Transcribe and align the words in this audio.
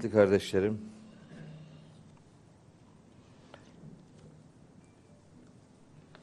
Kıymetli 0.00 0.18
kardeşlerim, 0.18 0.78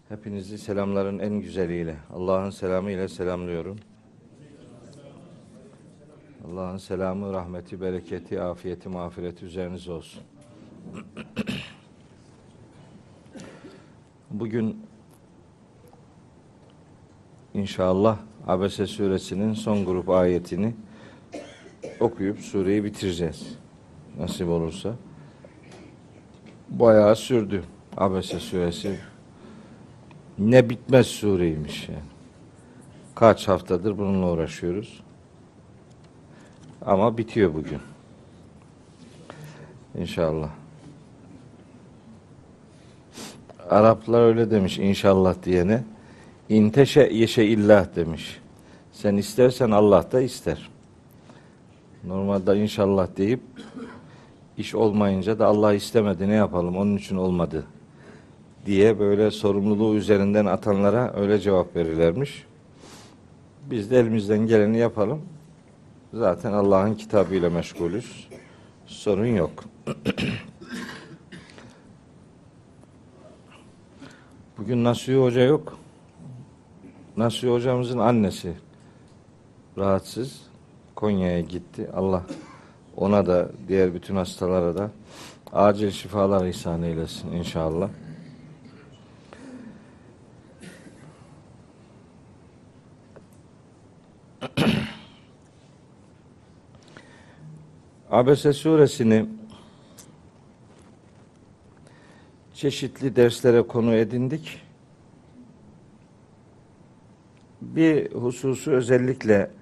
hepinizi 0.10 0.58
selamların 0.58 1.20
en 1.20 1.42
güzeliyle, 1.42 1.96
Allah'ın 2.14 2.50
selamı 2.50 2.92
ile 2.92 3.08
selamlıyorum. 3.08 3.80
Allah'ın 6.48 6.78
selamı, 6.78 7.34
rahmeti, 7.34 7.82
bereketi, 7.82 8.42
afiyeti, 8.42 8.90
mağfireti 8.90 9.46
üzerinize 9.46 9.92
olsun. 9.92 10.24
Bugün 14.32 14.86
inşallah 17.54 18.20
Abese 18.48 18.88
suresinin 18.88 19.54
son 19.54 19.86
grup 19.86 20.10
ayetini 20.10 20.74
okuyup 22.00 22.40
sureyi 22.40 22.84
bitireceğiz. 22.84 23.58
Nasip 24.20 24.50
olursa. 24.50 24.94
Bayağı 26.70 27.16
sürdü 27.16 27.64
Abese 27.98 28.40
suresi. 28.40 29.00
Ne 30.40 30.70
bitmez 30.70 31.08
sureymiş 31.08 31.90
yani. 31.90 32.02
Kaç 33.16 33.48
haftadır 33.48 33.98
bununla 33.98 34.32
uğraşıyoruz. 34.32 35.04
Ama 36.86 37.18
bitiyor 37.18 37.54
bugün. 37.54 37.80
İnşallah. 39.98 40.50
Araplar 43.70 44.22
öyle 44.22 44.52
demiş 44.52 44.80
inşallah 44.80 45.36
diyene. 45.44 45.84
İnteşe 46.50 47.02
yeşe 47.02 47.44
illah 47.44 47.96
demiş. 47.96 48.40
Sen 48.92 49.18
istersen 49.18 49.72
Allah 49.72 50.12
da 50.12 50.22
ister. 50.22 50.70
Normalde 52.04 52.62
inşallah 52.62 53.08
deyip 53.18 53.42
iş 54.58 54.76
olmayınca 54.76 55.40
da 55.40 55.46
Allah 55.46 55.74
istemedi 55.74 56.30
ne 56.30 56.34
yapalım 56.34 56.78
onun 56.78 56.98
için 56.98 57.16
olmadı 57.16 57.66
diye 58.66 59.00
böyle 59.00 59.32
sorumluluğu 59.32 59.96
üzerinden 59.96 60.46
atanlara 60.46 61.14
öyle 61.16 61.40
cevap 61.40 61.76
verirlermiş. 61.76 62.46
Biz 63.72 63.92
de 63.92 64.00
elimizden 64.00 64.40
geleni 64.48 64.78
yapalım. 64.78 65.22
Zaten 66.14 66.54
Allah'ın 66.54 66.96
kitabıyla 66.96 67.50
meşgulüz. 67.50 68.28
Sorun 68.86 69.26
yok. 69.26 69.64
Bugün 74.58 74.84
Nasuhi 74.84 75.18
Hoca 75.18 75.42
yok. 75.42 75.78
Nasuhi 77.18 77.52
hocamızın 77.52 77.98
annesi 77.98 78.54
rahatsız. 79.78 80.42
Konya'ya 80.96 81.42
gitti. 81.42 81.90
Allah 81.96 82.24
ona 82.98 83.26
da 83.26 83.50
diğer 83.68 83.94
bütün 83.94 84.16
hastalara 84.16 84.78
da 84.78 84.92
acil 85.54 85.92
şifalar 85.92 86.46
ihsan 86.46 86.84
eylesin 86.84 87.32
inşallah. 87.32 87.90
Abese 98.12 98.54
suresini 98.54 99.26
çeşitli 102.54 103.16
derslere 103.16 103.62
konu 103.62 103.94
edindik. 103.94 104.62
Bir 107.62 108.12
hususu 108.12 108.72
özellikle 108.72 109.57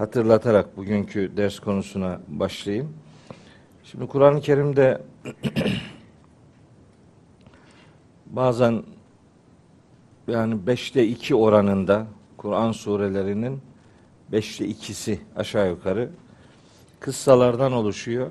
hatırlatarak 0.00 0.76
bugünkü 0.76 1.36
ders 1.36 1.58
konusuna 1.58 2.20
başlayayım. 2.28 2.94
Şimdi 3.84 4.06
Kur'an-ı 4.06 4.40
Kerim'de 4.40 5.02
bazen 8.26 8.82
yani 10.28 10.66
beşte 10.66 11.06
iki 11.06 11.34
oranında 11.34 12.06
Kur'an 12.36 12.72
surelerinin 12.72 13.60
beşte 14.32 14.66
ikisi 14.66 15.20
aşağı 15.36 15.68
yukarı 15.68 16.10
kıssalardan 17.00 17.72
oluşuyor. 17.72 18.30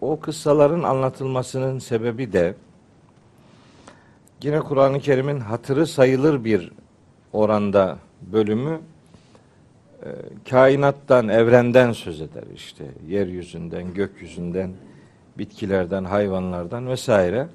O 0.00 0.20
kıssaların 0.20 0.82
anlatılmasının 0.82 1.78
sebebi 1.78 2.32
de 2.32 2.54
yine 4.42 4.60
Kur'an-ı 4.60 5.00
Kerim'in 5.00 5.40
hatırı 5.40 5.86
sayılır 5.86 6.44
bir 6.44 6.72
oranda 7.32 7.98
bölümü 8.22 8.80
e, 10.04 10.08
kainattan, 10.50 11.28
evrenden 11.28 11.92
söz 11.92 12.20
eder 12.20 12.44
işte. 12.54 12.84
Yeryüzünden, 13.08 13.94
gökyüzünden, 13.94 14.70
bitkilerden, 15.38 16.04
hayvanlardan 16.04 16.88
vesaire. 16.88 17.48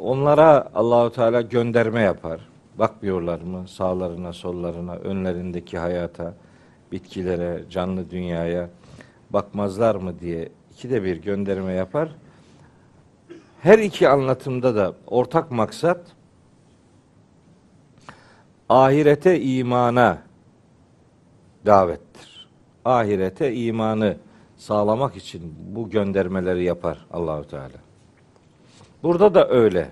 Onlara 0.00 0.70
Allahu 0.74 1.12
Teala 1.12 1.40
gönderme 1.40 2.00
yapar. 2.00 2.40
Bakmıyorlar 2.78 3.40
mı 3.40 3.68
sağlarına, 3.68 4.32
sollarına, 4.32 4.94
önlerindeki 4.94 5.78
hayata, 5.78 6.34
bitkilere, 6.92 7.64
canlı 7.70 8.10
dünyaya 8.10 8.70
bakmazlar 9.30 9.94
mı 9.94 10.20
diye 10.20 10.48
ikide 10.72 11.04
bir 11.04 11.16
gönderme 11.16 11.72
yapar. 11.72 12.08
Her 13.60 13.78
iki 13.78 14.08
anlatımda 14.08 14.76
da 14.76 14.94
ortak 15.06 15.50
maksat 15.50 16.00
ahirete 18.68 19.40
imana 19.40 20.18
davettir. 21.66 22.48
Ahirete 22.84 23.54
imanı 23.54 24.16
sağlamak 24.56 25.16
için 25.16 25.54
bu 25.74 25.90
göndermeleri 25.90 26.64
yapar 26.64 27.06
Allahu 27.12 27.48
Teala. 27.48 27.78
Burada 29.02 29.34
da 29.34 29.48
öyle. 29.48 29.90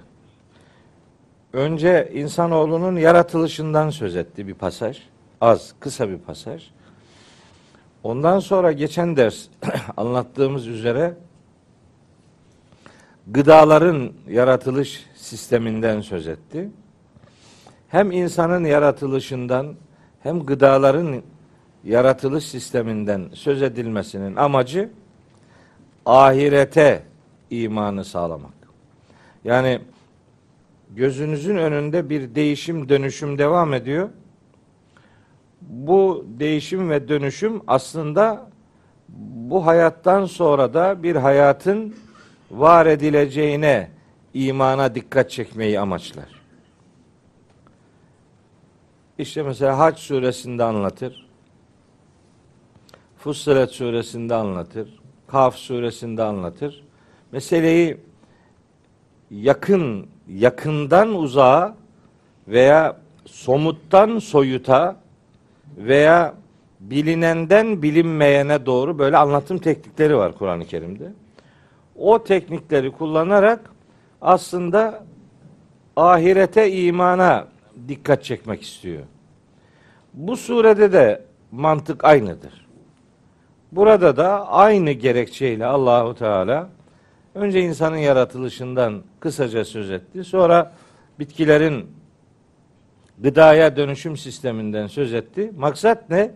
Önce 1.52 2.10
insanoğlunun 2.14 2.96
yaratılışından 2.96 3.90
söz 3.90 4.16
etti 4.16 4.48
bir 4.48 4.54
pasaj. 4.54 5.02
Az, 5.40 5.74
kısa 5.80 6.08
bir 6.08 6.18
pasaj. 6.18 6.70
Ondan 8.02 8.38
sonra 8.38 8.72
geçen 8.72 9.16
ders 9.16 9.46
anlattığımız 9.96 10.66
üzere 10.66 11.14
gıdaların 13.26 14.12
yaratılış 14.28 15.06
sisteminden 15.14 16.00
söz 16.00 16.28
etti. 16.28 16.70
Hem 17.88 18.12
insanın 18.12 18.64
yaratılışından 18.64 19.74
hem 20.22 20.46
gıdaların 20.46 21.22
yaratılış 21.84 22.44
sisteminden 22.44 23.30
söz 23.34 23.62
edilmesinin 23.62 24.36
amacı 24.36 24.90
ahirete 26.06 27.02
imanı 27.50 28.04
sağlamak. 28.04 28.52
Yani 29.44 29.80
gözünüzün 30.90 31.56
önünde 31.56 32.10
bir 32.10 32.34
değişim 32.34 32.88
dönüşüm 32.88 33.38
devam 33.38 33.74
ediyor 33.74 34.08
bu 35.60 36.26
değişim 36.38 36.90
ve 36.90 37.08
dönüşüm 37.08 37.62
aslında 37.66 38.50
bu 39.34 39.66
hayattan 39.66 40.24
sonra 40.24 40.74
da 40.74 41.02
bir 41.02 41.16
hayatın 41.16 41.96
var 42.50 42.86
edileceğine 42.86 43.90
imana 44.34 44.94
dikkat 44.94 45.30
çekmeyi 45.30 45.80
amaçlar. 45.80 46.38
İşte 49.18 49.42
mesela 49.42 49.78
Hac 49.78 49.98
suresinde 49.98 50.64
anlatır. 50.64 51.27
Fussilet 53.18 53.70
suresinde 53.70 54.34
anlatır. 54.34 54.98
Kaf 55.26 55.56
suresinde 55.56 56.22
anlatır. 56.22 56.84
Meseleyi 57.32 57.96
yakın, 59.30 60.06
yakından 60.28 61.14
uzağa 61.14 61.76
veya 62.48 62.96
somuttan 63.26 64.18
soyuta 64.18 64.96
veya 65.76 66.34
bilinenden 66.80 67.82
bilinmeyene 67.82 68.66
doğru 68.66 68.98
böyle 68.98 69.16
anlatım 69.16 69.58
teknikleri 69.58 70.16
var 70.16 70.38
Kur'an-ı 70.38 70.66
Kerim'de. 70.66 71.12
O 71.96 72.24
teknikleri 72.24 72.92
kullanarak 72.92 73.70
aslında 74.20 75.04
ahirete 75.96 76.72
imana 76.72 77.48
dikkat 77.88 78.24
çekmek 78.24 78.62
istiyor. 78.62 79.02
Bu 80.14 80.36
surede 80.36 80.92
de 80.92 81.24
mantık 81.52 82.04
aynıdır. 82.04 82.67
Burada 83.72 84.16
da 84.16 84.48
aynı 84.48 84.90
gerekçeyle 84.90 85.66
Allahu 85.66 86.14
Teala 86.14 86.68
önce 87.34 87.60
insanın 87.60 87.96
yaratılışından 87.96 89.02
kısaca 89.20 89.64
söz 89.64 89.90
etti. 89.90 90.24
Sonra 90.24 90.72
bitkilerin 91.18 91.86
gıdaya 93.18 93.76
dönüşüm 93.76 94.16
sisteminden 94.16 94.86
söz 94.86 95.14
etti. 95.14 95.52
Maksat 95.56 96.10
ne? 96.10 96.30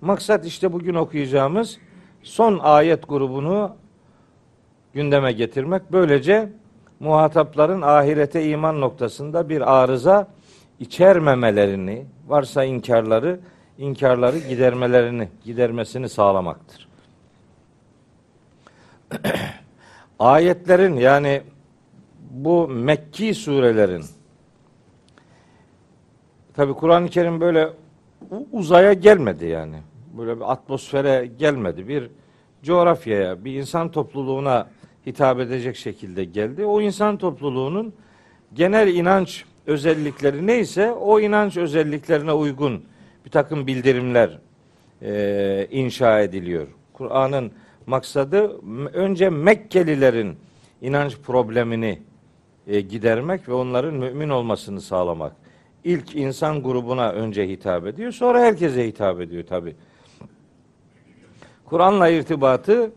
Maksat 0.00 0.46
işte 0.46 0.72
bugün 0.72 0.94
okuyacağımız 0.94 1.78
son 2.22 2.58
ayet 2.58 3.08
grubunu 3.08 3.76
gündeme 4.94 5.32
getirmek. 5.32 5.82
Böylece 5.92 6.52
muhatapların 7.00 7.82
ahirete 7.82 8.48
iman 8.48 8.80
noktasında 8.80 9.48
bir 9.48 9.82
arıza 9.82 10.28
içermemelerini, 10.80 12.06
varsa 12.28 12.64
inkarları, 12.64 13.40
inkarları 13.78 14.38
gidermelerini, 14.38 15.28
gidermesini 15.44 16.08
sağlamaktır. 16.08 16.88
Ayetlerin 20.18 20.96
yani 20.96 21.42
bu 22.30 22.68
Mekki 22.68 23.34
surelerin 23.34 24.04
tabi 26.54 26.72
Kur'an-ı 26.72 27.08
Kerim 27.08 27.40
böyle 27.40 27.68
uzaya 28.52 28.92
gelmedi 28.92 29.46
yani. 29.46 29.76
Böyle 30.18 30.36
bir 30.36 30.52
atmosfere 30.52 31.30
gelmedi. 31.38 31.88
Bir 31.88 32.10
coğrafyaya, 32.62 33.44
bir 33.44 33.54
insan 33.54 33.90
topluluğuna 33.90 34.66
hitap 35.06 35.40
edecek 35.40 35.76
şekilde 35.76 36.24
geldi. 36.24 36.64
O 36.64 36.80
insan 36.80 37.16
topluluğunun 37.16 37.94
genel 38.54 38.94
inanç 38.94 39.44
özellikleri 39.66 40.46
neyse 40.46 40.92
o 40.92 41.20
inanç 41.20 41.56
özelliklerine 41.56 42.32
uygun 42.32 42.84
bir 43.24 43.30
takım 43.30 43.66
bildirimler 43.66 44.38
e, 45.02 45.68
inşa 45.70 46.20
ediliyor. 46.20 46.66
Kur'an'ın 46.92 47.52
maksadı 47.86 48.60
önce 48.92 49.30
Mekkelilerin 49.30 50.36
inanç 50.80 51.18
problemini 51.18 52.02
e, 52.66 52.80
gidermek 52.80 53.48
ve 53.48 53.52
onların 53.52 53.94
mümin 53.94 54.28
olmasını 54.28 54.80
sağlamak. 54.80 55.32
İlk 55.84 56.16
insan 56.16 56.62
grubuna 56.62 57.12
önce 57.12 57.48
hitap 57.48 57.86
ediyor, 57.86 58.12
sonra 58.12 58.40
herkese 58.40 58.86
hitap 58.86 59.20
ediyor 59.20 59.46
tabi. 59.46 59.76
Kur'an'la 61.64 62.08
irtibatı 62.08 62.92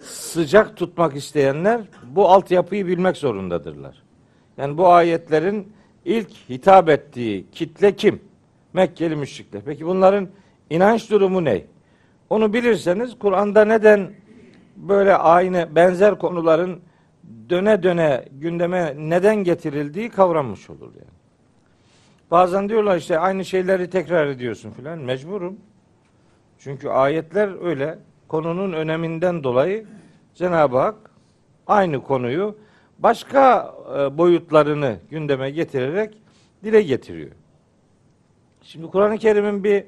sıcak 0.00 0.76
tutmak 0.76 1.16
isteyenler 1.16 1.80
bu 2.06 2.28
altyapıyı 2.28 2.86
bilmek 2.86 3.16
zorundadırlar. 3.16 4.02
Yani 4.56 4.78
bu 4.78 4.88
ayetlerin 4.88 5.72
ilk 6.04 6.30
hitap 6.48 6.88
ettiği 6.88 7.46
kitle 7.52 7.96
kim? 7.96 8.20
Mekkeli 8.74 9.16
müşrikler. 9.16 9.62
Peki 9.64 9.86
bunların 9.86 10.28
inanç 10.70 11.10
durumu 11.10 11.44
ne? 11.44 11.64
Onu 12.30 12.52
bilirseniz 12.52 13.18
Kur'an'da 13.18 13.64
neden 13.64 14.10
böyle 14.76 15.16
aynı 15.16 15.68
benzer 15.74 16.18
konuların 16.18 16.80
döne 17.50 17.82
döne 17.82 18.24
gündeme 18.32 18.94
neden 18.98 19.36
getirildiği 19.36 20.10
kavranmış 20.10 20.70
olur 20.70 20.92
yani. 20.94 21.14
Bazen 22.30 22.68
diyorlar 22.68 22.96
işte 22.96 23.18
aynı 23.18 23.44
şeyleri 23.44 23.90
tekrar 23.90 24.26
ediyorsun 24.26 24.70
filan. 24.70 24.98
Mecburum. 24.98 25.56
Çünkü 26.58 26.88
ayetler 26.88 27.64
öyle 27.64 27.98
konunun 28.28 28.72
öneminden 28.72 29.44
dolayı 29.44 29.86
Cenab-ı 30.34 30.78
Hak 30.78 31.10
aynı 31.66 32.02
konuyu 32.02 32.58
başka 32.98 33.74
e, 33.98 34.18
boyutlarını 34.18 34.96
gündeme 35.10 35.50
getirerek 35.50 36.18
dile 36.64 36.82
getiriyor. 36.82 37.30
Şimdi 38.64 38.86
Kur'an-ı 38.86 39.18
Kerim'in 39.18 39.64
bir 39.64 39.84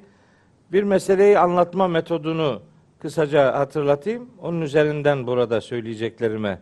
bir 0.72 0.82
meseleyi 0.82 1.38
anlatma 1.38 1.88
metodunu 1.88 2.62
kısaca 2.98 3.58
hatırlatayım. 3.58 4.30
Onun 4.42 4.60
üzerinden 4.60 5.26
burada 5.26 5.60
söyleyeceklerime 5.60 6.60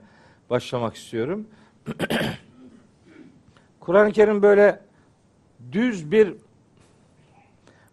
başlamak 0.50 0.96
istiyorum. 0.96 1.46
Kur'an-ı 3.80 4.12
Kerim 4.12 4.42
böyle 4.42 4.80
düz 5.72 6.12
bir 6.12 6.34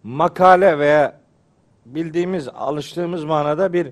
makale 0.04 0.80
veya 0.80 1.22
bildiğimiz, 1.86 2.48
alıştığımız 2.48 3.24
manada 3.24 3.74
bir 3.74 3.88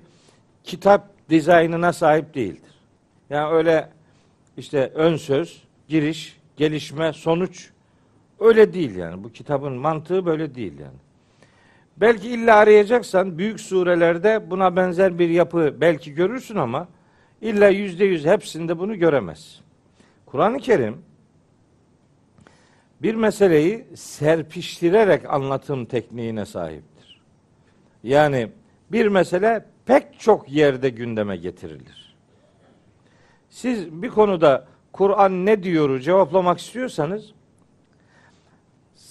kitap 0.64 1.08
dizaynına 1.30 1.92
sahip 1.92 2.34
değildir. 2.34 2.74
Yani 3.30 3.52
öyle 3.54 3.90
işte 4.56 4.92
ön 4.94 5.16
söz, 5.16 5.62
giriş, 5.88 6.38
gelişme, 6.56 7.12
sonuç 7.12 7.70
öyle 8.40 8.72
değil 8.72 8.96
yani. 8.96 9.24
Bu 9.24 9.32
kitabın 9.32 9.72
mantığı 9.72 10.26
böyle 10.26 10.54
değil 10.54 10.78
yani. 10.78 10.98
Belki 11.96 12.28
illa 12.28 12.56
arayacaksan 12.56 13.38
büyük 13.38 13.60
surelerde 13.60 14.50
buna 14.50 14.76
benzer 14.76 15.18
bir 15.18 15.28
yapı 15.28 15.74
belki 15.80 16.14
görürsün 16.14 16.56
ama 16.56 16.88
illa 17.40 17.68
yüzde 17.68 18.04
yüz 18.04 18.26
hepsinde 18.26 18.78
bunu 18.78 18.98
göremez. 18.98 19.60
Kur'an-ı 20.26 20.58
Kerim 20.58 21.02
bir 23.02 23.14
meseleyi 23.14 23.86
serpiştirerek 23.94 25.30
anlatım 25.30 25.84
tekniğine 25.84 26.46
sahiptir. 26.46 27.20
Yani 28.02 28.50
bir 28.92 29.06
mesele 29.06 29.64
pek 29.86 30.20
çok 30.20 30.52
yerde 30.52 30.88
gündeme 30.88 31.36
getirilir. 31.36 32.16
Siz 33.50 34.02
bir 34.02 34.08
konuda 34.08 34.66
Kur'an 34.92 35.46
ne 35.46 35.62
diyoru 35.62 36.00
cevaplamak 36.00 36.60
istiyorsanız 36.60 37.32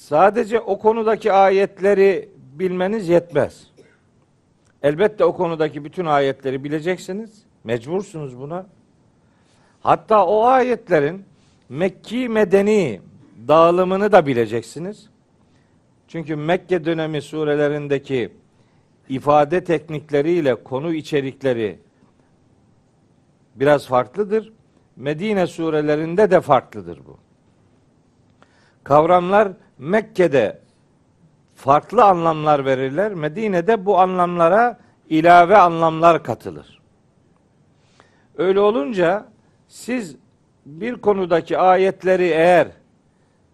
sadece 0.09 0.59
o 0.59 0.79
konudaki 0.79 1.33
ayetleri 1.33 2.29
bilmeniz 2.53 3.09
yetmez. 3.09 3.67
Elbette 4.83 5.25
o 5.25 5.35
konudaki 5.35 5.85
bütün 5.85 6.05
ayetleri 6.05 6.63
bileceksiniz. 6.63 7.43
Mecbursunuz 7.63 8.39
buna. 8.39 8.65
Hatta 9.81 10.25
o 10.25 10.43
ayetlerin 10.43 11.25
Mekki 11.69 12.29
medeni 12.29 13.01
dağılımını 13.47 14.11
da 14.11 14.25
bileceksiniz. 14.25 15.09
Çünkü 16.07 16.35
Mekke 16.35 16.85
dönemi 16.85 17.21
surelerindeki 17.21 18.29
ifade 19.09 19.63
teknikleriyle 19.63 20.55
konu 20.55 20.93
içerikleri 20.93 21.79
biraz 23.55 23.87
farklıdır. 23.87 24.53
Medine 24.95 25.47
surelerinde 25.47 26.31
de 26.31 26.41
farklıdır 26.41 26.99
bu. 27.05 27.17
Kavramlar 28.83 29.51
Mekke'de 29.79 30.59
farklı 31.55 32.03
anlamlar 32.03 32.65
verirler. 32.65 33.13
Medine'de 33.13 33.85
bu 33.85 33.99
anlamlara 33.99 34.79
ilave 35.09 35.57
anlamlar 35.57 36.23
katılır. 36.23 36.81
Öyle 38.37 38.59
olunca 38.59 39.25
siz 39.67 40.15
bir 40.65 40.95
konudaki 40.95 41.57
ayetleri 41.57 42.23
eğer 42.23 42.67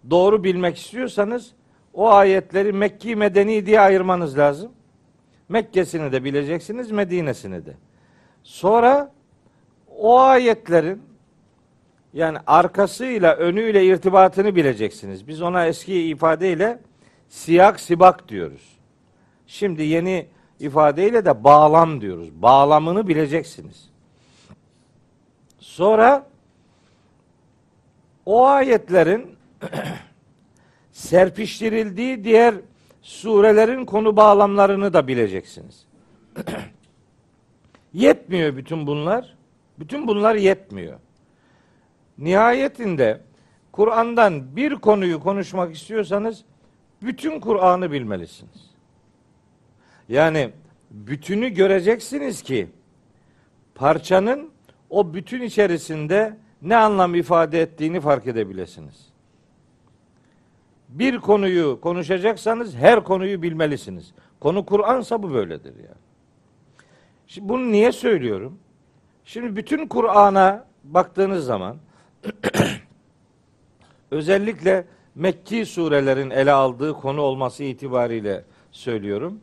doğru 0.09 0.43
bilmek 0.43 0.77
istiyorsanız 0.77 1.53
o 1.93 2.09
ayetleri 2.09 2.73
Mekki 2.73 3.15
Medeni 3.15 3.65
diye 3.65 3.79
ayırmanız 3.79 4.37
lazım. 4.37 4.71
Mekke'sini 5.49 6.11
de 6.11 6.23
bileceksiniz, 6.23 6.91
Medine'sini 6.91 7.65
de. 7.65 7.73
Sonra 8.43 9.11
o 9.97 10.19
ayetlerin 10.19 11.01
yani 12.15 12.37
arkasıyla 12.47 13.35
önüyle 13.35 13.85
irtibatını 13.85 14.55
bileceksiniz. 14.55 15.27
Biz 15.27 15.41
ona 15.41 15.65
eski 15.65 16.07
ifadeyle 16.07 16.79
siyak 17.29 17.79
sibak 17.79 18.29
diyoruz. 18.29 18.77
Şimdi 19.47 19.83
yeni 19.83 20.27
ifadeyle 20.59 21.25
de 21.25 21.43
bağlam 21.43 22.01
diyoruz. 22.01 22.41
Bağlamını 22.41 23.07
bileceksiniz. 23.07 23.89
Sonra 25.59 26.27
o 28.25 28.45
ayetlerin 28.45 29.35
serpiştirildiği 30.91 32.23
diğer 32.23 32.55
surelerin 33.01 33.85
konu 33.85 34.17
bağlamlarını 34.17 34.93
da 34.93 35.07
bileceksiniz. 35.07 35.85
yetmiyor 37.93 38.57
bütün 38.57 38.87
bunlar. 38.87 39.35
Bütün 39.79 40.07
bunlar 40.07 40.35
yetmiyor. 40.35 40.99
Nihayetinde 42.17 43.21
Kur'an'dan 43.71 44.55
bir 44.55 44.75
konuyu 44.75 45.19
konuşmak 45.19 45.75
istiyorsanız 45.75 46.43
bütün 47.01 47.39
Kur'an'ı 47.39 47.91
bilmelisiniz. 47.91 48.71
Yani 50.09 50.49
bütünü 50.91 51.49
göreceksiniz 51.49 52.41
ki 52.41 52.67
parçanın 53.75 54.49
o 54.89 55.13
bütün 55.13 55.41
içerisinde 55.41 56.37
ne 56.61 56.75
anlam 56.75 57.15
ifade 57.15 57.61
ettiğini 57.61 57.99
fark 57.99 58.27
edebilirsiniz. 58.27 59.09
Bir 60.89 61.19
konuyu 61.19 61.79
konuşacaksanız 61.81 62.75
her 62.75 63.03
konuyu 63.03 63.41
bilmelisiniz. 63.41 64.13
Konu 64.39 64.65
Kur'ansa 64.65 65.23
bu 65.23 65.33
böyledir 65.33 65.75
yani. 65.75 66.05
Şimdi 67.27 67.49
bunu 67.49 67.71
niye 67.71 67.91
söylüyorum? 67.91 68.59
Şimdi 69.25 69.55
bütün 69.55 69.87
Kur'an'a 69.87 70.65
baktığınız 70.83 71.45
zaman 71.45 71.77
özellikle 74.11 74.85
Mekki 75.15 75.65
surelerin 75.65 76.29
ele 76.29 76.51
aldığı 76.51 76.93
konu 76.93 77.21
olması 77.21 77.63
itibariyle 77.63 78.43
söylüyorum. 78.71 79.39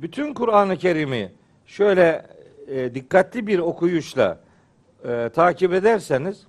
Bütün 0.00 0.34
Kur'an-ı 0.34 0.76
Kerim'i 0.76 1.32
şöyle 1.66 2.26
e, 2.68 2.94
dikkatli 2.94 3.46
bir 3.46 3.58
okuyuşla 3.58 4.40
e, 5.04 5.30
takip 5.34 5.72
ederseniz 5.72 6.46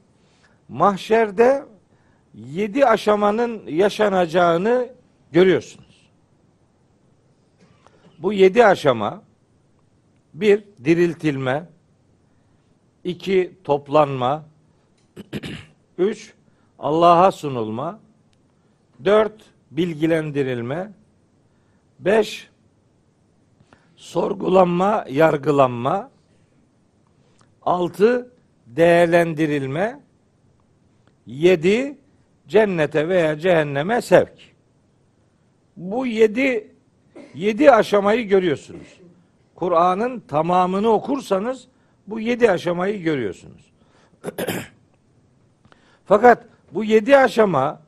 mahşerde 0.69 1.63
yedi 2.33 2.85
aşamanın 2.85 3.67
yaşanacağını 3.67 4.89
görüyorsunuz. 5.31 6.09
Bu 8.19 8.33
yedi 8.33 8.65
aşama 8.65 9.23
bir 10.33 10.63
diriltilme, 10.85 11.69
iki 13.03 13.53
toplanma, 13.63 14.45
üç 15.97 16.33
Allah'a 16.79 17.31
sunulma, 17.31 17.99
Dört, 19.05 19.41
bilgilendirilme. 19.71 20.91
Beş, 21.99 22.49
sorgulanma, 23.95 25.05
yargılanma. 25.09 26.11
Altı, 27.61 28.31
değerlendirilme. 28.67 29.99
Yedi, 31.25 31.97
cennete 32.47 33.09
veya 33.09 33.39
cehenneme 33.39 34.01
sevk. 34.01 34.53
Bu 35.77 36.07
yedi, 36.07 36.71
yedi 37.33 37.71
aşamayı 37.71 38.27
görüyorsunuz. 38.27 38.99
Kur'an'ın 39.55 40.19
tamamını 40.19 40.87
okursanız 40.87 41.67
bu 42.07 42.19
yedi 42.19 42.51
aşamayı 42.51 43.01
görüyorsunuz. 43.01 43.71
Fakat 46.05 46.45
bu 46.71 46.83
yedi 46.83 47.17
aşama 47.17 47.81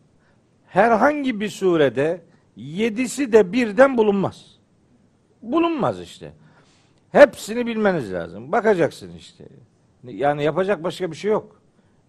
herhangi 0.67 1.39
bir 1.39 1.50
surede 1.50 2.22
yedisi 2.55 3.34
de 3.34 3.53
birden 3.53 3.98
bulunmaz. 3.98 4.55
Bulunmaz 5.41 6.01
işte. 6.01 6.34
Hepsini 7.12 7.65
bilmeniz 7.65 8.13
lazım. 8.13 8.51
Bakacaksın 8.51 9.12
işte. 9.17 9.45
Yani 10.03 10.43
yapacak 10.43 10.84
başka 10.84 11.12
bir 11.12 11.15
şey 11.15 11.31
yok. 11.31 11.62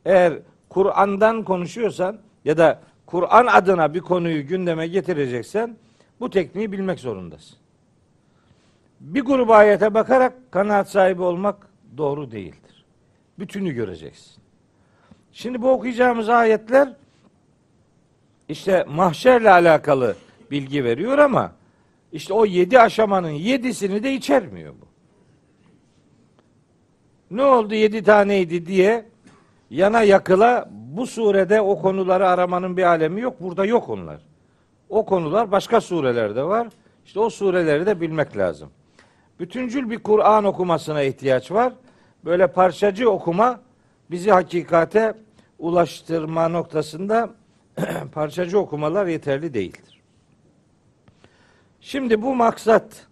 Eğer 0.04 0.38
Kur'an'dan 0.68 1.44
konuşuyorsan 1.44 2.18
ya 2.44 2.58
da 2.58 2.80
Kur'an 3.06 3.46
adına 3.46 3.94
bir 3.94 4.00
konuyu 4.00 4.46
gündeme 4.46 4.86
getireceksen 4.86 5.76
bu 6.20 6.30
tekniği 6.30 6.72
bilmek 6.72 7.00
zorundasın. 7.00 7.58
Bir 9.00 9.20
grup 9.20 9.50
ayete 9.50 9.94
bakarak 9.94 10.52
kanaat 10.52 10.90
sahibi 10.90 11.22
olmak 11.22 11.68
doğru 11.96 12.30
değildir. 12.30 12.84
Bütünü 13.38 13.72
göreceksin. 13.72 14.45
Şimdi 15.36 15.62
bu 15.62 15.70
okuyacağımız 15.70 16.28
ayetler 16.28 16.92
işte 18.48 18.84
mahşerle 18.88 19.50
alakalı 19.50 20.16
bilgi 20.50 20.84
veriyor 20.84 21.18
ama 21.18 21.52
işte 22.12 22.34
o 22.34 22.46
yedi 22.46 22.80
aşamanın 22.80 23.30
yedisini 23.30 24.02
de 24.02 24.12
içermiyor 24.12 24.74
bu. 24.80 24.86
Ne 27.30 27.42
oldu 27.42 27.74
yedi 27.74 28.02
taneydi 28.02 28.66
diye 28.66 29.04
yana 29.70 30.02
yakıla 30.02 30.68
bu 30.70 31.06
surede 31.06 31.60
o 31.60 31.80
konuları 31.80 32.28
aramanın 32.28 32.76
bir 32.76 32.82
alemi 32.82 33.20
yok. 33.20 33.40
Burada 33.40 33.64
yok 33.64 33.88
onlar. 33.88 34.20
O 34.88 35.04
konular 35.04 35.50
başka 35.52 35.80
surelerde 35.80 36.42
var. 36.42 36.68
İşte 37.06 37.20
o 37.20 37.30
sureleri 37.30 37.86
de 37.86 38.00
bilmek 38.00 38.36
lazım. 38.36 38.68
Bütüncül 39.40 39.90
bir 39.90 39.98
Kur'an 39.98 40.44
okumasına 40.44 41.02
ihtiyaç 41.02 41.52
var. 41.52 41.72
Böyle 42.24 42.46
parçacı 42.46 43.10
okuma 43.10 43.60
bizi 44.10 44.30
hakikate 44.30 45.25
ulaştırma 45.58 46.48
noktasında 46.48 47.30
parçacı 48.12 48.58
okumalar 48.58 49.06
yeterli 49.06 49.54
değildir. 49.54 50.02
Şimdi 51.80 52.22
bu 52.22 52.34
maksat 52.34 53.06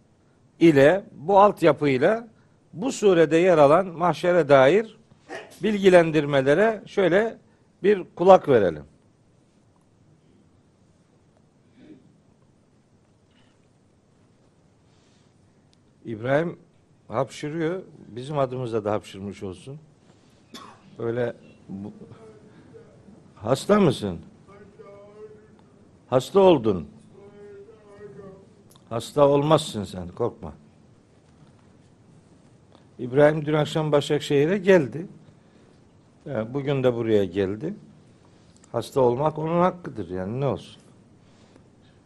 ile 0.60 1.04
bu 1.12 1.40
altyapıyla 1.40 2.28
bu 2.72 2.92
surede 2.92 3.36
yer 3.36 3.58
alan 3.58 3.86
mahşere 3.86 4.48
dair 4.48 4.96
bilgilendirmelere 5.62 6.82
şöyle 6.86 7.38
bir 7.82 8.04
kulak 8.16 8.48
verelim. 8.48 8.84
İbrahim 16.04 16.58
hapşırıyor. 17.08 17.82
Bizim 18.08 18.38
adımıza 18.38 18.84
da 18.84 18.92
hapşırmış 18.92 19.42
olsun. 19.42 19.78
Böyle 20.98 21.34
hasta 23.44 23.80
mısın? 23.80 24.18
Hasta 26.10 26.40
oldun. 26.40 26.86
Hasta 28.90 29.28
olmazsın 29.28 29.84
sen 29.84 30.08
korkma. 30.08 30.52
İbrahim 32.98 33.44
dün 33.46 33.52
akşam 33.52 33.92
Başakşehir'e 33.92 34.58
geldi. 34.58 35.06
Yani 36.26 36.54
bugün 36.54 36.84
de 36.84 36.94
buraya 36.94 37.24
geldi. 37.24 37.74
Hasta 38.72 39.00
olmak 39.00 39.38
onun 39.38 39.60
hakkıdır 39.60 40.10
yani 40.10 40.40
ne 40.40 40.46
olsun. 40.46 40.82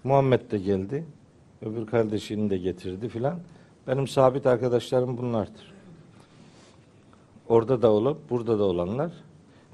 Muhammed 0.05 0.51
de 0.51 0.59
geldi. 0.59 1.05
Öbür 1.63 1.87
kardeşini 1.87 2.51
de 2.51 2.59
getirdi 2.59 3.09
filan. 3.09 3.39
Benim 3.87 4.09
sabit 4.09 4.47
arkadaşlarım 4.47 5.19
bunlardır. 5.19 5.73
Orada 7.49 7.83
da 7.83 7.91
olup 7.91 8.31
burada 8.31 8.59
da 8.59 8.63
olanlar. 8.63 9.13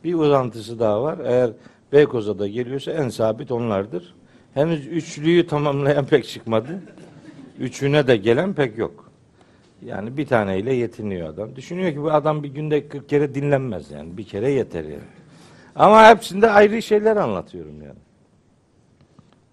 Bir 0.04 0.14
uzantısı 0.14 0.78
daha 0.78 1.02
var. 1.02 1.18
Eğer 1.24 1.50
Beykoz'a 1.92 2.38
da 2.38 2.48
geliyorsa 2.48 2.92
en 2.92 3.08
sabit 3.08 3.52
onlardır. 3.52 4.14
Henüz 4.54 4.86
üçlüyü 4.86 5.46
tamamlayan 5.46 6.06
pek 6.10 6.28
çıkmadı. 6.28 6.82
Üçüne 7.58 8.06
de 8.06 8.16
gelen 8.16 8.54
pek 8.54 8.78
yok. 8.78 9.10
Yani 9.82 10.16
bir 10.16 10.26
taneyle 10.26 10.74
yetiniyor 10.74 11.28
adam. 11.28 11.56
Düşünüyor 11.56 11.92
ki 11.92 12.02
bu 12.02 12.12
adam 12.12 12.42
bir 12.42 12.48
günde 12.48 12.88
40 12.88 13.08
kere 13.08 13.34
dinlenmez 13.34 13.90
yani. 13.90 14.16
Bir 14.16 14.24
kere 14.24 14.50
yeter 14.50 14.84
yani. 14.84 14.98
Ama 15.76 16.08
hepsinde 16.08 16.50
ayrı 16.50 16.82
şeyler 16.82 17.16
anlatıyorum 17.16 17.82
yani. 17.82 17.98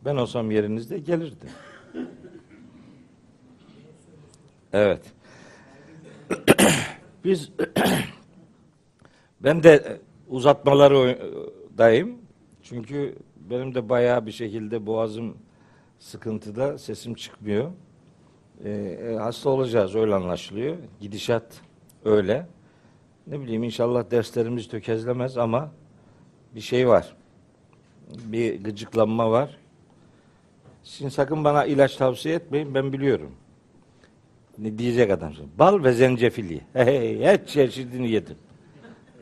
Ben 0.05 0.15
olsam 0.15 0.51
yerinizde 0.51 0.97
gelirdim. 0.99 1.49
Evet. 4.73 5.01
Biz 7.25 7.51
ben 9.43 9.63
de 9.63 9.99
uzatmaları 10.31 11.19
dayım. 11.77 12.17
Çünkü 12.63 13.15
benim 13.49 13.75
de 13.75 13.89
bayağı 13.89 14.25
bir 14.25 14.31
şekilde 14.31 14.85
boğazım 14.85 15.37
sıkıntıda, 15.99 16.77
sesim 16.77 17.13
çıkmıyor. 17.13 17.71
Ee, 18.65 19.17
hasta 19.19 19.49
olacağız 19.49 19.95
öyle 19.95 20.15
anlaşılıyor. 20.15 20.77
Gidişat 20.99 21.61
öyle. 22.05 22.47
Ne 23.27 23.41
bileyim 23.41 23.63
inşallah 23.63 24.11
derslerimiz 24.11 24.67
tökezlemez 24.67 25.37
ama 25.37 25.71
bir 26.55 26.61
şey 26.61 26.87
var. 26.87 27.13
Bir 28.25 28.63
gıcıklanma 28.63 29.31
var. 29.31 29.57
Şimdi 30.83 31.11
sakın 31.11 31.43
bana 31.43 31.65
ilaç 31.65 31.95
tavsiye 31.95 32.35
etmeyin 32.35 32.73
ben 32.73 32.93
biliyorum. 32.93 33.31
Ne 34.57 34.77
diyecek 34.77 35.11
adam? 35.11 35.33
Bal 35.59 35.83
ve 35.83 35.91
zencefili. 35.91 36.61
Hey, 36.73 37.23
her 37.23 37.45
çeşidini 37.45 38.09
yedim. 38.11 38.37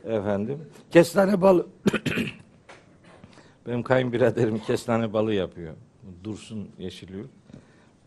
Efendim. 0.04 0.58
Kestane 0.90 1.40
balı. 1.42 1.66
Benim 3.66 3.82
kayınbiraderim 3.82 4.58
kestane 4.58 5.12
balı 5.12 5.34
yapıyor. 5.34 5.74
Dursun 6.24 6.68
yeşiliyor. 6.78 7.24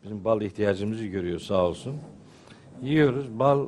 Bizim 0.04 0.24
bal 0.24 0.42
ihtiyacımızı 0.42 1.06
görüyor 1.06 1.40
sağ 1.40 1.66
olsun. 1.66 1.96
Yiyoruz. 2.82 3.40
Bal 3.40 3.68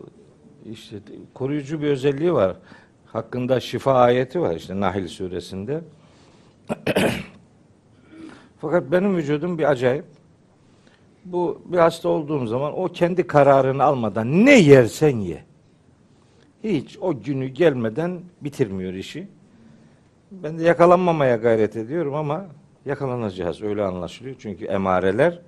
işte 0.71 0.95
koruyucu 1.33 1.81
bir 1.81 1.87
özelliği 1.87 2.33
var. 2.33 2.57
Hakkında 3.05 3.59
şifa 3.59 3.93
ayeti 3.93 4.41
var 4.41 4.55
işte 4.55 4.79
Nahil 4.79 5.07
suresinde. 5.07 5.81
Fakat 8.61 8.91
benim 8.91 9.17
vücudum 9.17 9.57
bir 9.57 9.63
acayip. 9.63 10.05
Bu 11.25 11.61
bir 11.65 11.77
hasta 11.77 12.09
olduğum 12.09 12.47
zaman 12.47 12.79
o 12.79 12.87
kendi 12.87 13.27
kararını 13.27 13.83
almadan 13.83 14.45
ne 14.45 14.59
yersen 14.59 15.17
ye. 15.19 15.43
Hiç 16.65 16.97
o 17.01 17.21
günü 17.21 17.47
gelmeden 17.47 18.21
bitirmiyor 18.41 18.93
işi. 18.93 19.27
Ben 20.31 20.59
de 20.59 20.63
yakalanmamaya 20.63 21.35
gayret 21.35 21.75
ediyorum 21.75 22.15
ama 22.15 22.45
yakalanacağız 22.85 23.61
öyle 23.61 23.83
anlaşılıyor. 23.83 24.35
Çünkü 24.39 24.65
emareler 24.65 25.41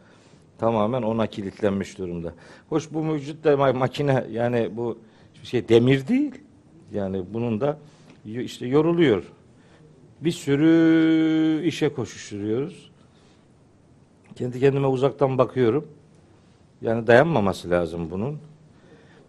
tamamen 0.57 1.01
ona 1.01 1.27
kilitlenmiş 1.27 1.97
durumda. 1.97 2.33
Hoş 2.69 2.93
bu 2.93 3.13
vücut 3.13 3.43
da 3.43 3.73
makine 3.73 4.25
yani 4.31 4.69
bu 4.77 4.97
şey 5.43 5.69
demir 5.69 6.07
değil. 6.07 6.35
Yani 6.93 7.23
bunun 7.33 7.61
da 7.61 7.79
işte 8.25 8.67
yoruluyor. 8.67 9.23
Bir 10.21 10.31
sürü 10.31 11.63
işe 11.65 11.93
koşuşturuyoruz. 11.93 12.91
Kendi 14.35 14.59
kendime 14.59 14.87
uzaktan 14.87 15.37
bakıyorum. 15.37 15.87
Yani 16.81 17.07
dayanmaması 17.07 17.69
lazım 17.69 18.11
bunun. 18.11 18.39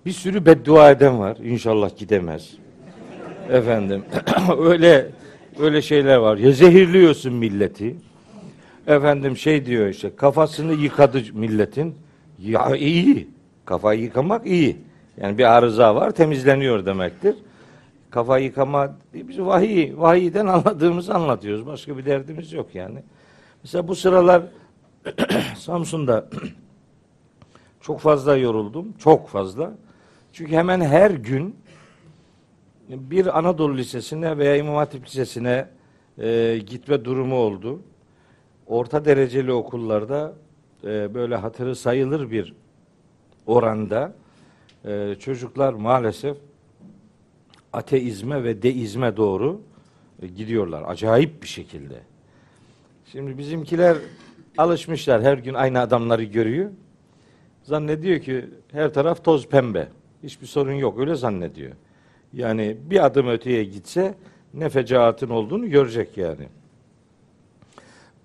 Bir 0.07 0.13
sürü 0.13 0.47
beddua 0.47 0.91
eden 0.91 1.19
var. 1.19 1.37
İnşallah 1.37 1.97
gidemez. 1.97 2.55
Efendim 3.51 4.05
öyle 4.59 5.07
öyle 5.59 5.83
şeyler 5.83 6.17
var. 6.17 6.37
Ya 6.37 6.53
zehirliyorsun 6.53 7.33
milleti. 7.33 7.97
Efendim 8.87 9.37
şey 9.37 9.67
diyor 9.67 9.89
işte 9.89 10.17
kafasını 10.17 10.73
yıkadı 10.75 11.23
milletin. 11.33 11.95
Ya 12.39 12.77
iyi. 12.77 13.29
Kafayı 13.65 14.01
yıkamak 14.01 14.47
iyi. 14.47 14.77
Yani 15.21 15.39
bir 15.39 15.45
arıza 15.45 15.95
var 15.95 16.11
temizleniyor 16.11 16.87
demektir. 16.87 17.35
Kafa 18.11 18.39
yıkama 18.39 18.97
biz 19.15 19.41
vahiy, 19.41 19.93
vahiyden 19.97 20.47
anladığımızı 20.57 21.15
anlatıyoruz. 21.15 21.67
Başka 21.67 21.99
bir 21.99 22.05
derdimiz 22.05 22.53
yok 22.53 22.75
yani. 22.75 22.99
Mesela 23.63 23.89
bu 23.89 23.95
sıralar 23.95 24.43
Samsun'da 25.57 26.29
çok 27.81 28.01
fazla 28.01 28.37
yoruldum. 28.37 28.93
Çok 28.99 29.29
fazla. 29.29 29.73
Çünkü 30.39 30.53
hemen 30.53 30.81
her 30.81 31.11
gün 31.11 31.57
bir 32.89 33.39
Anadolu 33.39 33.77
Lisesi'ne 33.77 34.39
veya 34.39 34.57
İmam 34.57 34.75
Hatip 34.75 35.07
Lisesi'ne 35.07 35.69
e, 36.19 36.59
gitme 36.67 37.05
durumu 37.05 37.37
oldu. 37.37 37.81
orta 38.67 39.05
dereceli 39.05 39.53
okullarda 39.53 40.33
e, 40.85 41.15
böyle 41.15 41.37
hatırı 41.37 41.77
sayılır 41.77 42.31
bir 42.31 42.55
oranda 43.47 44.15
e, 44.85 45.15
çocuklar 45.21 45.73
maalesef 45.73 46.37
ateizme 47.73 48.45
ve 48.45 48.63
deizme 48.63 49.17
doğru 49.17 49.61
e, 50.23 50.27
gidiyorlar. 50.27 50.85
Acayip 50.87 51.43
bir 51.43 51.49
şekilde. 51.49 52.01
Şimdi 53.13 53.39
bizimkiler 53.39 53.97
alışmışlar 54.59 55.23
her 55.23 55.39
gün 55.39 55.55
aynı 55.55 55.81
adamları 55.81 56.25
görüyor. 56.25 56.71
Zannediyor 57.63 58.21
ki 58.21 58.45
her 58.73 58.93
taraf 58.93 59.25
toz 59.25 59.49
pembe. 59.49 59.89
Hiçbir 60.23 60.47
sorun 60.47 60.73
yok 60.73 60.99
öyle 60.99 61.15
zannediyor. 61.15 61.73
Yani 62.33 62.77
bir 62.91 63.07
adım 63.07 63.29
öteye 63.29 63.65
gitse 63.65 64.15
ne 64.55 64.69
fecaatın 64.69 65.31
olduğunu 65.31 65.71
görecek 65.71 66.17
yani. 66.17 66.49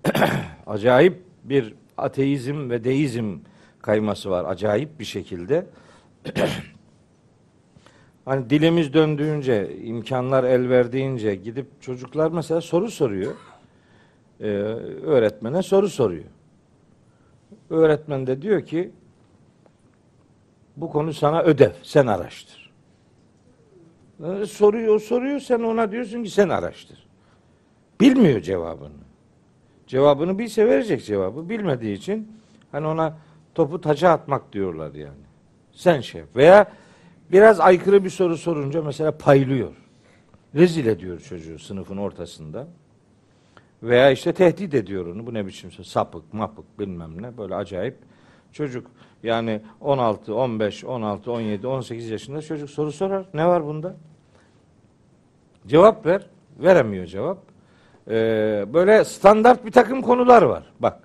Acayip 0.66 1.22
bir 1.44 1.74
ateizm 1.96 2.70
ve 2.70 2.84
deizm 2.84 3.38
kayması 3.82 4.30
var. 4.30 4.44
Acayip 4.44 5.00
bir 5.00 5.04
şekilde. 5.04 5.66
hani 8.24 8.50
dilimiz 8.50 8.94
döndüğünce, 8.94 9.76
imkanlar 9.82 10.44
el 10.44 10.68
verdiğince 10.68 11.34
gidip 11.34 11.82
çocuklar 11.82 12.30
mesela 12.30 12.60
soru 12.60 12.90
soruyor. 12.90 13.32
Ee, 14.40 14.46
öğretmene 14.46 15.62
soru 15.62 15.88
soruyor. 15.88 16.24
Öğretmen 17.70 18.26
de 18.26 18.42
diyor 18.42 18.66
ki 18.66 18.90
bu 20.76 20.90
konu 20.90 21.12
sana 21.12 21.42
ödev, 21.42 21.70
sen 21.82 22.06
araştır. 22.06 22.72
Ee, 24.24 24.46
soruyor, 24.46 25.00
soruyor, 25.00 25.40
sen 25.40 25.60
ona 25.60 25.92
diyorsun 25.92 26.22
ki 26.22 26.30
sen 26.30 26.48
araştır. 26.48 27.06
Bilmiyor 28.00 28.40
cevabını. 28.40 29.04
Cevabını 29.86 30.38
bilse 30.38 30.66
verecek 30.66 31.04
cevabı. 31.04 31.48
Bilmediği 31.48 31.96
için 31.96 32.32
hani 32.72 32.86
ona 32.86 33.18
topu 33.54 33.80
taça 33.80 34.10
atmak 34.10 34.52
diyorlar 34.52 34.94
yani. 34.94 35.24
Sen 35.72 36.00
şey 36.00 36.22
veya 36.36 36.72
biraz 37.32 37.60
aykırı 37.60 38.04
bir 38.04 38.10
soru 38.10 38.36
sorunca 38.36 38.82
mesela 38.82 39.18
paylıyor. 39.18 39.72
Rezil 40.54 40.86
ediyor 40.86 41.20
çocuğu 41.20 41.58
sınıfın 41.58 41.96
ortasında. 41.96 42.66
Veya 43.82 44.10
işte 44.10 44.32
tehdit 44.32 44.74
ediyor 44.74 45.06
onu. 45.06 45.26
Bu 45.26 45.34
ne 45.34 45.46
biçim? 45.46 45.72
Sapık, 45.72 46.34
mapık 46.34 46.78
bilmem 46.78 47.22
ne. 47.22 47.38
Böyle 47.38 47.54
acayip. 47.54 47.98
Çocuk 48.52 48.90
yani 49.24 49.60
16, 49.80 50.34
15, 50.34 50.84
16, 50.84 51.32
17, 51.32 51.66
18 51.66 52.10
yaşında 52.10 52.42
çocuk 52.42 52.70
soru 52.70 52.92
sorar. 52.92 53.26
Ne 53.34 53.46
var 53.46 53.66
bunda? 53.66 53.96
Cevap 55.66 56.06
ver. 56.06 56.26
Veremiyor 56.58 57.06
cevap. 57.06 57.38
Ee, 58.08 58.64
böyle 58.74 59.04
standart 59.04 59.66
bir 59.66 59.70
takım 59.70 60.02
konular 60.02 60.42
var. 60.42 60.62
Bak. 60.80 60.98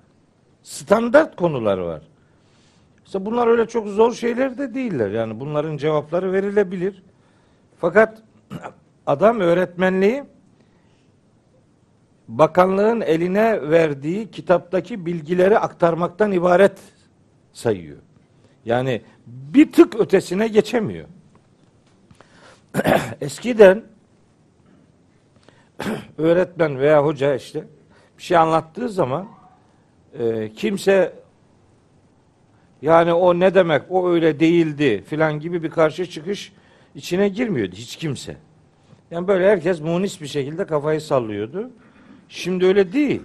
Standart 0.62 1.36
konular 1.36 1.78
var. 1.78 2.02
İşte 3.06 3.26
bunlar 3.26 3.46
öyle 3.46 3.66
çok 3.66 3.88
zor 3.88 4.12
şeyler 4.12 4.58
de 4.58 4.74
değiller. 4.74 5.10
Yani 5.10 5.40
bunların 5.40 5.76
cevapları 5.76 6.32
verilebilir. 6.32 7.02
Fakat 7.78 8.22
adam 9.06 9.40
öğretmenliği 9.40 10.24
bakanlığın 12.28 13.00
eline 13.00 13.70
verdiği 13.70 14.30
kitaptaki 14.30 15.06
bilgileri 15.06 15.58
aktarmaktan 15.58 16.32
ibaret 16.32 16.78
sayıyor. 17.52 17.98
Yani 18.64 19.02
bir 19.26 19.72
tık 19.72 20.00
ötesine 20.00 20.48
geçemiyor. 20.48 21.06
Eskiden 23.20 23.82
öğretmen 26.18 26.78
veya 26.78 27.04
hoca 27.04 27.34
işte 27.34 27.64
bir 28.18 28.22
şey 28.22 28.36
anlattığı 28.36 28.88
zaman 28.88 29.28
e, 30.18 30.52
kimse 30.52 31.12
yani 32.82 33.12
o 33.12 33.40
ne 33.40 33.54
demek 33.54 33.82
o 33.90 34.10
öyle 34.10 34.40
değildi 34.40 35.04
filan 35.06 35.40
gibi 35.40 35.62
bir 35.62 35.70
karşı 35.70 36.06
çıkış 36.06 36.52
içine 36.94 37.28
girmiyordu 37.28 37.74
hiç 37.74 37.96
kimse. 37.96 38.36
Yani 39.10 39.28
böyle 39.28 39.50
herkes 39.50 39.80
munis 39.80 40.20
bir 40.20 40.26
şekilde 40.26 40.66
kafayı 40.66 41.00
sallıyordu. 41.00 41.70
Şimdi 42.28 42.66
öyle 42.66 42.92
değil. 42.92 43.22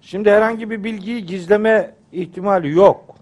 Şimdi 0.00 0.30
herhangi 0.30 0.70
bir 0.70 0.84
bilgiyi 0.84 1.26
gizleme 1.26 1.94
ihtimali 2.12 2.70
yok. 2.70 3.15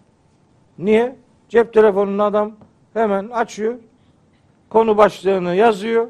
Niye? 0.78 1.16
Cep 1.48 1.72
telefonunu 1.72 2.22
adam 2.22 2.52
hemen 2.94 3.28
açıyor. 3.28 3.74
Konu 4.68 4.96
başlığını 4.96 5.54
yazıyor. 5.54 6.08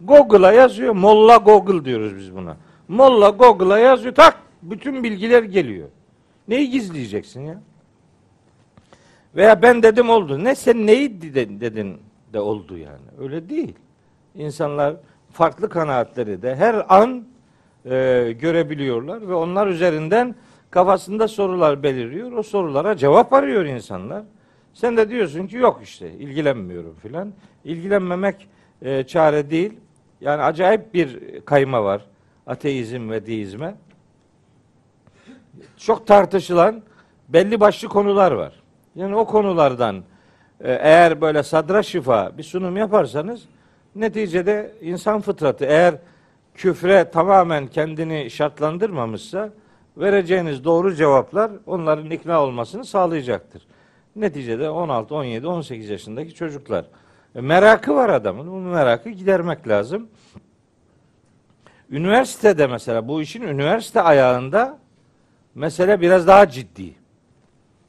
Google'a 0.00 0.52
yazıyor. 0.52 0.94
Molla 0.94 1.36
Google 1.36 1.84
diyoruz 1.84 2.16
biz 2.16 2.36
buna. 2.36 2.56
Molla 2.88 3.28
Google'a 3.28 3.78
yazıyor. 3.78 4.14
Tak 4.14 4.38
bütün 4.62 5.04
bilgiler 5.04 5.42
geliyor. 5.42 5.88
Neyi 6.48 6.70
gizleyeceksin 6.70 7.40
ya? 7.40 7.60
Veya 9.36 9.62
ben 9.62 9.82
dedim 9.82 10.10
oldu. 10.10 10.44
Ne 10.44 10.54
sen 10.54 10.86
neyi 10.86 11.22
dedin 11.60 12.00
de 12.32 12.40
oldu 12.40 12.78
yani. 12.78 13.06
Öyle 13.20 13.48
değil. 13.48 13.74
İnsanlar 14.34 14.96
farklı 15.32 15.68
kanaatleri 15.68 16.42
de 16.42 16.56
her 16.56 16.86
an 16.88 17.24
e, 17.84 18.34
görebiliyorlar 18.40 19.28
ve 19.28 19.34
onlar 19.34 19.66
üzerinden 19.66 20.34
kafasında 20.70 21.28
sorular 21.28 21.82
beliriyor. 21.82 22.32
O 22.32 22.42
sorulara 22.42 22.96
cevap 22.96 23.32
arıyor 23.32 23.64
insanlar. 23.64 24.22
Sen 24.74 24.96
de 24.96 25.10
diyorsun 25.10 25.46
ki 25.46 25.56
yok 25.56 25.80
işte 25.82 26.12
ilgilenmiyorum 26.12 26.94
filan. 26.94 27.32
İlgilenmemek 27.64 28.48
e, 28.82 29.02
çare 29.02 29.50
değil. 29.50 29.72
Yani 30.20 30.42
acayip 30.42 30.94
bir 30.94 31.40
kayma 31.40 31.84
var 31.84 32.06
ateizm 32.46 33.10
ve 33.10 33.26
deizme. 33.26 33.74
Çok 35.76 36.06
tartışılan 36.06 36.82
belli 37.28 37.60
başlı 37.60 37.88
konular 37.88 38.32
var. 38.32 38.52
Yani 38.94 39.16
o 39.16 39.26
konulardan 39.26 39.96
e, 40.60 40.72
eğer 40.72 41.20
böyle 41.20 41.42
sadra 41.42 41.82
şifa 41.82 42.38
bir 42.38 42.42
sunum 42.42 42.76
yaparsanız 42.76 43.42
neticede 43.94 44.74
insan 44.80 45.20
fıtratı 45.20 45.64
eğer 45.64 45.94
küfre 46.54 47.10
tamamen 47.10 47.66
kendini 47.66 48.30
şartlandırmamışsa 48.30 49.50
vereceğiniz 49.96 50.64
doğru 50.64 50.94
cevaplar 50.94 51.50
onların 51.66 52.10
ikna 52.10 52.42
olmasını 52.42 52.84
sağlayacaktır. 52.84 53.62
Neticede 54.16 54.70
16, 54.70 55.14
17, 55.14 55.46
18 55.46 55.90
yaşındaki 55.90 56.34
çocuklar. 56.34 56.84
E, 57.34 57.40
merakı 57.40 57.94
var 57.94 58.08
adamın. 58.08 58.46
Bu 58.46 58.56
merakı 58.56 59.10
gidermek 59.10 59.68
lazım. 59.68 60.08
Üniversitede 61.90 62.66
mesela 62.66 63.08
bu 63.08 63.22
işin 63.22 63.42
üniversite 63.42 64.00
ayağında 64.00 64.78
mesele 65.54 66.00
biraz 66.00 66.26
daha 66.26 66.48
ciddi. 66.48 66.94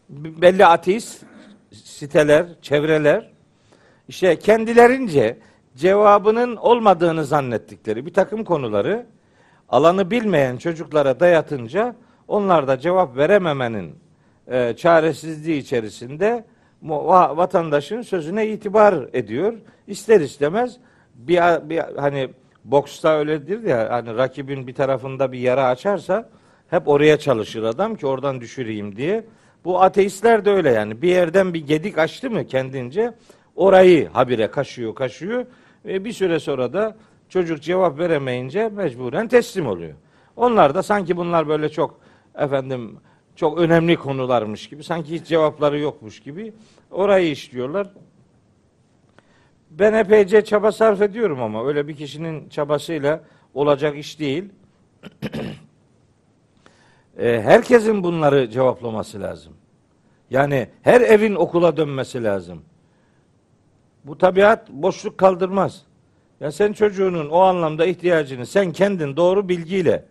Belli 0.09 0.65
ateist 0.65 1.23
siteler, 1.71 2.45
çevreler 2.61 3.29
işte 4.07 4.39
kendilerince 4.39 5.37
cevabının 5.75 6.55
olmadığını 6.55 7.25
zannettikleri 7.25 8.05
bir 8.05 8.13
takım 8.13 8.43
konuları 8.43 9.05
alanı 9.69 10.11
bilmeyen 10.11 10.57
çocuklara 10.57 11.19
dayatınca 11.19 11.95
onlar 12.27 12.67
da 12.67 12.79
cevap 12.79 13.17
verememenin 13.17 13.95
e, 14.47 14.73
çaresizliği 14.77 15.61
içerisinde 15.61 16.45
vatandaşın 16.81 18.01
sözüne 18.01 18.47
itibar 18.47 18.95
ediyor. 19.13 19.53
İster 19.87 20.21
istemez 20.21 20.77
bir, 21.15 21.69
bir 21.69 21.79
hani 21.97 22.29
boksta 22.65 23.17
öyledir 23.17 23.63
ya 23.63 23.87
hani 23.91 24.17
rakibin 24.17 24.67
bir 24.67 24.73
tarafında 24.73 25.31
bir 25.31 25.39
yara 25.39 25.67
açarsa 25.67 26.29
hep 26.69 26.87
oraya 26.87 27.19
çalışır 27.19 27.63
adam 27.63 27.95
ki 27.95 28.07
oradan 28.07 28.41
düşüreyim 28.41 28.95
diye. 28.95 29.25
Bu 29.65 29.81
ateistler 29.81 30.45
de 30.45 30.51
öyle 30.51 30.71
yani. 30.71 31.01
Bir 31.01 31.09
yerden 31.09 31.53
bir 31.53 31.67
gedik 31.67 31.97
açtı 31.97 32.29
mı 32.31 32.47
kendince 32.47 33.13
orayı 33.55 34.07
habire 34.07 34.47
kaşıyor 34.47 34.95
kaşıyor 34.95 35.45
ve 35.85 36.05
bir 36.05 36.13
süre 36.13 36.39
sonra 36.39 36.73
da 36.73 36.97
çocuk 37.29 37.61
cevap 37.61 37.99
veremeyince 37.99 38.69
mecburen 38.69 39.27
teslim 39.27 39.67
oluyor. 39.67 39.93
Onlar 40.35 40.75
da 40.75 40.83
sanki 40.83 41.17
bunlar 41.17 41.47
böyle 41.47 41.69
çok 41.69 41.99
efendim 42.35 42.99
çok 43.35 43.57
önemli 43.57 43.95
konularmış 43.95 44.69
gibi 44.69 44.83
sanki 44.83 45.13
hiç 45.13 45.27
cevapları 45.27 45.79
yokmuş 45.79 46.19
gibi 46.19 46.53
orayı 46.91 47.31
işliyorlar. 47.31 47.87
Ben 49.69 49.93
epeyce 49.93 50.45
çaba 50.45 50.71
sarf 50.71 51.01
ediyorum 51.01 51.41
ama 51.41 51.67
öyle 51.67 51.87
bir 51.87 51.95
kişinin 51.95 52.49
çabasıyla 52.49 53.21
olacak 53.53 53.97
iş 53.97 54.19
değil. 54.19 54.49
e, 57.17 57.41
herkesin 57.41 58.03
bunları 58.03 58.49
cevaplaması 58.49 59.21
lazım. 59.21 59.53
Yani 60.29 60.69
her 60.81 61.01
evin 61.01 61.35
okula 61.35 61.77
dönmesi 61.77 62.23
lazım. 62.23 62.61
Bu 64.03 64.17
tabiat 64.17 64.69
boşluk 64.69 65.17
kaldırmaz. 65.17 65.86
Ya 66.41 66.51
sen 66.51 66.73
çocuğunun 66.73 67.29
o 67.29 67.39
anlamda 67.39 67.85
ihtiyacını 67.85 68.45
sen 68.45 68.71
kendin 68.71 69.15
doğru 69.17 69.49
bilgiyle 69.49 70.05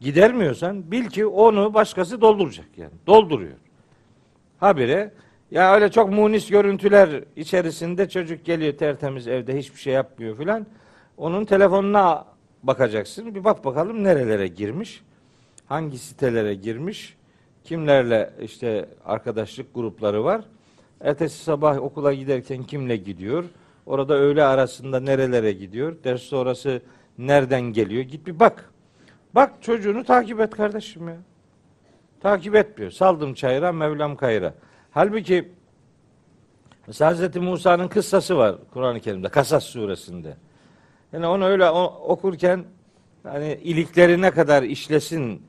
gidermiyorsan 0.00 0.90
bil 0.90 1.06
ki 1.06 1.26
onu 1.26 1.74
başkası 1.74 2.20
dolduracak 2.20 2.66
yani. 2.76 2.92
Dolduruyor. 3.06 3.56
Habire 4.60 5.12
ya 5.50 5.74
öyle 5.74 5.90
çok 5.90 6.10
munis 6.12 6.50
görüntüler 6.50 7.24
içerisinde 7.36 8.08
çocuk 8.08 8.44
geliyor 8.44 8.72
tertemiz 8.72 9.28
evde 9.28 9.58
hiçbir 9.58 9.80
şey 9.80 9.92
yapmıyor 9.92 10.36
filan. 10.36 10.66
Onun 11.16 11.44
telefonuna 11.44 12.24
bakacaksın. 12.62 13.34
Bir 13.34 13.44
bak 13.44 13.64
bakalım 13.64 14.04
nerelere 14.04 14.48
girmiş. 14.48 15.02
hangi 15.66 15.98
sitelere 15.98 16.54
girmiş, 16.54 17.16
kimlerle 17.64 18.30
işte 18.42 18.88
arkadaşlık 19.04 19.74
grupları 19.74 20.24
var. 20.24 20.44
Ertesi 21.00 21.44
sabah 21.44 21.82
okula 21.82 22.14
giderken 22.14 22.62
kimle 22.62 22.96
gidiyor? 22.96 23.44
Orada 23.86 24.14
öğle 24.14 24.44
arasında 24.44 25.00
nerelere 25.00 25.52
gidiyor? 25.52 25.96
Ders 26.04 26.22
sonrası 26.22 26.82
nereden 27.18 27.60
geliyor? 27.60 28.02
Git 28.02 28.26
bir 28.26 28.40
bak. 28.40 28.70
Bak 29.34 29.52
çocuğunu 29.60 30.04
takip 30.04 30.40
et 30.40 30.50
kardeşim 30.50 31.08
ya. 31.08 31.16
Takip 32.20 32.54
etmiyor. 32.54 32.90
Saldım 32.90 33.34
çayıra, 33.34 33.72
Mevlam 33.72 34.16
kayıra. 34.16 34.54
Halbuki 34.90 35.52
mesela 36.86 37.10
Hazreti 37.10 37.40
Musa'nın 37.40 37.88
kıssası 37.88 38.36
var 38.36 38.56
Kur'an-ı 38.72 39.00
Kerim'de. 39.00 39.28
Kasas 39.28 39.64
suresinde. 39.64 40.36
Yani 41.12 41.26
onu 41.26 41.44
öyle 41.44 41.70
okurken 41.70 42.64
hani 43.22 43.54
iliklerine 43.62 44.30
kadar 44.30 44.62
işlesin 44.62 45.42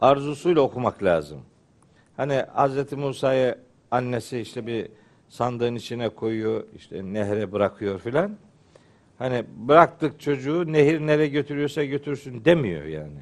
arzusuyla 0.00 0.62
okumak 0.62 1.02
lazım. 1.02 1.40
Hani 2.16 2.44
Hazreti 2.52 2.96
Musa'yı 2.96 3.58
annesi 3.90 4.38
işte 4.40 4.66
bir 4.66 4.88
sandığın 5.32 5.74
içine 5.74 6.08
koyuyor, 6.08 6.64
işte 6.76 7.04
nehre 7.04 7.52
bırakıyor 7.52 7.98
filan. 7.98 8.36
Hani 9.18 9.44
bıraktık 9.56 10.20
çocuğu 10.20 10.72
nehir 10.72 11.00
nereye 11.00 11.28
götürüyorsa 11.28 11.84
götürsün 11.84 12.44
demiyor 12.44 12.84
yani. 12.84 13.18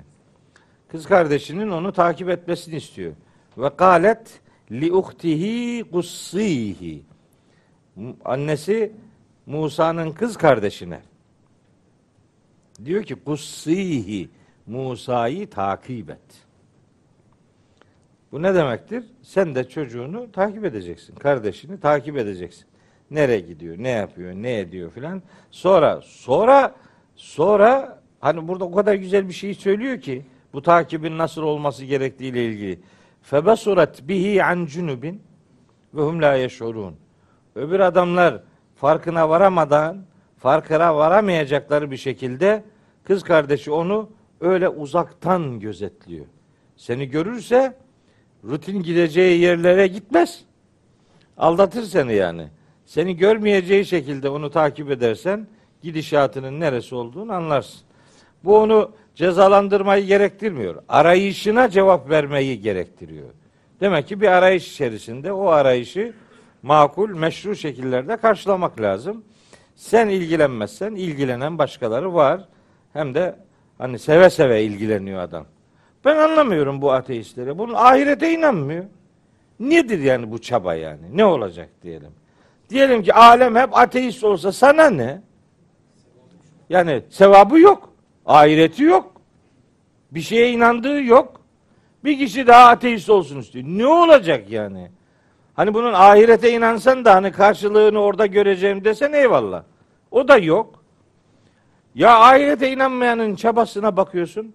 Kız 0.89 1.07
kardeşinin 1.07 1.71
onu 1.71 1.93
takip 1.93 2.29
etmesini 2.29 2.77
istiyor. 2.77 3.13
Ve 3.59 3.71
galet 3.79 4.41
li 4.73 4.93
uhtihi 4.93 5.85
kussihi. 5.91 7.03
Annesi 8.25 8.93
Musa'nın 9.47 10.13
kız 10.13 10.37
kardeşine 10.37 11.01
diyor 12.85 13.03
ki 13.03 13.15
kussihi 13.15 14.29
Musa'yı 14.67 15.51
takip 15.51 16.11
et. 16.11 16.47
Bu 18.33 18.43
ne 18.43 18.55
demektir? 18.55 19.05
Sen 19.23 19.55
de 19.55 19.69
çocuğunu 19.69 20.33
takip 20.33 20.65
edeceksin. 20.65 21.15
Kardeşini 21.15 21.81
takip 21.81 22.17
edeceksin. 22.17 22.65
Nereye 23.11 23.41
gidiyor, 23.41 23.77
ne 23.79 23.89
yapıyor, 23.89 24.33
ne 24.33 24.59
ediyor 24.59 24.91
filan. 24.91 25.23
Sonra, 25.51 26.01
sonra, 26.05 26.75
sonra 27.17 28.03
hani 28.21 28.49
burada 28.49 28.65
o 28.65 28.73
kadar 28.73 28.95
güzel 28.95 29.29
bir 29.29 29.33
şey 29.33 29.55
söylüyor 29.55 30.01
ki 30.01 30.27
bu 30.53 30.63
takibin 30.63 31.19
nasıl 31.19 31.43
olması 31.43 31.85
gerektiğiyle 31.85 32.47
ilgili. 32.47 32.81
Febasurat 33.23 34.09
bihi 34.09 34.45
an 34.45 34.67
cunubin 34.67 35.23
ve 35.95 36.03
hum 36.03 36.23
la 36.23 36.35
yeşurun. 36.35 36.97
Öbür 37.55 37.81
adamlar 37.81 38.43
farkına 38.77 39.29
varamadan, 39.29 40.05
farkına 40.37 40.97
varamayacakları 40.97 41.91
bir 41.91 41.97
şekilde 41.97 42.65
kız 43.05 43.23
kardeşi 43.23 43.71
onu 43.71 44.11
öyle 44.41 44.69
uzaktan 44.69 45.61
gözetliyor. 45.61 46.27
Seni 46.77 47.07
görürse 47.09 47.77
rutin 48.45 48.83
gideceği 48.83 49.41
yerlere 49.41 49.87
gitmez. 49.87 50.45
Aldatır 51.37 51.83
seni 51.83 52.15
yani. 52.15 52.49
Seni 52.87 53.17
görmeyeceği 53.17 53.87
şekilde 53.87 54.29
onu 54.29 54.51
takip 54.51 54.91
edersen 54.91 55.47
gidişatının 55.83 56.61
neresi 56.61 56.95
olduğunu 56.95 57.33
anlarsın. 57.33 57.81
Bu 58.45 58.59
onu 58.59 58.93
cezalandırmayı 59.15 60.07
gerektirmiyor. 60.07 60.83
Arayışına 60.89 61.71
cevap 61.71 62.11
vermeyi 62.11 62.61
gerektiriyor. 62.61 63.29
Demek 63.81 64.09
ki 64.09 64.21
bir 64.21 64.29
arayış 64.29 64.73
içerisinde 64.73 65.33
o 65.33 65.47
arayışı 65.47 66.13
makul, 66.63 67.11
meşru 67.11 67.57
şekillerde 67.57 68.17
karşılamak 68.17 68.81
lazım. 68.81 69.25
Sen 69.77 70.09
ilgilenmezsen 70.09 70.95
ilgilenen 70.95 71.59
başkaları 71.59 72.15
var. 72.15 72.49
Hem 72.93 73.15
de 73.15 73.37
hani 73.79 73.99
seve 73.99 74.31
seve 74.31 74.63
ilgileniyor 74.63 75.21
adam. 75.21 75.47
Ben 76.05 76.17
anlamıyorum 76.17 76.83
bu 76.83 76.93
ateistleri. 76.93 77.59
Bunun 77.59 77.75
ahirete 77.75 78.33
inanmıyor. 78.33 78.85
Nedir 79.61 79.99
yani 79.99 80.31
bu 80.31 80.39
çaba 80.41 80.75
yani? 80.75 81.01
Ne 81.13 81.25
olacak 81.25 81.69
diyelim. 81.83 82.11
Diyelim 82.71 83.03
ki 83.03 83.15
alem 83.15 83.57
hep 83.57 83.79
ateist 83.79 84.25
olsa 84.25 84.53
sana 84.53 84.91
ne? 84.91 85.21
Yani 86.69 87.03
sevabı 87.11 87.61
yok. 87.61 87.93
Ahireti 88.27 88.83
yok. 88.83 89.13
Bir 90.11 90.21
şeye 90.21 90.53
inandığı 90.53 91.03
yok. 91.03 91.41
Bir 92.05 92.19
kişi 92.19 92.47
daha 92.47 92.69
ateist 92.69 93.11
olsun 93.11 93.41
istiyor. 93.41 93.65
Ne 93.69 93.87
olacak 93.87 94.51
yani? 94.51 94.91
Hani 95.55 95.75
bunun 95.75 95.93
ahirete 95.93 96.53
inansan 96.53 97.05
da 97.05 97.15
hani 97.15 97.33
karşılığını 97.33 97.99
orada 97.99 98.27
göreceğim 98.27 98.85
desen 98.85 99.13
eyvallah. 99.13 99.63
O 100.11 100.29
da 100.29 100.39
yok. 100.39 100.85
Ya 101.95 102.21
ahirete 102.21 102.73
inanmayanın 102.73 103.35
çabasına 103.35 103.97
bakıyorsun. 103.97 104.55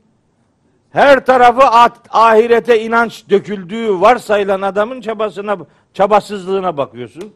Her 0.96 1.26
tarafı 1.26 1.62
ahirete 2.10 2.82
inanç 2.82 3.30
döküldüğü 3.30 4.02
varsayılan 4.02 4.62
adamın 4.62 5.02
çabasına 5.02 5.58
çabasızlığına 5.94 6.78
bakıyorsun. 6.78 7.34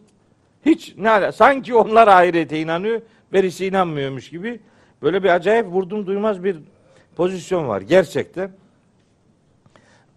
Hiç 0.66 0.96
ne 0.98 1.32
sanki 1.32 1.76
onlar 1.76 2.08
ahirete 2.08 2.60
inanıyor, 2.60 3.02
birisi 3.34 3.66
inanmıyormuş 3.66 4.30
gibi 4.30 4.60
böyle 5.02 5.24
bir 5.24 5.30
acayip 5.30 5.66
vurdum 5.66 6.08
duymaz 6.08 6.44
bir 6.44 6.58
pozisyon 7.16 7.68
var 7.68 7.82
gerçekten. 7.82 8.52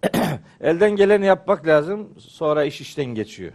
Elden 0.60 0.90
geleni 0.90 1.26
yapmak 1.26 1.66
lazım. 1.66 2.08
Sonra 2.18 2.64
iş 2.64 2.80
işten 2.80 3.06
geçiyor. 3.06 3.52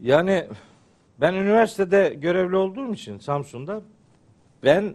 Yani 0.00 0.46
ben 1.20 1.34
üniversitede 1.34 2.14
görevli 2.18 2.56
olduğum 2.56 2.94
için 2.94 3.18
Samsun'da 3.18 3.82
ben 4.64 4.94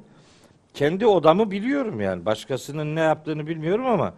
kendi 0.73 1.05
odamı 1.05 1.51
biliyorum 1.51 2.01
yani. 2.01 2.25
Başkasının 2.25 2.95
ne 2.95 2.99
yaptığını 2.99 3.47
bilmiyorum 3.47 3.85
ama 3.85 4.13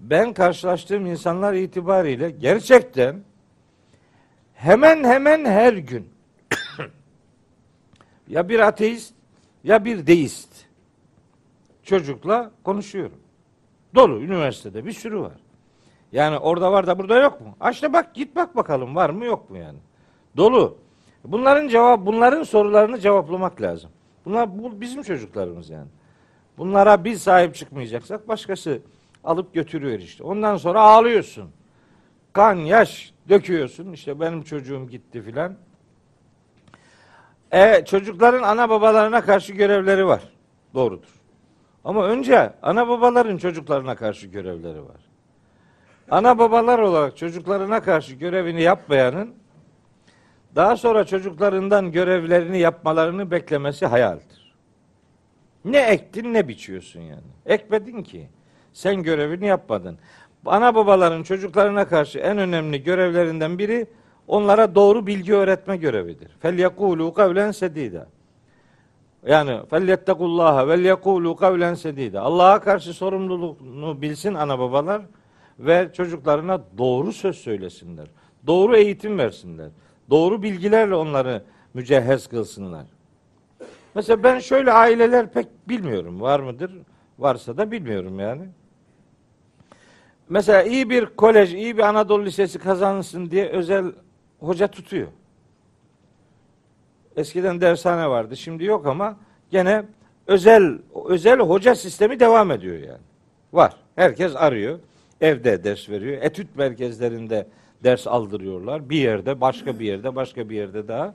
ben 0.00 0.32
karşılaştığım 0.32 1.06
insanlar 1.06 1.54
itibariyle 1.54 2.30
gerçekten 2.30 3.22
hemen 4.54 5.04
hemen 5.04 5.44
her 5.44 5.72
gün 5.72 6.08
ya 8.28 8.48
bir 8.48 8.60
ateist 8.60 9.14
ya 9.64 9.84
bir 9.84 10.06
deist 10.06 10.48
çocukla 11.82 12.50
konuşuyorum. 12.64 13.18
Dolu 13.94 14.20
üniversitede 14.20 14.84
bir 14.84 14.92
sürü 14.92 15.20
var. 15.20 15.36
Yani 16.12 16.38
orada 16.38 16.72
var 16.72 16.86
da 16.86 16.98
burada 16.98 17.20
yok 17.20 17.40
mu? 17.40 17.56
Aç 17.60 17.82
da 17.82 17.92
bak 17.92 18.14
git 18.14 18.36
bak 18.36 18.56
bakalım 18.56 18.96
var 18.96 19.10
mı 19.10 19.24
yok 19.24 19.50
mu 19.50 19.58
yani. 19.58 19.78
Dolu. 20.36 20.78
Bunların 21.24 21.68
cevap 21.68 22.06
bunların 22.06 22.42
sorularını 22.42 22.98
cevaplamak 22.98 23.62
lazım. 23.62 23.90
Bunlar 24.24 24.58
bu 24.58 24.80
bizim 24.80 25.02
çocuklarımız 25.02 25.70
yani. 25.70 25.88
Bunlara 26.58 27.04
biz 27.04 27.22
sahip 27.22 27.54
çıkmayacaksak 27.54 28.28
başkası 28.28 28.78
alıp 29.24 29.54
götürüyor 29.54 29.98
işte. 29.98 30.24
Ondan 30.24 30.56
sonra 30.56 30.80
ağlıyorsun. 30.80 31.50
Kan, 32.32 32.54
yaş 32.54 33.12
döküyorsun. 33.28 33.92
İşte 33.92 34.20
benim 34.20 34.42
çocuğum 34.42 34.88
gitti 34.90 35.22
filan. 35.22 35.54
E, 37.52 37.84
çocukların 37.84 38.42
ana 38.42 38.70
babalarına 38.70 39.20
karşı 39.20 39.52
görevleri 39.52 40.06
var. 40.06 40.22
Doğrudur. 40.74 41.08
Ama 41.84 42.06
önce 42.06 42.52
ana 42.62 42.88
babaların 42.88 43.36
çocuklarına 43.36 43.94
karşı 43.94 44.26
görevleri 44.26 44.82
var. 44.82 45.00
Ana 46.10 46.38
babalar 46.38 46.78
olarak 46.78 47.16
çocuklarına 47.16 47.82
karşı 47.82 48.14
görevini 48.14 48.62
yapmayanın 48.62 49.34
daha 50.56 50.76
sonra 50.76 51.04
çocuklarından 51.04 51.92
görevlerini 51.92 52.58
yapmalarını 52.58 53.30
beklemesi 53.30 53.86
hayaldir. 53.86 54.54
Ne 55.64 55.78
ektin 55.78 56.34
ne 56.34 56.48
biçiyorsun 56.48 57.00
yani. 57.00 57.32
Ekmedin 57.46 58.02
ki. 58.02 58.28
Sen 58.72 59.02
görevini 59.02 59.46
yapmadın. 59.46 59.98
Ana 60.46 60.74
babaların 60.74 61.22
çocuklarına 61.22 61.88
karşı 61.88 62.18
en 62.18 62.38
önemli 62.38 62.82
görevlerinden 62.82 63.58
biri 63.58 63.86
onlara 64.28 64.74
doğru 64.74 65.06
bilgi 65.06 65.34
öğretme 65.34 65.76
görevidir. 65.76 66.28
Fel 66.40 66.58
yekulu 66.58 67.14
kavlen 67.14 67.50
sedida. 67.50 68.06
Yani 69.26 69.60
felyettekullaha 69.70 70.68
vel 70.68 70.84
yekulu 70.84 71.36
kavlen 71.36 71.74
sedida. 71.74 72.20
Allah'a 72.20 72.60
karşı 72.60 72.94
sorumluluğunu 72.94 74.02
bilsin 74.02 74.34
ana 74.34 74.58
babalar 74.58 75.02
ve 75.58 75.90
çocuklarına 75.92 76.60
doğru 76.78 77.12
söz 77.12 77.36
söylesinler. 77.36 78.06
Doğru 78.46 78.76
eğitim 78.76 79.18
versinler. 79.18 79.68
Doğru 80.12 80.42
bilgilerle 80.42 80.94
onları 80.94 81.42
mücehhez 81.74 82.26
kılsınlar. 82.26 82.86
Mesela 83.94 84.22
ben 84.22 84.38
şöyle 84.38 84.72
aileler 84.72 85.32
pek 85.32 85.46
bilmiyorum. 85.68 86.20
Var 86.20 86.40
mıdır? 86.40 86.72
Varsa 87.18 87.56
da 87.56 87.70
bilmiyorum 87.70 88.20
yani. 88.20 88.42
Mesela 90.28 90.62
iyi 90.62 90.90
bir 90.90 91.06
kolej, 91.06 91.54
iyi 91.54 91.76
bir 91.76 91.82
Anadolu 91.82 92.24
Lisesi 92.24 92.58
kazansın 92.58 93.30
diye 93.30 93.48
özel 93.48 93.84
hoca 94.40 94.68
tutuyor. 94.68 95.08
Eskiden 97.16 97.60
dershane 97.60 98.08
vardı, 98.08 98.36
şimdi 98.36 98.64
yok 98.64 98.86
ama 98.86 99.16
gene 99.50 99.84
özel 100.26 100.78
özel 101.04 101.38
hoca 101.38 101.74
sistemi 101.74 102.20
devam 102.20 102.50
ediyor 102.50 102.78
yani. 102.78 103.02
Var. 103.52 103.76
Herkes 103.96 104.36
arıyor. 104.36 104.78
Evde 105.20 105.64
ders 105.64 105.88
veriyor. 105.88 106.22
Etüt 106.22 106.56
merkezlerinde 106.56 107.46
ders 107.84 108.06
aldırıyorlar. 108.06 108.90
Bir 108.90 108.96
yerde, 108.96 109.40
başka 109.40 109.78
bir 109.78 109.86
yerde, 109.86 110.16
başka 110.16 110.48
bir 110.48 110.56
yerde 110.56 110.88
daha. 110.88 111.14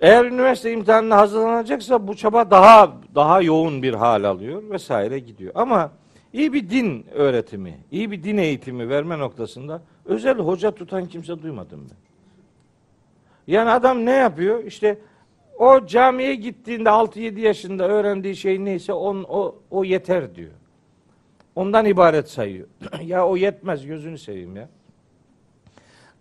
Eğer 0.00 0.24
üniversite 0.24 0.72
imtihanına 0.72 1.16
hazırlanacaksa 1.16 2.08
bu 2.08 2.16
çaba 2.16 2.50
daha 2.50 2.96
daha 3.14 3.42
yoğun 3.42 3.82
bir 3.82 3.94
hal 3.94 4.24
alıyor 4.24 4.62
vesaire 4.70 5.18
gidiyor. 5.18 5.52
Ama 5.54 5.90
iyi 6.32 6.52
bir 6.52 6.70
din 6.70 7.06
öğretimi, 7.14 7.74
iyi 7.90 8.10
bir 8.10 8.22
din 8.22 8.36
eğitimi 8.36 8.88
verme 8.88 9.18
noktasında 9.18 9.82
özel 10.04 10.38
hoca 10.38 10.70
tutan 10.70 11.06
kimse 11.06 11.42
duymadım 11.42 11.86
ben. 11.90 11.96
Yani 13.46 13.70
adam 13.70 14.06
ne 14.06 14.12
yapıyor? 14.12 14.64
İşte 14.64 14.98
o 15.58 15.86
camiye 15.86 16.34
gittiğinde 16.34 16.88
6-7 16.88 17.40
yaşında 17.40 17.88
öğrendiği 17.88 18.36
şey 18.36 18.64
neyse 18.64 18.92
on, 18.92 19.24
o, 19.28 19.54
o 19.70 19.84
yeter 19.84 20.34
diyor. 20.34 20.52
Ondan 21.54 21.84
ibaret 21.84 22.30
sayıyor. 22.30 22.68
ya 23.02 23.28
o 23.28 23.36
yetmez 23.36 23.86
gözünü 23.86 24.18
seveyim 24.18 24.56
ya. 24.56 24.68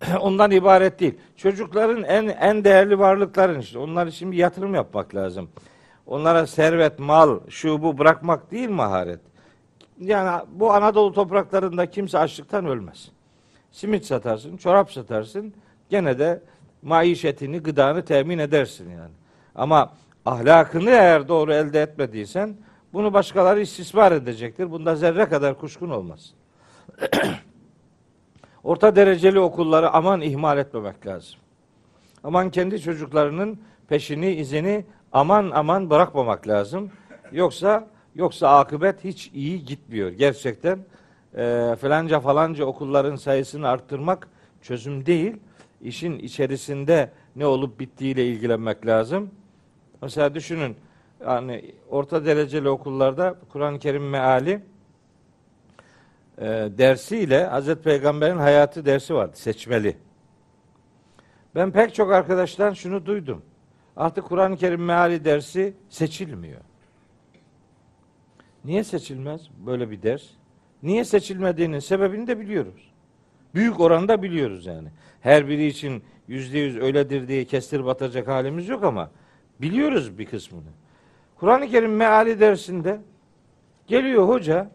Ondan 0.21 0.51
ibaret 0.51 0.99
değil. 0.99 1.17
Çocukların 1.37 2.03
en 2.03 2.27
en 2.27 2.63
değerli 2.63 2.99
varlıkların 2.99 3.59
işte. 3.59 3.79
Onlar 3.79 4.07
için 4.07 4.31
bir 4.31 4.37
yatırım 4.37 4.75
yapmak 4.75 5.15
lazım. 5.15 5.49
Onlara 6.05 6.47
servet, 6.47 6.99
mal, 6.99 7.39
şu 7.49 7.83
bu 7.83 7.97
bırakmak 7.97 8.51
değil 8.51 8.69
maharet. 8.69 9.19
Yani 9.99 10.45
bu 10.51 10.73
Anadolu 10.73 11.13
topraklarında 11.13 11.85
kimse 11.85 12.17
açlıktan 12.17 12.65
ölmez. 12.65 13.11
Simit 13.71 14.05
satarsın, 14.05 14.57
çorap 14.57 14.91
satarsın. 14.91 15.53
Gene 15.89 16.19
de 16.19 16.41
maişetini, 16.81 17.59
gıdanı 17.59 18.05
temin 18.05 18.37
edersin 18.37 18.89
yani. 18.89 19.13
Ama 19.55 19.93
ahlakını 20.25 20.89
eğer 20.89 21.27
doğru 21.27 21.53
elde 21.53 21.81
etmediysen 21.81 22.57
bunu 22.93 23.13
başkaları 23.13 23.61
istismar 23.61 24.11
edecektir. 24.11 24.71
Bunda 24.71 24.95
zerre 24.95 25.29
kadar 25.29 25.59
kuşkun 25.59 25.89
olmaz. 25.89 26.33
Orta 28.65 28.95
dereceli 28.95 29.39
okulları 29.39 29.89
aman 29.89 30.21
ihmal 30.21 30.57
etmemek 30.57 31.07
lazım. 31.07 31.39
Aman 32.23 32.49
kendi 32.49 32.81
çocuklarının 32.81 33.59
peşini, 33.87 34.31
izini 34.31 34.85
aman 35.11 35.51
aman 35.53 35.89
bırakmamak 35.89 36.47
lazım. 36.47 36.91
Yoksa 37.31 37.87
yoksa 38.15 38.59
akıbet 38.59 39.03
hiç 39.03 39.31
iyi 39.33 39.65
gitmiyor. 39.65 40.11
Gerçekten 40.11 40.79
e, 41.37 41.75
falanca 41.81 42.19
falanca 42.19 42.65
okulların 42.65 43.15
sayısını 43.15 43.67
arttırmak 43.67 44.27
çözüm 44.61 45.05
değil. 45.05 45.37
İşin 45.81 46.19
içerisinde 46.19 47.11
ne 47.35 47.45
olup 47.45 47.79
bittiğiyle 47.79 48.27
ilgilenmek 48.27 48.85
lazım. 48.85 49.31
Mesela 50.01 50.35
düşünün 50.35 50.75
yani 51.25 51.71
orta 51.89 52.25
dereceli 52.25 52.69
okullarda 52.69 53.35
Kur'an-ı 53.49 53.79
Kerim 53.79 54.09
meali 54.09 54.61
e, 56.37 56.45
dersiyle 56.77 57.45
Hazreti 57.45 57.81
Peygamber'in 57.81 58.37
hayatı 58.37 58.85
dersi 58.85 59.15
vardı 59.15 59.35
seçmeli. 59.35 59.97
Ben 61.55 61.71
pek 61.71 61.95
çok 61.95 62.11
arkadaştan 62.11 62.73
şunu 62.73 63.05
duydum. 63.05 63.41
Artık 63.97 64.25
Kur'an-ı 64.25 64.57
Kerim 64.57 64.85
meali 64.85 65.25
dersi 65.25 65.73
seçilmiyor. 65.89 66.61
Niye 68.65 68.83
seçilmez 68.83 69.49
böyle 69.65 69.91
bir 69.91 70.01
ders? 70.01 70.23
Niye 70.83 71.05
seçilmediğinin 71.05 71.79
sebebini 71.79 72.27
de 72.27 72.39
biliyoruz. 72.39 72.91
Büyük 73.53 73.79
oranda 73.79 74.23
biliyoruz 74.23 74.65
yani. 74.65 74.87
Her 75.21 75.47
biri 75.47 75.65
için 75.65 76.03
yüzde 76.27 76.59
yüz 76.59 76.77
öyledir 76.77 77.27
diye 77.27 77.45
kestir 77.45 77.85
batacak 77.85 78.27
halimiz 78.27 78.69
yok 78.69 78.83
ama 78.83 79.11
biliyoruz 79.61 80.17
bir 80.17 80.25
kısmını. 80.25 80.69
Kur'an-ı 81.35 81.67
Kerim 81.67 81.95
meali 81.95 82.39
dersinde 82.39 83.01
geliyor 83.87 84.27
hoca 84.27 84.71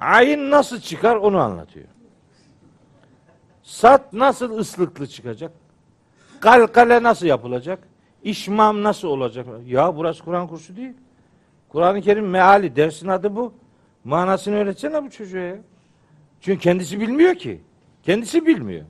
ayin 0.00 0.50
nasıl 0.50 0.80
çıkar 0.80 1.16
onu 1.16 1.38
anlatıyor. 1.38 1.86
Sat 3.62 4.12
nasıl 4.12 4.58
ıslıklı 4.58 5.06
çıkacak? 5.06 5.52
Kalkale 6.40 7.02
nasıl 7.02 7.26
yapılacak? 7.26 7.78
İşmam 8.22 8.82
nasıl 8.82 9.08
olacak? 9.08 9.46
Ya 9.66 9.96
burası 9.96 10.24
Kur'an 10.24 10.48
kursu 10.48 10.76
değil. 10.76 10.94
Kur'an-ı 11.68 12.00
Kerim 12.00 12.28
meali 12.28 12.76
dersin 12.76 13.08
adı 13.08 13.36
bu. 13.36 13.52
Manasını 14.04 14.56
öğretsene 14.56 15.04
bu 15.04 15.10
çocuğa 15.10 15.40
ya. 15.40 15.56
Çünkü 16.40 16.60
kendisi 16.60 17.00
bilmiyor 17.00 17.34
ki. 17.34 17.60
Kendisi 18.02 18.46
bilmiyor. 18.46 18.84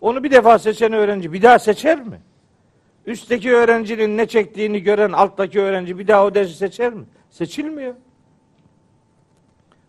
Onu 0.00 0.24
bir 0.24 0.30
defa 0.30 0.58
seçen 0.58 0.92
öğrenci 0.92 1.32
bir 1.32 1.42
daha 1.42 1.58
seçer 1.58 2.00
mi? 2.00 2.20
Üstteki 3.06 3.52
öğrencinin 3.52 4.16
ne 4.16 4.26
çektiğini 4.26 4.82
gören 4.82 5.12
alttaki 5.12 5.60
öğrenci 5.60 5.98
bir 5.98 6.08
daha 6.08 6.24
o 6.24 6.34
dersi 6.34 6.54
seçer 6.54 6.92
mi? 6.92 7.04
Seçilmiyor. 7.30 7.94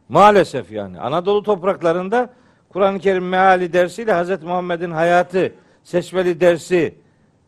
Maalesef 0.09 0.71
yani 0.71 0.99
Anadolu 0.99 1.43
topraklarında 1.43 2.29
Kur'an-ı 2.69 2.99
Kerim 2.99 3.29
meali 3.29 3.73
dersiyle 3.73 4.23
Hz. 4.23 4.43
Muhammed'in 4.43 4.91
hayatı 4.91 5.53
seçmeli 5.83 6.39
dersi 6.39 6.95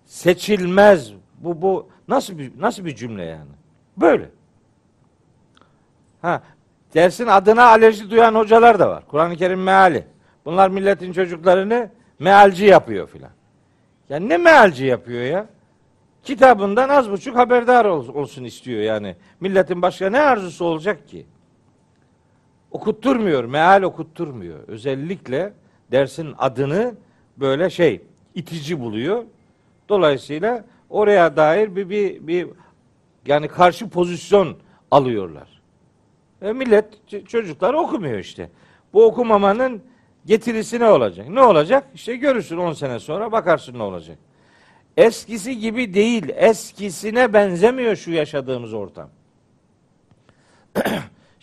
seçilmez. 0.05 1.11
Bu 1.37 1.61
bu 1.61 1.89
nasıl 2.07 2.37
bir 2.37 2.51
nasıl 2.59 2.85
bir 2.85 2.95
cümle 2.95 3.23
yani? 3.23 3.51
Böyle. 3.97 4.29
Ha, 6.21 6.41
dersin 6.93 7.27
adına 7.27 7.65
alerji 7.65 8.09
duyan 8.09 8.35
hocalar 8.35 8.79
da 8.79 8.89
var. 8.89 9.03
Kur'an-ı 9.07 9.35
Kerim 9.35 9.63
meali. 9.63 10.07
Bunlar 10.45 10.69
milletin 10.69 11.13
çocuklarını 11.13 11.89
mealci 12.19 12.65
yapıyor 12.65 13.07
filan. 13.07 13.31
Ya 14.09 14.19
ne 14.19 14.37
mealci 14.37 14.85
yapıyor 14.85 15.23
ya? 15.23 15.47
Kitabından 16.23 16.89
az 16.89 17.11
buçuk 17.11 17.37
haberdar 17.37 17.85
olsun 17.85 18.43
istiyor 18.43 18.81
yani. 18.81 19.15
Milletin 19.39 19.81
başka 19.81 20.09
ne 20.09 20.21
arzusu 20.21 20.65
olacak 20.65 21.07
ki? 21.07 21.25
Okutturmuyor, 22.75 23.43
meal 23.43 23.81
okutturmuyor. 23.81 24.59
Özellikle 24.67 25.53
dersin 25.91 26.33
adını 26.37 26.95
böyle 27.37 27.69
şey 27.69 28.01
itici 28.35 28.79
buluyor. 28.79 29.23
Dolayısıyla 29.89 30.65
oraya 30.89 31.35
dair 31.35 31.75
bir 31.75 31.89
bir, 31.89 32.27
bir 32.27 32.47
yani 33.25 33.47
karşı 33.47 33.89
pozisyon 33.89 34.57
alıyorlar. 34.91 35.61
E 36.41 36.53
millet 36.53 36.85
çocuklar 37.27 37.73
okumuyor 37.73 38.19
işte. 38.19 38.49
Bu 38.93 39.05
okumamanın 39.05 39.81
getirisi 40.25 40.79
ne 40.79 40.89
olacak? 40.89 41.29
Ne 41.29 41.41
olacak? 41.41 41.87
İşte 41.93 42.15
görürsün 42.15 42.57
10 42.57 42.73
sene 42.73 42.99
sonra 42.99 43.31
bakarsın 43.31 43.79
ne 43.79 43.83
olacak. 43.83 44.17
Eskisi 44.97 45.59
gibi 45.59 45.93
değil, 45.93 46.29
eskisine 46.35 47.33
benzemiyor 47.33 47.95
şu 47.95 48.11
yaşadığımız 48.11 48.73
ortam. 48.73 49.09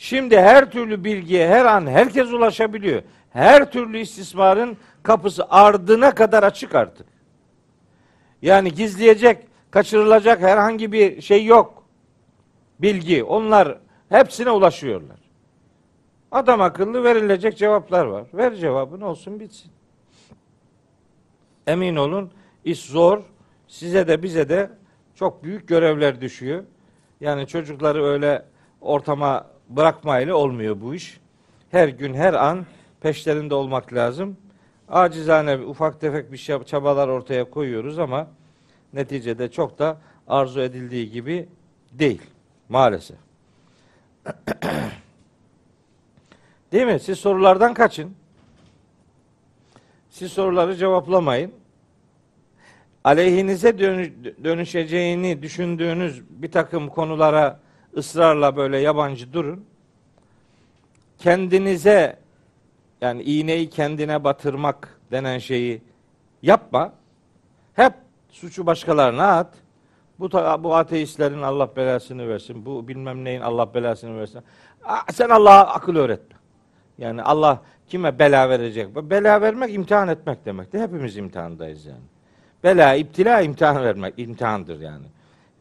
Şimdi 0.03 0.41
her 0.41 0.71
türlü 0.71 1.05
bilgiye 1.05 1.49
her 1.49 1.65
an 1.65 1.87
herkes 1.87 2.33
ulaşabiliyor. 2.33 3.03
Her 3.31 3.73
türlü 3.73 3.99
istismarın 3.99 4.77
kapısı 5.03 5.47
ardına 5.51 6.15
kadar 6.15 6.43
açık 6.43 6.75
artık. 6.75 7.07
Yani 8.43 8.73
gizleyecek, 8.73 9.47
kaçırılacak 9.71 10.41
herhangi 10.41 10.93
bir 10.93 11.21
şey 11.21 11.45
yok. 11.45 11.85
Bilgi. 12.81 13.25
Onlar 13.25 13.79
hepsine 14.09 14.51
ulaşıyorlar. 14.51 15.19
Adam 16.33 16.61
akıllı 16.61 17.05
verilecek 17.05 17.59
cevaplar 17.59 18.05
var. 18.05 18.27
Ver 18.35 18.55
cevabını 18.55 19.07
olsun 19.07 19.41
bitsin. 19.41 19.73
Emin 21.67 21.97
olun 21.97 22.31
iş 22.65 22.81
zor. 22.81 23.23
Size 23.69 24.09
de 24.09 24.23
bize 24.23 24.49
de 24.49 24.71
çok 25.15 25.45
büyük 25.45 25.69
görevler 25.69 26.21
düşüyor. 26.21 26.65
Yani 27.21 27.47
çocukları 27.47 28.05
öyle 28.05 28.45
ortama 28.81 29.53
bırakmayla 29.68 30.35
olmuyor 30.35 30.81
bu 30.81 30.94
iş. 30.94 31.20
Her 31.70 31.88
gün 31.88 32.14
her 32.14 32.35
an 32.35 32.66
peşlerinde 33.01 33.55
olmak 33.55 33.94
lazım. 33.94 34.37
Acizane 34.88 35.57
ufak 35.57 36.01
tefek 36.01 36.33
bir 36.33 36.38
çabalar 36.66 37.09
ortaya 37.09 37.51
koyuyoruz 37.51 37.98
ama 37.98 38.27
neticede 38.92 39.51
çok 39.51 39.79
da 39.79 39.96
arzu 40.29 40.61
edildiği 40.61 41.11
gibi 41.11 41.48
değil 41.92 42.22
maalesef. 42.68 43.16
Değil 46.72 46.87
mi? 46.87 47.01
Siz 47.01 47.18
sorulardan 47.18 47.75
kaçın. 47.75 48.14
Siz 50.11 50.33
soruları 50.33 50.77
cevaplamayın. 50.77 51.53
Aleyhinize 53.05 53.79
dönüşeceğini 54.44 55.42
düşündüğünüz 55.42 56.22
bir 56.31 56.51
takım 56.51 56.88
konulara 56.88 57.61
ısrarla 57.96 58.57
böyle 58.57 58.78
yabancı 58.78 59.33
durun. 59.33 59.64
Kendinize 61.18 62.18
yani 63.00 63.22
iğneyi 63.22 63.70
kendine 63.70 64.24
batırmak 64.24 65.00
denen 65.11 65.38
şeyi 65.38 65.83
yapma. 66.42 66.92
Hep 67.74 67.92
suçu 68.31 68.66
başkalarına 68.66 69.37
at. 69.38 69.55
Bu 70.18 70.33
bu 70.64 70.74
ateistlerin 70.74 71.42
Allah 71.42 71.76
belasını 71.76 72.28
versin. 72.28 72.66
Bu 72.66 72.88
bilmem 72.88 73.24
neyin 73.24 73.40
Allah 73.40 73.74
belasını 73.74 74.20
versin. 74.20 74.40
Sen 75.12 75.28
Allah'a 75.28 75.66
akıl 75.66 75.96
öğretme. 75.96 76.37
Yani 76.98 77.22
Allah 77.22 77.62
kime 77.88 78.18
bela 78.18 78.48
verecek? 78.48 78.96
Bela 78.96 79.40
vermek 79.40 79.74
imtihan 79.74 80.09
etmek 80.09 80.44
demektir. 80.44 80.81
Hepimiz 80.81 81.16
imtihandayız 81.16 81.87
yani. 81.87 82.02
Bela, 82.64 82.94
iptila 82.94 83.40
imtihan 83.40 83.85
vermek, 83.85 84.14
imtihandır 84.16 84.81
yani. 84.81 85.07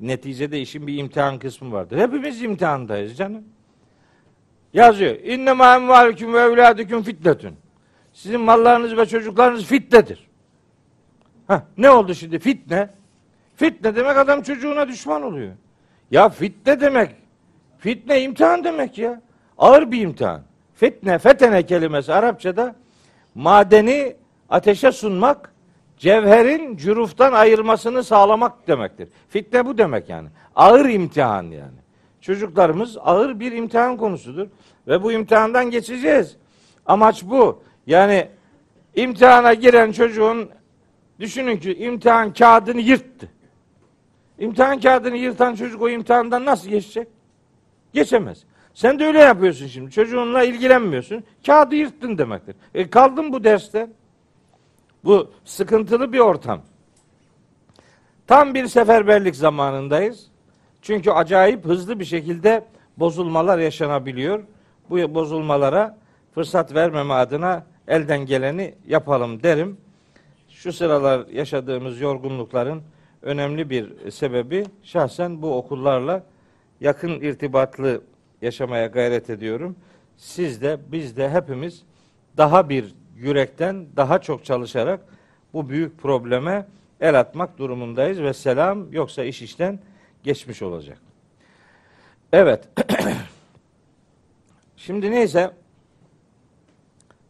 Neticede 0.02 0.62
işin 0.62 0.88
bir 0.88 0.98
imtihan 0.98 1.40
kısmı 1.40 1.72
vardır. 1.72 1.98
Hepimiz 1.98 2.42
imtihandayız 2.42 3.18
canım. 3.18 3.44
Yazıyor. 4.74 5.16
İnne 5.16 5.54
ma 5.54 5.76
emvalüküm 5.76 6.34
ve 6.34 6.40
evladüküm 6.40 7.04
fitnetün. 7.04 7.56
Sizin 8.14 8.42
mallarınız 8.42 8.98
ve 8.98 9.06
çocuklarınız 9.06 9.64
fitnedir. 9.66 10.28
Heh, 11.48 11.60
ne 11.78 11.90
oldu 11.90 12.14
şimdi? 12.14 12.40
Fitne. 12.40 12.90
Fitne 13.56 13.96
demek 13.96 14.18
adam 14.18 14.42
çocuğuna 14.42 14.88
düşman 14.88 15.22
oluyor. 15.22 15.52
Ya 16.12 16.30
fitne 16.30 16.82
demek. 16.82 17.16
Fitne 17.78 18.22
imtihan 18.22 18.64
demek 18.64 18.98
ya. 18.98 19.22
Ağır 19.58 19.92
bir 19.92 20.02
imtihan. 20.02 20.42
Fitne, 20.76 21.18
fetene 21.18 21.66
kelimesi 21.66 22.14
Arapçada 22.14 22.76
madeni 23.36 24.16
ateşe 24.50 24.92
sunmak, 24.92 25.51
cevherin 26.02 26.78
cüruftan 26.78 27.34
ayırmasını 27.34 28.04
sağlamak 28.04 28.68
demektir. 28.68 29.10
Fitne 29.30 29.66
bu 29.66 29.78
demek 29.78 30.10
yani. 30.10 30.28
Ağır 30.56 30.90
imtihan 30.90 31.44
yani. 31.44 31.82
Çocuklarımız 32.22 32.98
ağır 32.98 33.40
bir 33.40 33.52
imtihan 33.52 33.98
konusudur. 33.98 34.48
Ve 34.88 35.04
bu 35.04 35.12
imtihandan 35.12 35.72
geçeceğiz. 35.72 36.38
Amaç 36.86 37.24
bu. 37.24 37.64
Yani 37.88 38.28
imtihana 38.96 39.54
giren 39.54 39.92
çocuğun 39.92 40.50
düşünün 41.20 41.58
ki 41.58 41.76
imtihan 41.76 42.34
kağıdını 42.34 42.82
yırttı. 42.82 43.30
İmtihan 44.40 44.80
kağıdını 44.80 45.18
yırtan 45.18 45.56
çocuk 45.56 45.82
o 45.82 45.90
imtihandan 45.90 46.46
nasıl 46.46 46.70
geçecek? 46.70 47.08
Geçemez. 47.94 48.44
Sen 48.74 49.00
de 49.00 49.06
öyle 49.06 49.20
yapıyorsun 49.20 49.68
şimdi. 49.68 49.92
Çocuğunla 49.92 50.44
ilgilenmiyorsun. 50.44 51.24
Kağıdı 51.46 51.76
yırttın 51.76 52.18
demektir. 52.18 52.56
E 52.74 52.90
kaldın 52.90 53.34
bu 53.34 53.44
derste. 53.44 53.88
Bu 55.04 55.32
sıkıntılı 55.46 56.14
bir 56.14 56.20
ortam. 56.20 56.62
Tam 58.28 58.54
bir 58.54 58.68
seferberlik 58.68 59.36
zamanındayız. 59.36 60.28
Çünkü 60.82 61.12
acayip 61.12 61.66
hızlı 61.66 62.00
bir 62.00 62.06
şekilde 62.06 62.66
bozulmalar 62.98 63.60
yaşanabiliyor. 63.60 64.44
Bu 64.90 65.16
bozulmalara 65.16 65.98
fırsat 66.34 66.76
vermeme 66.76 67.14
adına 67.14 67.66
elden 67.88 68.26
geleni 68.26 68.76
yapalım 68.88 69.44
derim. 69.44 69.78
Şu 70.50 70.74
sıralar 70.74 71.28
yaşadığımız 71.28 72.02
yorgunlukların 72.02 72.82
önemli 73.22 73.70
bir 73.70 74.12
sebebi 74.12 74.66
şahsen 74.84 75.42
bu 75.42 75.58
okullarla 75.58 76.24
yakın 76.82 77.10
irtibatlı 77.10 78.02
yaşamaya 78.42 78.88
gayret 78.88 79.30
ediyorum. 79.30 79.76
Siz 80.18 80.62
de 80.62 80.78
biz 80.92 81.18
de 81.18 81.30
hepimiz 81.30 81.84
daha 82.38 82.70
bir 82.70 82.96
yürekten 83.22 83.88
daha 83.96 84.22
çok 84.22 84.46
çalışarak 84.46 85.02
bu 85.54 85.70
büyük 85.70 85.98
probleme 85.98 86.68
el 87.02 87.20
atmak 87.20 87.58
durumundayız 87.58 88.22
ve 88.22 88.34
selam 88.34 88.94
yoksa 88.94 89.24
iş 89.24 89.42
işten 89.42 89.80
geçmiş 90.24 90.62
olacak. 90.62 90.98
Evet. 92.34 92.70
Şimdi 94.78 95.12
neyse 95.12 95.52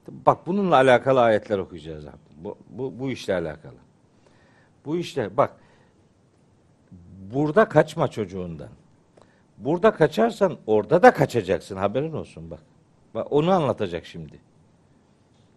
bak 0.07 0.47
bununla 0.47 0.75
alakalı 0.75 1.21
ayetler 1.21 1.57
okuyacağız 1.57 2.05
abi. 2.05 2.15
Bu, 2.37 2.57
bu, 2.69 2.99
bu 2.99 3.11
işle 3.11 3.33
alakalı. 3.33 3.77
Bu 4.85 4.97
işte 4.97 5.37
bak 5.37 5.55
burada 7.33 7.69
kaçma 7.69 8.07
çocuğundan. 8.07 8.69
Burada 9.57 9.91
kaçarsan 9.91 10.57
orada 10.67 11.03
da 11.03 11.13
kaçacaksın 11.13 11.75
haberin 11.75 12.13
olsun 12.13 12.51
bak. 12.51 12.59
Bak 13.13 13.27
onu 13.31 13.51
anlatacak 13.51 14.05
şimdi. 14.05 14.50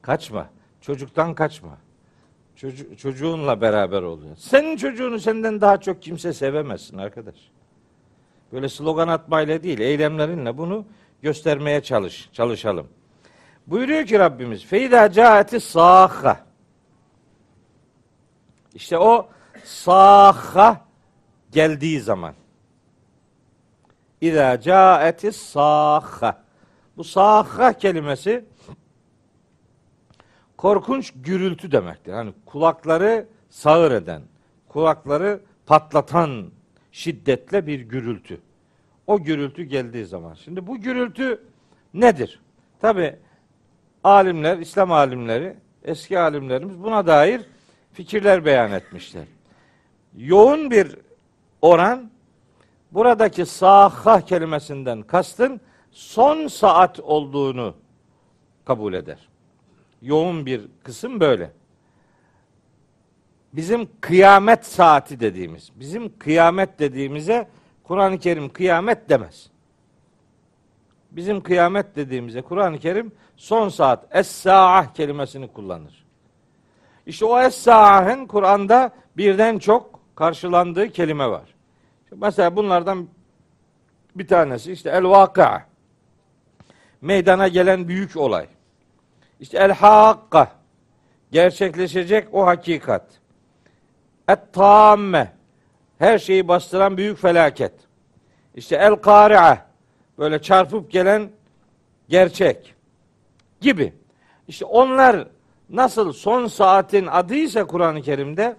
Kaçma. 0.05 0.49
Çocuktan 0.81 1.35
kaçma. 1.35 1.79
Çocu- 2.57 2.97
çocuğunla 2.97 3.61
beraber 3.61 4.03
oluyor. 4.03 4.37
Senin 4.37 4.77
çocuğunu 4.77 5.19
senden 5.21 5.61
daha 5.61 5.81
çok 5.81 6.03
kimse 6.03 6.33
sevemezsin 6.33 6.99
arkadaş. 6.99 7.35
Böyle 8.53 8.69
slogan 8.69 9.09
atmayla 9.09 9.63
değil, 9.63 9.79
eylemlerinle 9.79 10.59
bunu 10.59 10.85
göstermeye 11.23 11.83
çalış, 11.83 12.29
çalışalım. 12.33 12.89
Buyuruyor 13.67 14.07
ki 14.07 14.19
Rabbimiz, 14.19 14.65
Feyda 14.65 15.13
caati 15.13 15.61
saha. 15.61 16.41
İşte 18.75 18.99
o 18.99 19.29
saha 19.65 20.81
geldiği 21.53 22.01
zaman. 22.01 22.35
İza 24.21 24.61
caeti 24.61 25.33
saha. 25.33 26.45
Bu 26.97 27.05
saha 27.05 27.73
kelimesi 27.73 28.45
korkunç 30.65 31.13
gürültü 31.17 31.73
demektir. 31.73 32.13
Hani 32.13 32.33
kulakları 32.47 33.27
sağır 33.51 33.93
eden, 33.93 34.23
kulakları 34.69 35.41
patlatan 35.67 36.51
şiddetle 36.93 37.67
bir 37.67 37.81
gürültü. 37.81 38.41
O 39.07 39.23
gürültü 39.23 39.63
geldiği 39.63 40.07
zaman. 40.07 40.35
Şimdi 40.35 40.67
bu 40.67 40.77
gürültü 40.77 41.41
nedir? 41.95 42.41
Tabi 42.81 43.17
alimler, 44.05 44.59
İslam 44.59 44.93
alimleri, 44.93 45.57
eski 45.83 46.19
alimlerimiz 46.19 46.83
buna 46.83 47.07
dair 47.07 47.43
fikirler 47.93 48.45
beyan 48.45 48.73
etmişler. 48.73 49.25
Yoğun 50.17 50.71
bir 50.71 50.97
oran 51.63 52.11
buradaki 52.93 53.47
saha 53.47 54.21
kelimesinden 54.21 55.03
kastın 55.03 55.61
son 55.91 56.47
saat 56.47 57.01
olduğunu 57.01 57.75
kabul 58.65 58.95
eder. 58.95 59.34
Yoğun 60.03 60.47
bir 60.47 60.69
kısım 60.85 61.21
böyle. 61.21 61.51
Bizim 63.53 63.89
kıyamet 64.01 64.67
saati 64.67 65.21
dediğimiz, 65.21 65.71
bizim 65.75 66.19
kıyamet 66.19 66.79
dediğimize 66.79 67.49
Kur'an-ı 67.85 68.19
Kerim 68.19 68.49
kıyamet 68.49 69.09
demez. 69.09 69.51
Bizim 71.11 71.41
kıyamet 71.41 71.97
dediğimize 71.97 72.43
Kur'an-ı 72.43 72.79
Kerim 72.79 73.13
son 73.37 73.69
saat 73.69 74.07
es-saah 74.11 74.95
kelimesini 74.95 75.49
kullanır. 75.49 76.05
İşte 77.07 77.25
o 77.25 77.41
es-saahın 77.41 78.27
Kur'an'da 78.27 78.91
birden 79.17 79.59
çok 79.59 80.01
karşılandığı 80.17 80.89
kelime 80.89 81.31
var. 81.31 81.55
Mesela 82.17 82.57
bunlardan 82.57 83.09
bir 84.15 84.29
tanesi 84.29 84.73
işte 84.73 84.91
el-vaka. 84.91 85.67
Meydana 87.01 87.49
gelen 87.49 87.89
büyük 87.89 88.17
olay. 88.17 88.47
İşte 89.45 89.59
el-hakka. 89.59 90.53
Gerçekleşecek 91.33 92.29
o 92.35 92.47
hakikat. 92.47 93.07
Et-tamme. 94.29 95.33
Her 95.99 96.19
şeyi 96.19 96.49
bastıran 96.49 96.97
büyük 96.97 97.19
felaket. 97.19 97.73
İşte 98.55 98.77
el-kari'a. 98.77 99.67
Böyle 100.19 100.43
çarpıp 100.43 100.91
gelen 100.91 101.31
gerçek 102.09 102.75
gibi. 103.61 103.93
İşte 104.49 104.65
onlar 104.65 105.29
nasıl 105.71 106.13
son 106.13 106.47
saatin 106.47 107.07
adıysa 107.07 107.67
Kur'an-ı 107.67 108.03
Kerim'de 108.03 108.57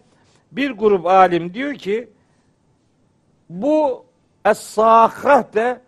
bir 0.51 0.71
grup 0.71 1.05
alim 1.05 1.53
diyor 1.53 1.73
ki 1.73 2.09
bu 3.49 4.05
Es-Sâhah 4.45 5.53
de 5.53 5.81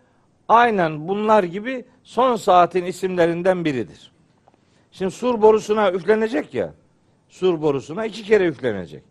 aynen 0.48 1.08
bunlar 1.08 1.44
gibi 1.44 1.86
son 2.04 2.36
saatin 2.36 2.86
isimlerinden 2.86 3.66
biridir. 3.66 4.17
Şimdi 4.92 5.12
sur 5.12 5.42
borusuna 5.42 5.92
üflenecek 5.92 6.54
ya. 6.54 6.74
Sur 7.30 7.62
borusuna 7.62 8.06
iki 8.06 8.24
kere 8.24 8.48
üflenecek. 8.48 9.04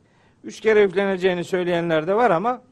Üç 0.44 0.60
kere 0.60 0.84
üfleneceğini 0.84 1.44
söyleyenler 1.44 2.06
de 2.06 2.14
var 2.14 2.30
ama 2.30 2.62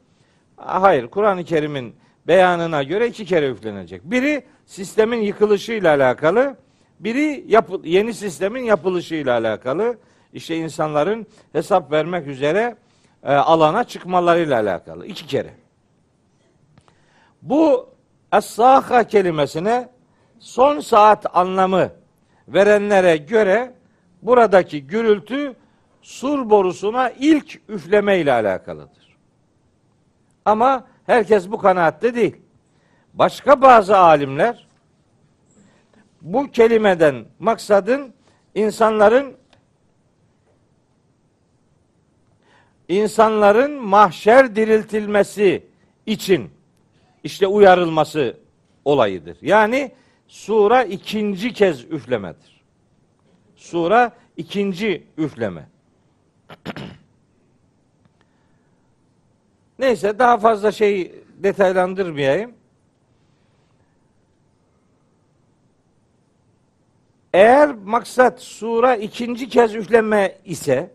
hayır 0.57 1.07
Kur'an-ı 1.07 1.43
Kerim'in 1.43 1.95
beyanına 2.27 2.83
göre 2.83 3.07
iki 3.07 3.25
kere 3.25 3.49
üflenecek. 3.49 4.03
Biri 4.03 4.43
sistemin 4.65 5.21
yıkılışıyla 5.21 5.95
alakalı, 5.95 6.57
biri 6.99 7.43
yapı, 7.47 7.81
yeni 7.83 8.13
sistemin 8.13 8.63
yapılışıyla 8.63 9.33
alakalı. 9.33 9.97
İşte 10.33 10.57
insanların 10.57 11.27
hesap 11.53 11.91
vermek 11.91 12.27
üzere 12.27 12.75
e, 13.23 13.33
alana 13.33 13.83
çıkmalarıyla 13.83 14.59
alakalı. 14.59 15.05
iki 15.05 15.27
kere. 15.27 15.53
Bu 17.41 17.89
es-saha 18.31 19.07
kelimesine 19.07 19.89
son 20.39 20.79
saat 20.79 21.25
anlamı 21.35 21.91
verenlere 22.47 23.17
göre 23.17 23.73
buradaki 24.21 24.87
gürültü 24.87 25.55
sur 26.01 26.49
borusuna 26.49 27.09
ilk 27.09 27.61
üfleme 27.69 28.19
ile 28.19 28.33
alakalıdır. 28.33 29.17
Ama 30.45 30.87
herkes 31.05 31.51
bu 31.51 31.57
kanaatte 31.57 32.15
değil. 32.15 32.35
Başka 33.13 33.61
bazı 33.61 33.97
alimler 33.97 34.67
bu 36.21 36.51
kelimeden 36.51 37.25
maksadın 37.39 38.13
insanların 38.55 39.35
insanların 42.87 43.71
mahşer 43.71 44.55
diriltilmesi 44.55 45.67
için 46.05 46.49
işte 47.23 47.47
uyarılması 47.47 48.37
olayıdır. 48.85 49.37
Yani 49.41 49.91
sura 50.27 50.83
ikinci 50.83 51.53
kez 51.53 51.83
üflemedir. 51.83 52.63
Sura 53.55 54.11
ikinci 54.37 55.07
üfleme. 55.17 55.67
Neyse 59.79 60.19
daha 60.19 60.37
fazla 60.37 60.71
şey 60.71 61.15
detaylandırmayayım. 61.37 62.53
Eğer 67.33 67.75
maksat 67.75 68.41
sura 68.41 68.95
ikinci 68.95 69.49
kez 69.49 69.75
üfleme 69.75 70.37
ise 70.45 70.91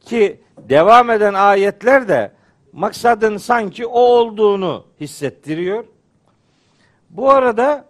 ki 0.00 0.40
devam 0.58 1.10
eden 1.10 1.34
ayetler 1.34 2.08
de 2.08 2.32
maksadın 2.72 3.36
sanki 3.36 3.86
o 3.86 4.00
olduğunu 4.00 4.86
hissettiriyor. 5.00 5.84
Bu 7.10 7.30
arada 7.30 7.84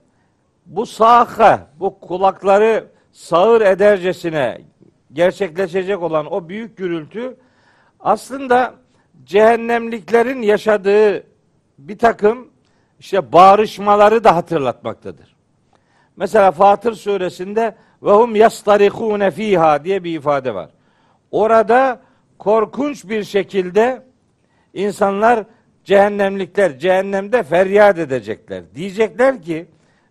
bu 0.66 0.86
sahha, 0.86 1.66
bu 1.80 2.00
kulakları 2.00 2.88
sağır 3.12 3.60
edercesine 3.60 4.60
gerçekleşecek 5.12 6.02
olan 6.02 6.32
o 6.32 6.48
büyük 6.48 6.76
gürültü 6.76 7.36
aslında 8.00 8.74
cehennemliklerin 9.24 10.42
yaşadığı 10.42 11.26
bir 11.78 11.98
takım 11.98 12.48
işte 12.98 13.32
bağrışmaları 13.32 14.24
da 14.24 14.36
hatırlatmaktadır. 14.36 15.36
Mesela 16.16 16.50
Fatır 16.50 16.92
suresinde 16.92 17.76
ve 18.02 18.10
hum 18.10 18.36
yastarihune 18.36 19.30
fiha 19.30 19.84
diye 19.84 20.04
bir 20.04 20.18
ifade 20.18 20.54
var. 20.54 20.70
Orada 21.30 22.00
korkunç 22.38 23.08
bir 23.08 23.24
şekilde 23.24 24.02
insanlar 24.74 25.44
cehennemlikler 25.84 26.78
cehennemde 26.78 27.42
feryat 27.42 27.98
edecekler. 27.98 28.62
Diyecekler 28.74 29.42
ki 29.42 29.66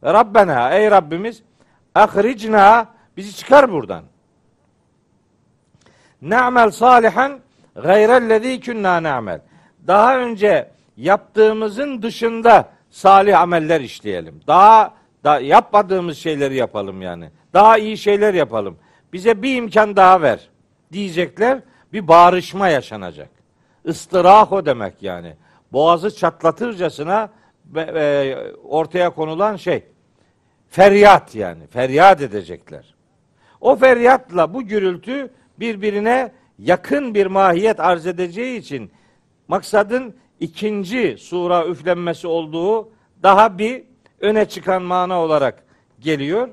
Rabbena 0.06 0.72
ey 0.72 0.92
Rabbimiz 0.92 1.44
ahricna 1.96 2.88
bizi 3.18 3.36
çıkar 3.36 3.72
buradan. 3.72 4.04
Na'mel 6.22 6.72
salihan 6.72 7.40
gayrellezî 7.76 8.60
künnâ 8.60 9.04
na'mel. 9.04 9.42
Daha 9.88 10.18
önce 10.18 10.70
yaptığımızın 10.98 12.02
dışında 12.02 12.70
salih 12.90 13.42
ameller 13.42 13.82
işleyelim. 13.82 14.42
Daha 14.48 14.94
da 15.24 15.40
yapmadığımız 15.40 16.18
şeyleri 16.18 16.56
yapalım 16.56 17.02
yani. 17.02 17.30
Daha 17.54 17.78
iyi 17.78 17.98
şeyler 17.98 18.34
yapalım. 18.34 18.78
Bize 19.14 19.42
bir 19.42 19.56
imkan 19.56 19.96
daha 19.96 20.22
ver 20.22 20.50
diyecekler. 20.92 21.60
Bir 21.94 22.08
bağrışma 22.08 22.68
yaşanacak. 22.68 23.30
Istırah 23.86 24.54
o 24.54 24.66
demek 24.66 25.04
yani. 25.04 25.34
Boğazı 25.72 26.16
çatlatırcasına 26.16 27.30
ortaya 28.64 29.10
konulan 29.10 29.56
şey. 29.56 29.84
Feryat 30.76 31.36
yani. 31.36 31.68
Feryat 31.68 32.22
edecekler. 32.22 32.96
O 33.62 33.76
feryatla 33.76 34.54
bu 34.54 34.64
gürültü 34.64 35.34
birbirine 35.60 36.32
yakın 36.60 37.14
bir 37.14 37.26
mahiyet 37.26 37.80
arz 37.80 38.08
edeceği 38.08 38.60
için 38.60 38.92
maksadın 39.48 40.16
ikinci 40.40 41.18
sura 41.20 41.68
üflenmesi 41.68 42.28
olduğu 42.28 42.90
daha 43.24 43.58
bir 43.58 43.84
öne 44.20 44.46
çıkan 44.46 44.82
mana 44.82 45.22
olarak 45.22 45.64
geliyor. 46.00 46.50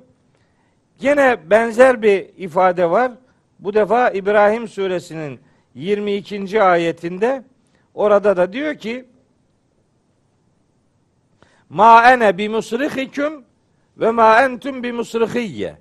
Gene 1.01 1.51
benzer 1.51 2.03
bir 2.03 2.31
ifade 2.37 2.91
var. 2.91 3.13
Bu 3.59 3.75
defa 3.75 4.11
İbrahim 4.11 4.69
suresinin 4.69 5.41
22. 5.75 6.63
ayetinde 6.63 7.45
orada 7.95 8.37
da 8.37 8.53
diyor 8.53 8.75
ki 8.75 9.05
Ma 11.69 12.11
ene 12.13 12.39
bi 12.39 12.49
musrihiküm 12.49 13.52
ve 13.97 14.11
ma 14.11 14.43
entum 14.43 14.83
bi 14.83 14.93
musrihiyye. 14.93 15.77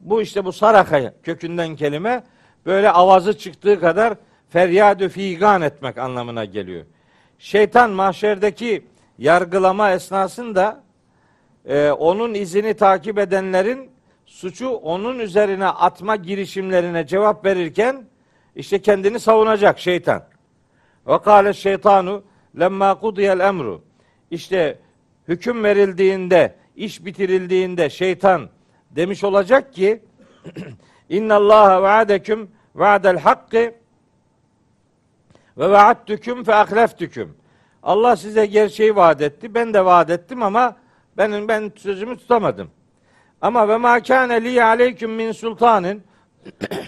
Bu 0.00 0.22
işte 0.22 0.44
bu 0.44 0.52
saraka 0.52 1.14
kökünden 1.22 1.76
kelime 1.76 2.24
böyle 2.66 2.90
avazı 2.90 3.38
çıktığı 3.38 3.80
kadar 3.80 4.14
feryadü 4.50 5.08
figan 5.08 5.62
etmek 5.62 5.98
anlamına 5.98 6.44
geliyor. 6.44 6.84
Şeytan 7.38 7.90
mahşerdeki 7.90 8.84
yargılama 9.18 9.90
esnasında 9.90 10.82
e, 11.66 11.90
onun 11.90 12.34
izini 12.34 12.74
takip 12.74 13.18
edenlerin 13.18 13.90
suçu 14.26 14.68
onun 14.68 15.18
üzerine 15.18 15.66
atma 15.66 16.16
girişimlerine 16.16 17.06
cevap 17.06 17.44
verirken 17.44 18.04
işte 18.56 18.82
kendini 18.82 19.20
savunacak 19.20 19.78
şeytan. 19.78 20.22
Ve 21.06 21.18
kâle 21.18 21.52
şeytanu 21.52 22.22
lemma 22.60 22.94
kudiyel 22.94 23.40
emru. 23.40 23.82
İşte 24.30 24.78
hüküm 25.28 25.64
verildiğinde, 25.64 26.54
iş 26.78 27.04
bitirildiğinde 27.04 27.90
şeytan 27.90 28.48
demiş 28.90 29.24
olacak 29.24 29.74
ki 29.74 30.02
İnna 31.08 31.34
Allah 31.34 31.82
vaadeküm 31.82 32.50
vaadel 32.74 33.18
hakkı 33.18 33.74
ve 35.58 35.70
vaattüküm 35.70 36.44
fe 36.44 36.54
ahleftüküm. 36.54 37.36
Allah 37.82 38.16
size 38.16 38.46
gerçeği 38.46 38.96
vaat 38.96 39.22
etti. 39.22 39.54
Ben 39.54 39.74
de 39.74 39.84
vaat 39.84 40.10
ettim 40.10 40.42
ama 40.42 40.76
benim 41.16 41.48
ben 41.48 41.72
sözümü 41.76 42.16
tutamadım. 42.16 42.70
Ama 43.40 43.68
ve 43.68 43.76
ma 43.76 44.02
kâne 44.02 44.44
li 44.44 44.64
aleyküm 44.64 45.10
min 45.10 45.32
sultanın 45.32 46.02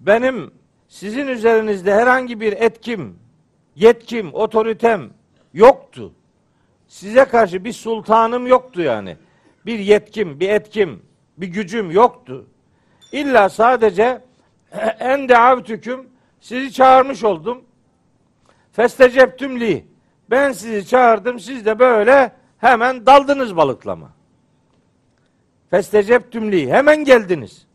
benim 0.00 0.54
sizin 0.88 1.26
üzerinizde 1.26 1.94
herhangi 1.94 2.40
bir 2.40 2.52
etkim, 2.52 3.18
yetkim, 3.74 4.34
otoritem 4.34 5.10
yoktu. 5.54 6.12
Size 6.92 7.24
karşı 7.24 7.64
bir 7.64 7.72
sultanım 7.72 8.46
yoktu 8.46 8.82
yani. 8.82 9.16
Bir 9.66 9.78
yetkim, 9.78 10.40
bir 10.40 10.48
etkim, 10.48 11.02
bir 11.36 11.46
gücüm 11.46 11.90
yoktu. 11.90 12.46
İlla 13.12 13.48
sadece 13.48 14.20
en 15.00 15.28
deavtüküm 15.28 16.08
sizi 16.40 16.72
çağırmış 16.72 17.24
oldum. 17.24 17.64
Festeceptüm 18.72 19.60
li. 19.60 19.86
Ben 20.30 20.52
sizi 20.52 20.88
çağırdım, 20.88 21.40
siz 21.40 21.66
de 21.66 21.78
böyle 21.78 22.32
hemen 22.58 23.06
daldınız 23.06 23.56
balıklama. 23.56 24.12
Festeceptüm 25.70 26.52
li. 26.52 26.72
Hemen 26.72 27.04
geldiniz. 27.04 27.66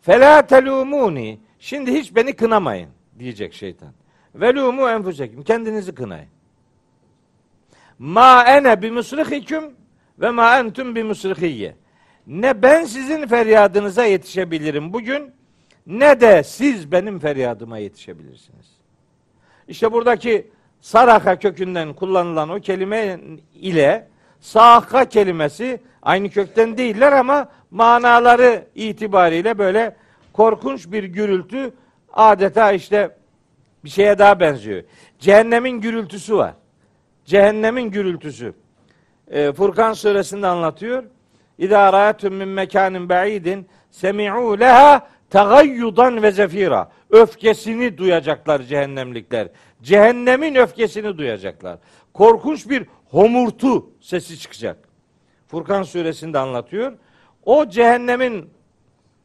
Fela 0.00 0.46
telumuni. 0.46 1.40
Şimdi 1.58 1.92
hiç 1.92 2.14
beni 2.14 2.36
kınamayın 2.36 2.90
diyecek 3.18 3.54
şeytan. 3.54 3.92
Velumu 4.34 4.88
enfusekim. 4.88 5.42
Kendinizi 5.42 5.94
kınayın. 5.94 6.39
Ma 8.00 8.44
ene 8.44 8.82
bi 8.82 8.90
musrihiküm 8.90 9.64
ve 10.18 10.30
ma 10.30 10.58
entum 10.58 10.94
bi 10.94 11.04
musrihiyye. 11.04 11.76
Ne 12.26 12.62
ben 12.62 12.84
sizin 12.84 13.26
feryadınıza 13.26 14.04
yetişebilirim 14.04 14.92
bugün 14.92 15.32
ne 15.86 16.20
de 16.20 16.42
siz 16.42 16.92
benim 16.92 17.18
feryadıma 17.18 17.78
yetişebilirsiniz. 17.78 18.66
İşte 19.68 19.92
buradaki 19.92 20.50
saraka 20.80 21.38
kökünden 21.38 21.94
kullanılan 21.94 22.48
o 22.48 22.60
kelime 22.60 23.20
ile 23.54 24.08
sahka 24.40 25.04
kelimesi 25.04 25.80
aynı 26.02 26.30
kökten 26.30 26.78
değiller 26.78 27.12
ama 27.12 27.48
manaları 27.70 28.66
itibariyle 28.74 29.58
böyle 29.58 29.96
korkunç 30.32 30.92
bir 30.92 31.04
gürültü 31.04 31.74
adeta 32.12 32.72
işte 32.72 33.16
bir 33.84 33.90
şeye 33.90 34.18
daha 34.18 34.40
benziyor. 34.40 34.82
Cehennemin 35.18 35.80
gürültüsü 35.80 36.36
var. 36.36 36.54
Cehennemin 37.30 37.90
gürültüsü. 37.90 38.54
Ee, 39.30 39.52
Furkan 39.52 39.92
suresinde 39.92 40.46
anlatıyor. 40.46 41.04
İzâ 41.58 41.92
râetüm 41.92 42.34
min 42.34 42.48
mekânin 42.48 43.08
ba'idin 43.08 43.68
semi'û 43.90 44.60
leha 44.60 45.08
tagayyudan 45.30 46.22
ve 46.22 46.30
zefira. 46.30 46.90
Öfkesini 47.10 47.98
duyacaklar 47.98 48.62
cehennemlikler. 48.62 49.48
Cehennemin 49.82 50.54
öfkesini 50.54 51.18
duyacaklar. 51.18 51.78
Korkunç 52.14 52.68
bir 52.68 52.86
homurtu 53.10 53.90
sesi 54.00 54.38
çıkacak. 54.38 54.88
Furkan 55.48 55.82
suresinde 55.82 56.38
anlatıyor. 56.38 56.92
O 57.44 57.68
cehennemin 57.68 58.50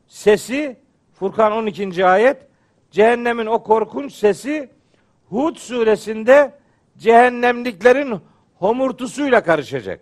sesi 0.08 0.78
Furkan 1.14 1.52
12. 1.52 2.06
ayet 2.06 2.38
cehennemin 2.92 3.46
o 3.46 3.64
korkunç 3.64 4.14
sesi 4.14 4.70
Hud 5.30 5.56
suresinde 5.56 6.65
cehennemliklerin 6.98 8.22
homurtusuyla 8.60 9.44
karışacak. 9.44 10.02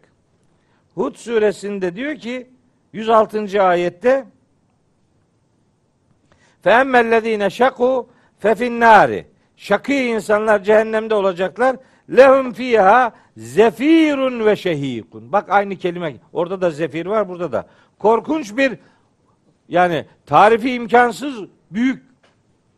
Hud 0.96 1.16
suresinde 1.16 1.96
diyor 1.96 2.16
ki 2.16 2.48
106. 2.94 3.64
ayette 3.64 4.26
Feemmellezine 6.64 7.50
şaku 7.50 8.10
fefinnari. 8.40 9.26
Şakî 9.58 9.96
insanlar 9.96 10.64
cehennemde 10.64 11.16
olacaklar. 11.16 11.76
Lehum 12.18 12.54
fiha 12.54 13.14
zefirun 13.38 14.46
ve 14.46 14.56
şehikun. 14.56 15.32
Bak 15.32 15.50
aynı 15.50 15.76
kelime. 15.76 16.16
Orada 16.34 16.62
da 16.62 16.72
zefir 16.72 17.06
var, 17.06 17.30
burada 17.30 17.52
da. 17.52 17.68
Korkunç 18.00 18.58
bir 18.58 18.78
yani 19.70 20.06
tarifi 20.26 20.74
imkansız 20.74 21.44
büyük 21.72 22.04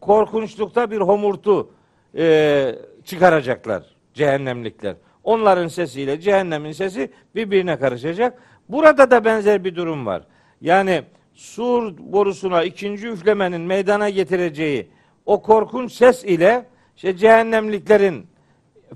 korkunçlukta 0.01 0.91
bir 0.91 1.01
homurtu 1.01 1.72
e, 2.18 2.76
çıkaracaklar 3.05 3.95
cehennemlikler. 4.16 4.95
Onların 5.24 5.68
sesiyle 5.68 6.20
cehennemin 6.20 6.72
sesi 6.72 7.11
birbirine 7.36 7.80
karışacak. 7.80 8.39
Burada 8.70 9.11
da 9.11 9.26
benzer 9.26 9.63
bir 9.63 9.76
durum 9.76 10.05
var. 10.05 10.24
Yani 10.61 11.03
sur 11.34 11.93
borusuna 11.97 12.63
ikinci 12.63 13.07
üflemenin 13.07 13.61
meydana 13.61 14.09
getireceği 14.09 14.88
o 15.26 15.41
korkunç 15.41 15.91
ses 15.91 16.24
ile 16.24 16.66
işte 16.95 17.18
cehennemliklerin 17.18 18.28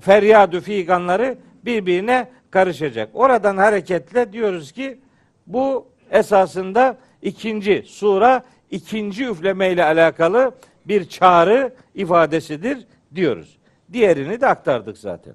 feryadü 0.00 0.60
figanları 0.60 1.38
birbirine 1.64 2.28
karışacak. 2.50 3.10
Oradan 3.14 3.56
hareketle 3.56 4.32
diyoruz 4.32 4.72
ki 4.72 4.98
bu 5.46 5.88
esasında 6.10 6.98
ikinci 7.22 7.82
sura 7.86 8.44
ikinci 8.70 9.24
üfleme 9.26 9.72
ile 9.72 9.84
alakalı 9.84 10.54
bir 10.84 11.08
çağrı 11.08 11.74
ifadesidir 11.94 12.86
diyoruz. 13.14 13.59
Diğerini 13.92 14.40
de 14.40 14.46
aktardık 14.46 14.98
zaten. 14.98 15.34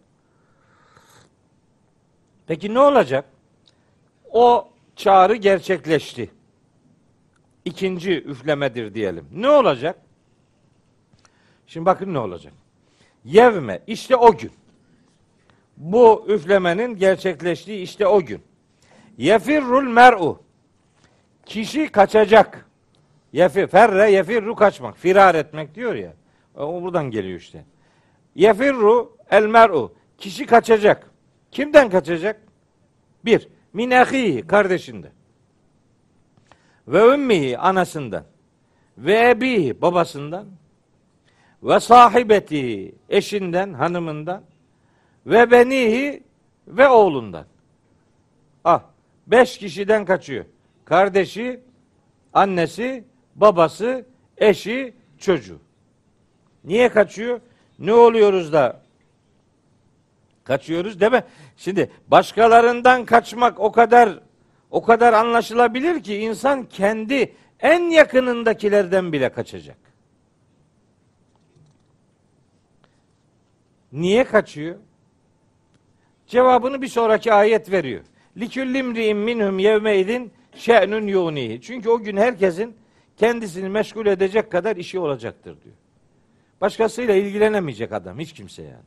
Peki 2.47 2.73
ne 2.73 2.79
olacak? 2.79 3.25
O 4.31 4.69
çağrı 4.95 5.35
gerçekleşti. 5.35 6.31
İkinci 7.65 8.11
üflemedir 8.11 8.93
diyelim. 8.93 9.27
Ne 9.31 9.49
olacak? 9.49 9.95
Şimdi 11.67 11.85
bakın 11.85 12.13
ne 12.13 12.19
olacak. 12.19 12.53
Yevme 13.25 13.81
işte 13.87 14.15
o 14.15 14.37
gün. 14.37 14.51
Bu 15.77 16.25
üflemenin 16.27 16.97
gerçekleştiği 16.97 17.81
işte 17.81 18.07
o 18.07 18.21
gün. 18.21 18.41
Yefirrul 19.17 19.83
mer'u. 19.83 20.39
Kişi 21.45 21.87
kaçacak. 21.91 22.69
Yefir, 23.33 23.67
ferre 23.67 24.11
yefirru 24.11 24.55
kaçmak. 24.55 24.97
Firar 24.97 25.35
etmek 25.35 25.75
diyor 25.75 25.95
ya. 25.95 26.13
O 26.55 26.81
buradan 26.81 27.11
geliyor 27.11 27.39
işte. 27.39 27.65
Yefirru 28.35 29.17
el 29.31 29.45
mer'u. 29.45 29.93
Kişi 30.17 30.45
kaçacak. 30.45 31.11
Kimden 31.51 31.89
kaçacak? 31.89 32.41
Bir, 33.25 33.47
min 33.73 33.91
ahihi, 33.91 34.47
kardeşinden. 34.47 35.11
Ve 36.87 37.13
ümmihi, 37.13 37.57
anasından. 37.57 38.23
Ve 38.97 39.29
ebihi, 39.29 39.81
babasından. 39.81 40.47
Ve 41.63 41.79
sahibeti, 41.79 42.95
eşinden, 43.09 43.73
hanımından. 43.73 44.43
Ve 45.25 45.51
benihi, 45.51 46.23
ve 46.67 46.87
oğlundan. 46.87 47.45
Ah, 48.63 48.83
beş 49.27 49.57
kişiden 49.57 50.05
kaçıyor. 50.05 50.45
Kardeşi, 50.85 51.59
annesi, 52.33 53.03
babası, 53.35 54.05
eşi, 54.37 54.93
çocuğu. 55.17 55.59
Niye 56.63 56.89
kaçıyor? 56.89 57.39
Ne 57.79 57.93
oluyoruz 57.93 58.53
da 58.53 58.81
kaçıyoruz 60.43 61.01
mi? 61.11 61.23
Şimdi 61.57 61.91
başkalarından 62.07 63.05
kaçmak 63.05 63.59
o 63.59 63.71
kadar 63.71 64.19
o 64.71 64.83
kadar 64.83 65.13
anlaşılabilir 65.13 66.03
ki 66.03 66.15
insan 66.15 66.63
kendi 66.63 67.33
en 67.59 67.89
yakınındakilerden 67.89 69.13
bile 69.13 69.29
kaçacak. 69.29 69.77
Niye 73.91 74.23
kaçıyor? 74.23 74.75
Cevabını 76.27 76.81
bir 76.81 76.87
sonraki 76.87 77.33
ayet 77.33 77.71
veriyor. 77.71 78.03
Liküllimri'in 78.37 79.17
minhum 79.17 79.59
yevmeydin 79.59 80.33
şe'nun 80.55 81.07
yunihi. 81.07 81.61
Çünkü 81.61 81.89
o 81.89 81.99
gün 81.99 82.17
herkesin 82.17 82.75
kendisini 83.17 83.69
meşgul 83.69 84.05
edecek 84.05 84.51
kadar 84.51 84.75
işi 84.75 84.99
olacaktır 84.99 85.57
diyor. 85.63 85.75
Başkasıyla 86.61 87.15
ilgilenemeyecek 87.15 87.91
adam 87.91 88.19
hiç 88.19 88.33
kimse 88.33 88.63
yani. 88.63 88.83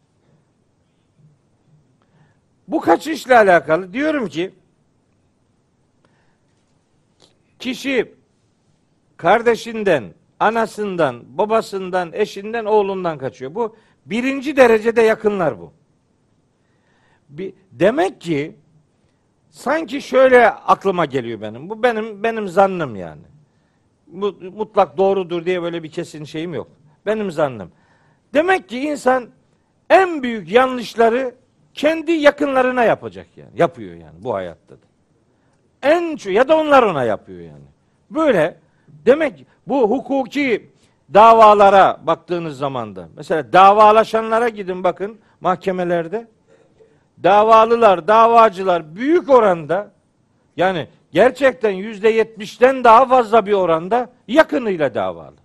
Bu 2.68 2.80
kaçışla 2.80 3.36
alakalı 3.36 3.92
diyorum 3.92 4.28
ki 4.28 4.54
kişi 7.58 8.14
kardeşinden, 9.16 10.14
anasından, 10.40 11.38
babasından, 11.38 12.12
eşinden, 12.12 12.64
oğlundan 12.64 13.18
kaçıyor. 13.18 13.54
Bu 13.54 13.76
birinci 14.06 14.56
derecede 14.56 15.02
yakınlar 15.02 15.60
bu. 15.60 15.72
Bir, 17.28 17.54
demek 17.72 18.20
ki 18.20 18.56
sanki 19.50 20.02
şöyle 20.02 20.50
aklıma 20.50 21.04
geliyor 21.04 21.40
benim. 21.40 21.70
Bu 21.70 21.82
benim 21.82 22.22
benim 22.22 22.48
zannım 22.48 22.96
yani. 22.96 23.22
Mutlak 24.40 24.96
doğrudur 24.96 25.44
diye 25.44 25.62
böyle 25.62 25.82
bir 25.82 25.90
kesin 25.90 26.24
şeyim 26.24 26.54
yok. 26.54 26.68
Benim 27.08 27.30
zannım. 27.30 27.70
Demek 28.34 28.68
ki 28.68 28.80
insan 28.80 29.28
en 29.90 30.22
büyük 30.22 30.50
yanlışları 30.50 31.34
kendi 31.74 32.12
yakınlarına 32.12 32.84
yapacak 32.84 33.26
yani. 33.36 33.50
Yapıyor 33.56 33.94
yani 33.94 34.14
bu 34.18 34.34
hayatta 34.34 34.74
da. 34.74 34.86
En 35.82 36.30
ya 36.30 36.48
da 36.48 36.56
onlar 36.56 36.82
ona 36.82 37.04
yapıyor 37.04 37.40
yani. 37.40 37.64
Böyle 38.10 38.56
demek 38.88 39.46
bu 39.66 39.90
hukuki 39.90 40.70
davalara 41.14 42.00
baktığınız 42.02 42.58
zaman 42.58 42.96
da 42.96 43.08
mesela 43.16 43.52
davalaşanlara 43.52 44.48
gidin 44.48 44.84
bakın 44.84 45.18
mahkemelerde 45.40 46.26
davalılar, 47.22 48.08
davacılar 48.08 48.96
büyük 48.96 49.30
oranda 49.30 49.90
yani 50.56 50.88
gerçekten 51.12 51.70
yüzde 51.70 52.08
yetmişten 52.08 52.84
daha 52.84 53.06
fazla 53.06 53.46
bir 53.46 53.52
oranda 53.52 54.10
yakınıyla 54.28 54.94
davalı. 54.94 55.37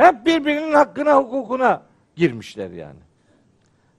Hep 0.00 0.26
birbirinin 0.26 0.72
hakkına, 0.72 1.16
hukukuna 1.16 1.82
girmişler 2.16 2.70
yani. 2.70 3.00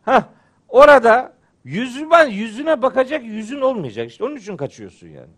Ha 0.03 0.29
orada 0.69 1.33
yüzüme, 1.63 2.25
yüzüne 2.25 2.81
bakacak 2.81 3.23
yüzün 3.23 3.61
olmayacak. 3.61 4.07
İşte 4.07 4.23
onun 4.23 4.35
için 4.35 4.57
kaçıyorsun 4.57 5.07
yani. 5.07 5.31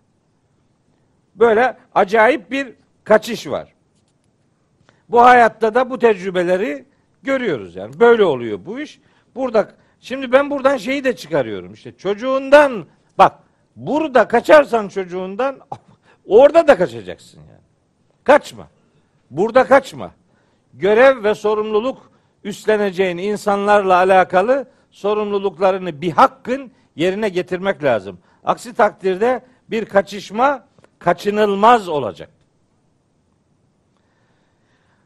Böyle 1.36 1.78
acayip 1.96 2.52
bir 2.52 2.74
kaçış 3.04 3.48
var. 3.48 3.74
Bu 5.10 5.22
hayatta 5.22 5.76
da 5.76 5.90
bu 5.90 6.00
tecrübeleri 6.00 6.86
görüyoruz 7.24 7.76
yani. 7.76 8.00
Böyle 8.00 8.24
oluyor 8.24 8.60
bu 8.66 8.80
iş. 8.80 9.00
Burada 9.36 9.72
şimdi 10.00 10.32
ben 10.32 10.50
buradan 10.50 10.78
şeyi 10.78 11.04
de 11.04 11.16
çıkarıyorum. 11.16 11.74
İşte 11.74 11.98
çocuğundan 11.98 12.86
bak 13.18 13.34
burada 13.76 14.28
kaçarsan 14.28 14.88
çocuğundan 14.88 15.60
orada 16.26 16.68
da 16.68 16.78
kaçacaksın 16.78 17.40
yani. 17.40 17.64
Kaçma. 18.24 18.68
Burada 19.32 19.64
kaçma. 19.64 20.12
Görev 20.74 21.24
ve 21.24 21.36
sorumluluk 21.36 22.12
üstleneceğin 22.44 23.18
insanlarla 23.18 23.96
alakalı 23.96 24.68
sorumluluklarını 24.92 26.02
bir 26.02 26.12
hakkın 26.12 26.72
yerine 26.96 27.30
getirmek 27.30 27.84
lazım. 27.84 28.20
Aksi 28.44 28.74
takdirde 28.74 29.42
bir 29.70 29.86
kaçışma 29.86 30.66
kaçınılmaz 31.00 31.90
olacak. 31.90 32.30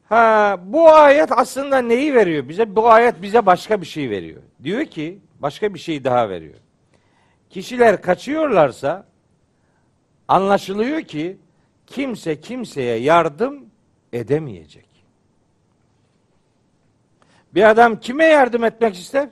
Ha, 0.09 0.57
bu 0.63 0.89
ayet 0.89 1.31
aslında 1.31 1.77
neyi 1.77 2.13
veriyor 2.13 2.49
bize? 2.49 2.75
Bu 2.75 2.89
ayet 2.89 3.21
bize 3.21 3.45
başka 3.45 3.81
bir 3.81 3.85
şey 3.85 4.09
veriyor. 4.09 4.41
Diyor 4.63 4.85
ki 4.85 5.19
başka 5.39 5.73
bir 5.73 5.79
şey 5.79 6.03
daha 6.03 6.29
veriyor. 6.29 6.55
Kişiler 7.49 8.01
kaçıyorlarsa 8.01 9.05
anlaşılıyor 10.27 11.01
ki 11.01 11.37
kimse 11.87 12.41
kimseye 12.41 12.97
yardım 12.97 13.65
edemeyecek. 14.13 14.86
Bir 17.55 17.69
adam 17.69 17.99
kime 17.99 18.25
yardım 18.25 18.63
etmek 18.63 18.95
ister? 18.95 19.29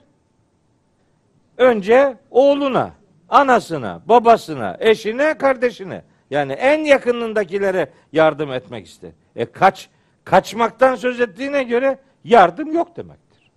Önce 1.57 2.17
oğluna, 2.31 2.91
anasına, 3.29 4.01
babasına, 4.05 4.77
eşine, 4.79 5.37
kardeşine. 5.37 6.03
Yani 6.29 6.53
en 6.53 6.83
yakınındakilere 6.83 7.89
yardım 8.11 8.51
etmek 8.51 8.87
ister. 8.87 9.11
E 9.35 9.45
kaç 9.45 9.89
kaçmaktan 10.23 10.95
söz 10.95 11.21
ettiğine 11.21 11.63
göre 11.63 11.99
yardım 12.23 12.73
yok 12.73 12.97
demektir. 12.97 13.51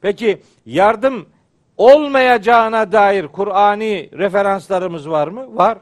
Peki 0.00 0.42
yardım 0.66 1.26
olmayacağına 1.76 2.92
dair 2.92 3.28
Kur'ani 3.28 4.10
referanslarımız 4.12 5.10
var 5.10 5.28
mı? 5.28 5.56
Var. 5.56 5.78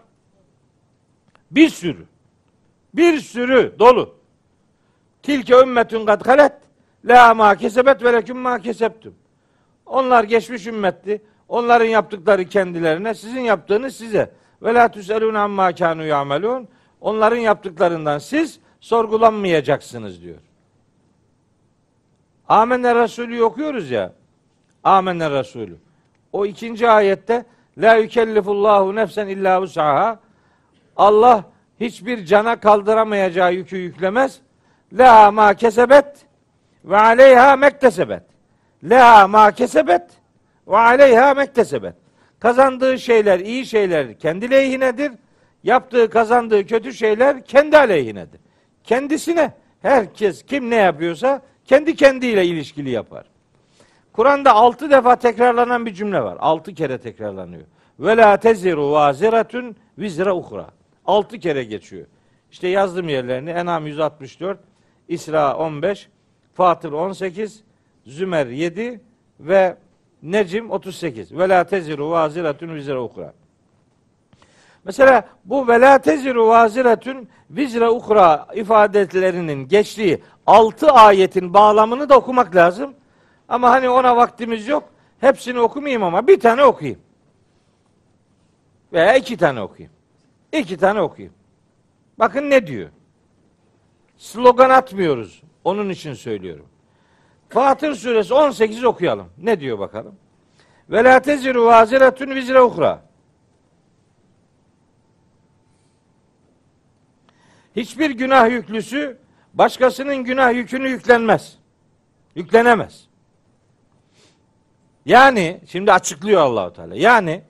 Bir 1.51 1.68
sürü. 1.68 2.07
Bir 2.95 3.21
sürü 3.21 3.75
dolu. 3.79 4.14
Tilke 5.23 5.61
ümmetün 5.61 6.07
kad 6.07 6.27
halet 6.27 6.53
la 7.05 7.34
ma 7.34 7.55
kesebet 7.55 8.05
ve 8.05 8.12
leküm 8.12 8.38
ma 8.38 8.59
kesebtüm. 8.59 9.14
Onlar 9.86 10.24
geçmiş 10.24 10.66
ümmetti. 10.66 11.22
Onların 11.48 11.84
yaptıkları 11.84 12.44
kendilerine, 12.44 13.14
sizin 13.14 13.40
yaptığınız 13.40 13.96
size. 13.96 14.30
Ve 14.62 14.74
la 14.74 14.88
tüselûne 14.88 15.38
amma 15.38 15.70
kânû 15.70 16.07
ya'melûn. 16.07 16.68
Onların 17.01 17.36
yaptıklarından 17.36 18.18
siz 18.18 18.61
sorgulanmayacaksınız 18.80 20.22
diyor. 20.22 20.38
Amener 22.48 22.96
Resulü 22.96 23.42
okuyoruz 23.42 23.90
ya. 23.90 24.12
Amener 24.84 25.32
Resulü. 25.32 25.76
O 26.32 26.46
ikinci 26.46 26.90
ayette 26.90 27.44
La 27.78 27.94
yükellifullahu 27.94 28.94
nefsen 28.94 29.28
illa 29.28 29.62
vus'aha. 29.62 30.18
Allah 30.96 31.44
hiçbir 31.80 32.24
cana 32.24 32.61
kaldıramayacağı 32.61 33.55
yükü 33.55 33.76
yüklemez. 33.76 34.40
La 34.92 35.30
ma 35.30 35.55
kesebet 35.55 36.26
ve 36.85 36.97
aleyha 36.97 37.57
mektesebet. 37.57 38.22
La 38.85 39.28
ma 39.28 39.51
kesebet 39.51 40.03
ve 40.68 40.76
aleyha 40.76 41.35
mektesebet. 41.35 41.95
Kazandığı 42.41 42.99
şeyler, 42.99 43.41
iyi 43.41 43.66
şeyler 43.66 44.18
kendi 44.18 44.51
leyhinedir. 44.51 45.12
Yaptığı, 45.64 46.11
kazandığı 46.11 46.66
kötü 46.66 46.93
şeyler 46.93 47.45
kendi 47.45 47.78
aleyhinedir. 47.78 48.41
Kendisine 48.85 49.53
herkes 49.83 50.43
kim 50.43 50.70
ne 50.70 50.76
yapıyorsa 50.76 51.43
kendi 51.64 51.97
kendiyle 51.97 52.47
ilişkili 52.47 52.91
yapar. 52.91 53.24
Kur'an'da 54.12 54.53
altı 54.53 54.91
defa 54.91 55.16
tekrarlanan 55.16 55.87
bir 55.87 55.95
cümle 55.95 56.22
var. 56.22 56.37
Altı 56.41 56.74
kere 56.74 56.99
tekrarlanıyor. 56.99 57.62
Ve 58.01 58.16
la 58.16 58.37
teziru 58.37 58.91
vaziratun 58.91 59.76
vizra 59.99 60.37
uhra. 60.37 60.66
6 61.07 61.39
kere 61.39 61.64
geçiyor. 61.64 62.07
İşte 62.51 62.68
yazdım 62.68 63.09
yerlerini. 63.09 63.51
Enam 63.51 63.87
164, 63.87 64.59
İsra 65.09 65.57
15, 65.57 66.09
Fatır 66.61 66.93
18, 66.93 67.63
Zümer 68.07 68.47
7 68.47 69.01
ve 69.41 69.77
Necim 70.23 70.71
38. 70.71 71.39
Ve 71.39 71.49
la 71.49 71.65
teziru 71.65 72.11
vaziratun 72.11 72.75
vizre 72.75 72.99
ukra. 72.99 73.33
Mesela 74.85 75.29
bu 75.45 75.69
ve 75.69 75.81
la 75.81 75.99
teziru 75.99 76.49
vaziratun 76.49 77.29
vizre 77.51 77.89
ukra 77.89 78.47
ifadelerinin 78.55 79.69
geçtiği 79.69 80.23
6 80.47 80.91
ayetin 80.91 81.55
bağlamını 81.55 82.09
da 82.09 82.17
okumak 82.17 82.57
lazım. 82.57 82.95
Ama 83.49 83.71
hani 83.71 83.89
ona 83.89 84.17
vaktimiz 84.17 84.69
yok. 84.69 84.85
Hepsini 85.21 85.61
okumayayım 85.61 86.03
ama 86.03 86.27
bir 86.27 86.41
tane 86.41 86.65
okuyayım. 86.65 87.01
Veya 88.93 89.17
iki 89.17 89.37
tane 89.37 89.61
okuyayım. 89.61 89.93
İki 90.53 90.77
tane 90.77 91.01
okuyayım. 91.01 91.35
Bakın 92.19 92.51
ne 92.51 92.67
diyor. 92.67 92.89
Slogan 94.17 94.71
atmıyoruz. 94.71 95.43
Onun 95.65 95.89
için 95.89 96.15
söylüyorum. 96.15 96.67
Fatır 97.49 97.95
suresi 97.95 98.35
18 98.35 98.85
okuyalım. 98.85 99.29
Ne 99.39 99.61
diyor 99.61 99.79
bakalım. 99.79 100.15
Ve 100.91 101.05
la 101.05 101.21
teziru 101.21 101.65
vaziratun 101.65 102.31
vizre 102.31 102.61
ukra. 102.61 103.03
Hiçbir 107.77 108.11
günah 108.11 108.51
yüklüsü 108.51 109.19
başkasının 109.55 110.17
günah 110.17 110.55
yükünü 110.55 110.89
yüklenmez. 110.89 111.59
Yüklenemez. 112.35 113.09
Yani 115.07 115.61
şimdi 115.67 115.93
açıklıyor 115.93 116.41
Allahu 116.41 116.73
Teala. 116.73 116.97
Yani 116.97 117.43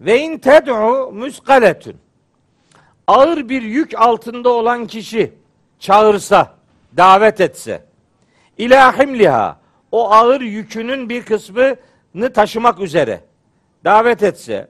ve 0.00 0.20
in 0.20 0.38
ted'u 0.38 1.12
muskaletun. 1.12 1.96
Ağır 3.06 3.48
bir 3.48 3.62
yük 3.62 3.98
altında 4.00 4.48
olan 4.48 4.86
kişi 4.86 5.32
çağırsa, 5.78 6.57
davet 6.96 7.40
etse 7.40 7.84
ila 8.58 8.98
himliha 8.98 9.60
o 9.92 10.12
ağır 10.12 10.40
yükünün 10.40 11.08
bir 11.08 11.24
kısmını 11.24 12.32
taşımak 12.34 12.80
üzere 12.80 13.20
davet 13.84 14.22
etse 14.22 14.68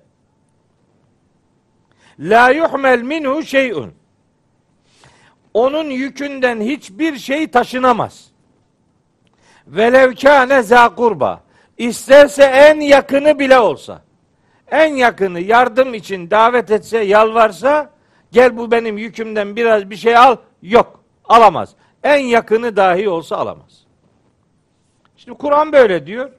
la 2.18 2.50
yuhmel 2.50 3.02
minhu 3.02 3.42
şey'un 3.42 3.98
onun 5.54 5.90
yükünden 5.90 6.60
hiçbir 6.60 7.18
şey 7.18 7.50
taşınamaz. 7.50 8.30
Velev 9.66 10.14
kâne 10.14 10.62
zâ. 10.62 11.40
İsterse 11.78 12.42
en 12.42 12.80
yakını 12.80 13.38
bile 13.38 13.58
olsa. 13.58 14.02
En 14.70 14.94
yakını 14.94 15.40
yardım 15.40 15.94
için 15.94 16.30
davet 16.30 16.70
etse, 16.70 16.98
yalvarsa, 16.98 17.90
gel 18.32 18.56
bu 18.56 18.70
benim 18.70 18.98
yükümden 18.98 19.56
biraz 19.56 19.90
bir 19.90 19.96
şey 19.96 20.16
al. 20.16 20.36
Yok, 20.62 21.04
alamaz. 21.24 21.74
En 22.08 22.18
yakını 22.18 22.76
dahi 22.76 23.08
olsa 23.08 23.36
alamaz. 23.36 23.84
Şimdi 25.16 25.38
Kur'an 25.38 25.72
böyle 25.72 26.06
diyor. 26.06 26.30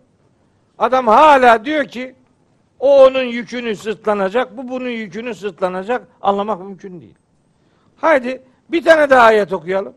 Adam 0.77 1.07
hala 1.07 1.65
diyor 1.65 1.85
ki 1.85 2.15
o 2.79 3.03
onun 3.03 3.23
yükünü 3.23 3.75
sırtlanacak, 3.75 4.57
bu 4.57 4.69
bunun 4.69 4.89
yükünü 4.89 5.35
sırtlanacak. 5.35 6.07
Anlamak 6.21 6.59
mümkün 6.61 7.01
değil. 7.01 7.15
Haydi 7.97 8.41
bir 8.69 8.83
tane 8.83 9.09
daha 9.09 9.21
ayet 9.21 9.53
okuyalım. 9.53 9.93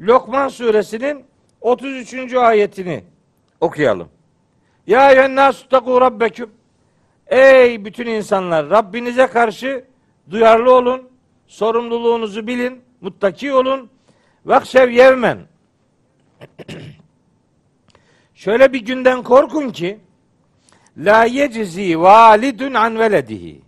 Lokman 0.00 0.48
suresinin 0.48 1.24
33. 1.60 2.34
ayetini 2.34 3.04
okuyalım. 3.60 4.08
Ya 4.86 5.12
tekû 5.12 6.00
rabbeküm. 6.00 6.50
Ey 7.26 7.84
bütün 7.84 8.06
insanlar 8.06 8.70
Rabbinize 8.70 9.26
karşı 9.26 9.84
duyarlı 10.30 10.74
olun, 10.74 11.08
sorumluluğunuzu 11.46 12.46
bilin, 12.46 12.82
muttaki 13.00 13.52
olun. 13.52 13.93
Vakşev 14.46 14.90
yevmen. 14.90 15.38
Şöyle 18.34 18.72
bir 18.72 18.80
günden 18.80 19.22
korkun 19.22 19.70
ki 19.70 19.98
la 20.98 21.24
yecizi 21.24 22.00
validun 22.00 22.74
an 22.74 22.98
veledihi. 22.98 23.62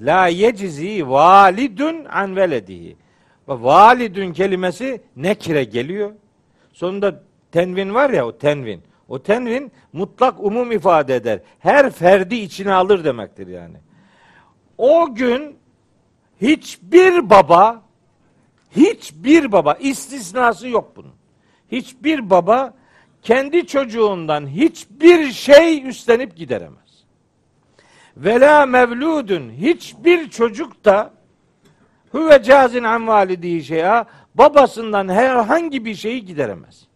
La 0.00 0.26
yecizi 0.26 1.08
validun 1.08 2.04
an 2.04 2.36
veledihi. 2.36 2.96
Ve 3.48 3.52
validun 3.52 4.32
kelimesi 4.32 5.00
nekire 5.16 5.64
geliyor. 5.64 6.12
Sonunda 6.72 7.22
tenvin 7.52 7.94
var 7.94 8.10
ya 8.10 8.26
o 8.26 8.38
tenvin. 8.38 8.82
O 9.08 9.22
tenvin 9.22 9.72
mutlak 9.92 10.40
umum 10.44 10.72
ifade 10.72 11.14
eder. 11.14 11.40
Her 11.58 11.90
ferdi 11.90 12.34
içine 12.36 12.72
alır 12.72 13.04
demektir 13.04 13.46
yani. 13.46 13.76
O 14.78 15.14
gün 15.14 15.56
hiçbir 16.40 17.30
baba 17.30 17.85
hiçbir 18.76 19.52
baba 19.52 19.74
istisnası 19.74 20.68
yok 20.68 20.92
bunun. 20.96 21.14
Hiçbir 21.72 22.30
baba 22.30 22.74
kendi 23.22 23.66
çocuğundan 23.66 24.46
hiçbir 24.46 25.32
şey 25.32 25.88
üstlenip 25.88 26.36
gideremez. 26.36 27.04
Vela 28.16 28.66
mevludun 28.66 29.50
hiçbir 29.50 30.30
çocuk 30.30 30.84
da 30.84 31.12
huve 32.12 32.42
cazin 32.42 32.84
an 32.84 33.06
validihi 33.06 33.64
şey'a 33.64 34.06
babasından 34.34 35.08
herhangi 35.08 35.84
bir 35.84 35.94
şeyi 35.94 36.24
gideremez. 36.24 36.86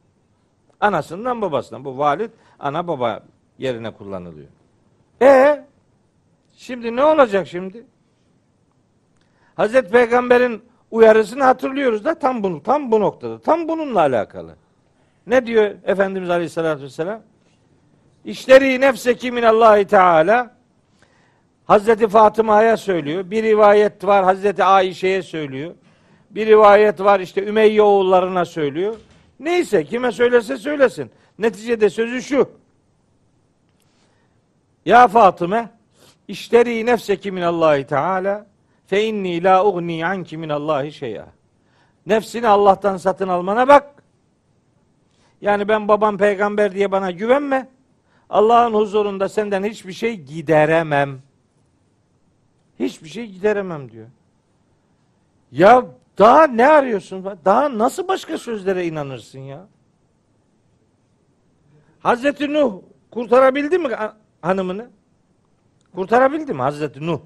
Anasından 0.81 1.43
babasından. 1.43 1.85
Bu 1.85 1.99
valid 1.99 2.31
ana 2.59 2.89
baba 2.89 3.25
yerine 3.59 3.91
kullanılıyor. 3.91 4.49
E 5.23 5.65
şimdi 6.57 6.97
ne 6.97 7.05
olacak 7.05 7.49
şimdi? 7.49 7.87
Hazreti 9.55 9.91
Peygamber'in 9.91 10.63
uyarısını 10.91 11.45
hatırlıyoruz 11.45 12.05
da 12.05 12.15
tam 12.15 12.43
bunu 12.43 12.63
tam 12.63 12.93
bu 12.93 13.01
noktada. 13.01 13.39
Tam 13.39 13.69
bununla 13.69 14.01
alakalı. 14.01 14.57
Ne 15.27 15.47
diyor 15.47 15.75
Efendimiz 15.85 16.31
Aleyhisselatü 16.31 16.83
Vesselam? 16.83 17.21
İşleri 18.25 18.81
nefseki 18.81 19.33
minallahi 19.33 19.85
teala 19.85 20.55
Hazreti 21.65 22.09
Fatıma'ya 22.09 22.77
söylüyor. 22.77 23.31
Bir 23.31 23.43
rivayet 23.43 24.05
var 24.05 24.25
Hazreti 24.25 24.65
Ayşe'ye 24.65 25.23
söylüyor. 25.23 25.75
Bir 26.31 26.47
rivayet 26.47 27.01
var 27.01 27.21
işte 27.21 27.47
Ümeyye 27.47 27.83
oğullarına 27.83 28.45
söylüyor. 28.45 28.97
Neyse 29.41 29.85
kime 29.85 30.13
söylese 30.13 30.57
söylesin. 30.57 31.11
Neticede 31.39 31.91
sözü 31.91 32.23
şu. 32.23 32.51
Ya 34.85 35.09
Fatıma 35.09 35.71
işleri 36.29 36.87
nefseki 36.87 37.33
minallahi 37.33 37.87
teala 37.87 38.47
fe 38.91 39.05
inni 39.07 39.43
la 39.43 39.65
ugni 39.65 40.07
anki 40.07 40.37
minallahi 40.37 40.93
şey'a. 40.93 41.27
Nefsini 42.07 42.49
Allah'tan 42.49 42.97
satın 42.97 43.29
almana 43.29 43.69
bak. 43.69 44.03
Yani 45.41 45.69
ben 45.69 45.89
babam 45.89 46.19
peygamber 46.19 46.75
diye 46.75 46.93
bana 46.93 47.11
güvenme. 47.11 47.69
Allah'ın 48.31 48.75
huzurunda 48.75 49.29
senden 49.29 49.65
hiçbir 49.65 49.93
şey 49.93 50.17
gideremem. 50.17 51.23
Hiçbir 52.79 53.09
şey 53.09 53.27
gideremem 53.27 53.91
diyor. 53.91 54.07
Ya 55.53 55.87
daha 56.19 56.47
ne 56.47 56.69
arıyorsun? 56.69 57.25
Daha 57.45 57.79
nasıl 57.79 58.09
başka 58.09 58.39
sözlere 58.39 58.87
inanırsın 58.87 59.39
ya? 59.39 59.67
Hazreti 62.01 62.53
Nuh 62.53 62.83
kurtarabildi 63.11 63.79
mi 63.79 63.89
hanımını? 64.43 64.91
Kurtarabildi 65.95 66.55
mi 66.55 66.63
Hazreti 66.63 67.07
Nuh? 67.07 67.21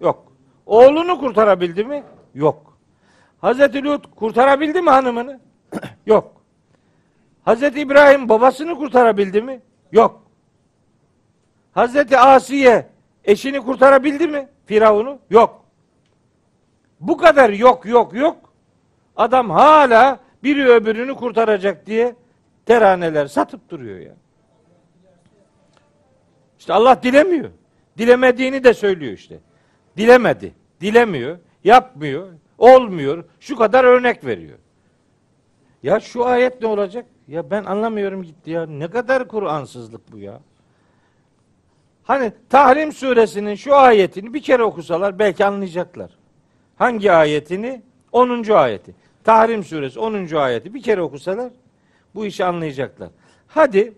Yok. 0.00 0.29
Oğlunu 0.70 1.20
kurtarabildi 1.20 1.84
mi? 1.84 2.04
Yok. 2.34 2.78
Hazreti 3.40 3.84
Lut 3.84 4.14
kurtarabildi 4.16 4.82
mi 4.82 4.90
hanımını? 4.90 5.40
Yok. 6.06 6.42
Hazreti 7.44 7.80
İbrahim 7.80 8.28
babasını 8.28 8.74
kurtarabildi 8.74 9.42
mi? 9.42 9.60
Yok. 9.92 10.22
Hazreti 11.72 12.18
Asiye 12.18 12.86
eşini 13.24 13.60
kurtarabildi 13.60 14.26
mi? 14.26 14.48
Firavun'u? 14.66 15.18
Yok. 15.30 15.64
Bu 17.00 17.16
kadar 17.16 17.50
yok 17.50 17.86
yok 17.86 18.14
yok. 18.14 18.52
Adam 19.16 19.50
hala 19.50 20.20
biri 20.42 20.68
öbürünü 20.68 21.14
kurtaracak 21.14 21.86
diye 21.86 22.14
teraneler 22.66 23.26
satıp 23.26 23.68
duruyor 23.68 23.98
ya. 23.98 24.14
İşte 26.58 26.72
Allah 26.72 27.02
dilemiyor. 27.02 27.50
Dilemediğini 27.98 28.64
de 28.64 28.74
söylüyor 28.74 29.12
işte. 29.12 29.38
Dilemedi. 29.96 30.59
Dilemiyor. 30.80 31.38
Yapmıyor. 31.64 32.28
Olmuyor. 32.58 33.24
Şu 33.40 33.56
kadar 33.56 33.84
örnek 33.84 34.24
veriyor. 34.24 34.58
Ya 35.82 36.00
şu 36.00 36.26
ayet 36.26 36.62
ne 36.62 36.68
olacak? 36.68 37.06
Ya 37.28 37.50
ben 37.50 37.64
anlamıyorum 37.64 38.22
gitti 38.22 38.50
ya. 38.50 38.66
Ne 38.66 38.88
kadar 38.88 39.28
Kur'ansızlık 39.28 40.12
bu 40.12 40.18
ya. 40.18 40.40
Hani 42.04 42.32
Tahrim 42.48 42.92
suresinin 42.92 43.54
şu 43.54 43.74
ayetini 43.74 44.34
bir 44.34 44.42
kere 44.42 44.62
okusalar 44.62 45.18
belki 45.18 45.44
anlayacaklar. 45.44 46.10
Hangi 46.76 47.12
ayetini? 47.12 47.82
10. 48.12 48.50
ayeti. 48.50 48.94
Tahrim 49.24 49.64
suresi 49.64 50.00
10. 50.00 50.34
ayeti 50.34 50.74
bir 50.74 50.82
kere 50.82 51.02
okusalar 51.02 51.52
bu 52.14 52.26
işi 52.26 52.44
anlayacaklar. 52.44 53.10
Hadi 53.46 53.92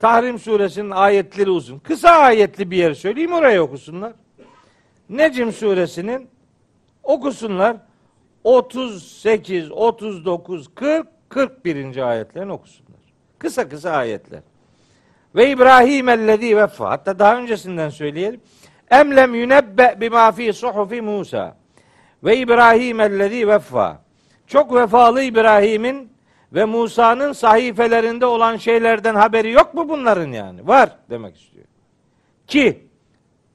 Tahrim 0.00 0.38
suresinin 0.38 0.90
ayetleri 0.90 1.50
uzun. 1.50 1.78
Kısa 1.78 2.10
ayetli 2.10 2.70
bir 2.70 2.76
yer 2.76 2.94
söyleyeyim 2.94 3.32
oraya 3.32 3.62
okusunlar. 3.62 4.12
Necm 5.08 5.52
suresinin 5.52 6.28
okusunlar 7.02 7.76
38, 8.44 9.70
39, 9.70 10.74
40, 10.74 11.06
41. 11.28 11.96
ayetlerini 11.96 12.52
okusunlar. 12.52 13.00
Kısa 13.38 13.68
kısa 13.68 13.90
ayetler. 13.90 14.40
Ve 15.34 15.50
İbrahim 15.50 16.08
ellezî 16.08 16.56
veffa. 16.56 16.90
Hatta 16.90 17.18
daha 17.18 17.36
öncesinden 17.36 17.88
söyleyelim. 17.88 18.40
Emlem 18.90 19.34
yunebbe 19.34 19.96
bima 20.00 20.32
fi 20.32 20.52
suhufi 20.52 21.02
Musa. 21.02 21.56
Ve 22.24 22.36
İbrahim 22.36 23.00
ellezî 23.00 23.48
veffa. 23.48 24.02
Çok 24.46 24.74
vefalı 24.74 25.22
İbrahim'in 25.22 26.12
ve 26.52 26.64
Musa'nın 26.64 27.32
sahifelerinde 27.32 28.26
olan 28.26 28.56
şeylerden 28.56 29.14
haberi 29.14 29.50
yok 29.50 29.74
mu 29.74 29.88
bunların 29.88 30.32
yani? 30.32 30.68
Var 30.68 30.90
demek 31.10 31.40
istiyor. 31.40 31.64
Ki 32.46 32.86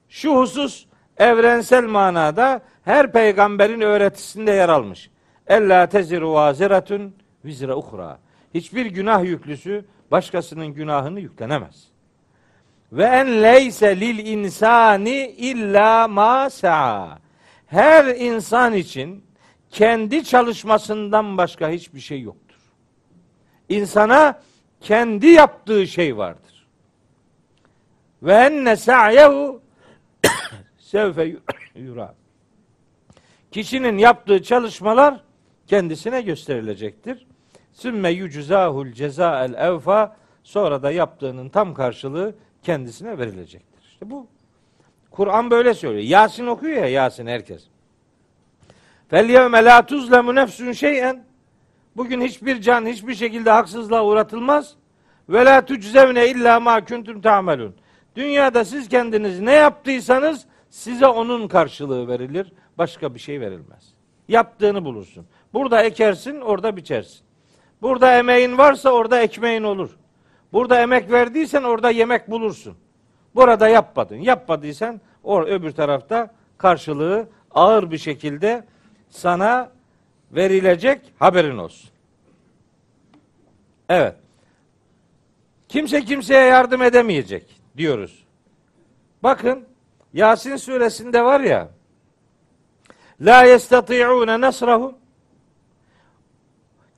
şu 0.08 0.36
husus 0.36 0.86
evrensel 1.18 1.84
manada 1.84 2.60
her 2.84 3.12
peygamberin 3.12 3.80
öğretisinde 3.80 4.50
yer 4.50 4.68
almış. 4.68 5.10
Ella 5.46 5.86
teziru 5.86 6.32
vaziratun 6.32 7.14
vizre 7.44 7.74
uhra. 7.74 8.18
Hiçbir 8.54 8.86
günah 8.86 9.24
yüklüsü 9.24 9.84
başkasının 10.10 10.66
günahını 10.66 11.20
yüklenemez. 11.20 11.88
Ve 12.92 13.04
en 13.04 13.42
leyse 13.42 14.00
lil 14.00 14.26
insani 14.26 15.26
illa 15.26 16.08
ma 16.08 16.50
sa'a. 16.50 17.18
Her 17.66 18.04
insan 18.04 18.74
için 18.74 19.24
kendi 19.70 20.24
çalışmasından 20.24 21.38
başka 21.38 21.68
hiçbir 21.68 22.00
şey 22.00 22.20
yoktur. 22.20 22.58
İnsana 23.68 24.40
kendi 24.80 25.26
yaptığı 25.26 25.86
şey 25.86 26.16
vardır. 26.16 26.66
Ve 28.22 28.32
enne 28.32 28.76
sa'yehu 28.76 29.63
sevfe 30.94 31.36
yura. 31.74 32.14
Kişinin 33.50 33.98
yaptığı 33.98 34.42
çalışmalar 34.42 35.20
kendisine 35.66 36.22
gösterilecektir. 36.22 37.26
Sümme 37.72 38.10
yuczahul 38.10 38.92
cezael 38.92 39.54
evfa 39.54 40.16
sonra 40.42 40.82
da 40.82 40.90
yaptığının 40.90 41.48
tam 41.48 41.74
karşılığı 41.74 42.34
kendisine 42.62 43.18
verilecektir. 43.18 43.84
İşte 43.84 44.10
bu 44.10 44.26
Kur'an 45.10 45.50
böyle 45.50 45.74
söylüyor. 45.74 46.04
Yasin 46.04 46.46
okuyor 46.46 46.76
ya 46.76 46.88
Yasin 46.88 47.26
herkes. 47.26 47.64
Fel 49.08 49.28
yevme 49.28 49.64
la 49.64 49.86
tuzlemu 49.86 50.34
nefsun 50.34 50.72
şeyen. 50.72 51.24
Bugün 51.96 52.20
hiçbir 52.20 52.60
can 52.60 52.86
hiçbir 52.86 53.14
şekilde 53.14 53.50
haksızlığa 53.50 54.04
uğratılmaz. 54.04 54.74
Ve 55.28 55.44
la 55.44 55.64
tuczevne 55.64 56.28
illa 56.28 56.60
ma 56.60 56.84
kuntum 56.84 57.20
ta'melun. 57.20 57.74
Dünyada 58.16 58.64
siz 58.64 58.88
kendiniz 58.88 59.40
ne 59.40 59.52
yaptıysanız 59.52 60.46
size 60.74 61.06
onun 61.06 61.48
karşılığı 61.48 62.08
verilir. 62.08 62.52
Başka 62.78 63.14
bir 63.14 63.18
şey 63.18 63.40
verilmez. 63.40 63.94
Yaptığını 64.28 64.84
bulursun. 64.84 65.26
Burada 65.52 65.82
ekersin, 65.82 66.40
orada 66.40 66.76
biçersin. 66.76 67.20
Burada 67.82 68.18
emeğin 68.18 68.58
varsa 68.58 68.90
orada 68.90 69.20
ekmeğin 69.20 69.62
olur. 69.62 69.96
Burada 70.52 70.80
emek 70.80 71.10
verdiysen 71.10 71.62
orada 71.62 71.90
yemek 71.90 72.30
bulursun. 72.30 72.76
Burada 73.34 73.68
yapmadın. 73.68 74.16
Yapmadıysan 74.16 75.00
or 75.22 75.46
öbür 75.46 75.70
tarafta 75.70 76.34
karşılığı 76.58 77.28
ağır 77.50 77.90
bir 77.90 77.98
şekilde 77.98 78.64
sana 79.10 79.70
verilecek 80.32 81.00
haberin 81.18 81.58
olsun. 81.58 81.90
Evet. 83.88 84.14
Kimse 85.68 86.04
kimseye 86.04 86.44
yardım 86.44 86.82
edemeyecek 86.82 87.60
diyoruz. 87.76 88.24
Bakın 89.22 89.73
Yasin 90.14 90.56
suresinde 90.56 91.24
var 91.24 91.40
ya 91.40 91.68
La 93.20 93.44
yestati'une 93.44 94.40
nasrahum 94.40 94.94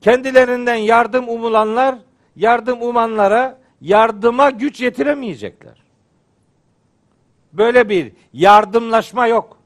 Kendilerinden 0.01 0.75
yardım 0.75 1.29
umulanlar 1.29 1.95
yardım 2.35 2.81
umanlara 2.81 3.59
yardıma 3.81 4.49
güç 4.49 4.81
yetiremeyecekler. 4.81 5.83
Böyle 7.53 7.89
bir 7.89 8.11
yardımlaşma 8.33 9.27
yok. 9.27 9.57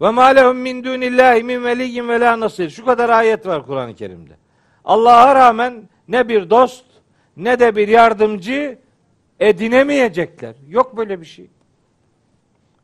Ve 0.00 0.10
ma 0.10 0.24
lehum 0.24 0.56
min 0.56 0.84
dunillahi 0.84 1.42
min 1.42 1.64
veliyyin 1.64 2.08
ve 2.08 2.20
la 2.20 2.40
nasir. 2.40 2.70
Şu 2.70 2.84
kadar 2.84 3.08
ayet 3.08 3.46
var 3.46 3.66
Kur'an-ı 3.66 3.94
Kerim'de. 3.94 4.36
Allah'a 4.84 5.34
rağmen 5.34 5.88
ne 6.08 6.28
bir 6.28 6.50
dost 6.50 6.84
ne 7.36 7.60
de 7.60 7.76
bir 7.76 7.88
yardımcı 7.88 8.78
edinemeyecekler. 9.40 10.54
Yok 10.68 10.96
böyle 10.96 11.20
bir 11.20 11.26
şey. 11.26 11.50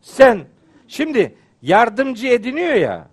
Sen 0.00 0.44
şimdi 0.88 1.34
yardımcı 1.62 2.26
ediniyor 2.26 2.74
ya 2.74 3.09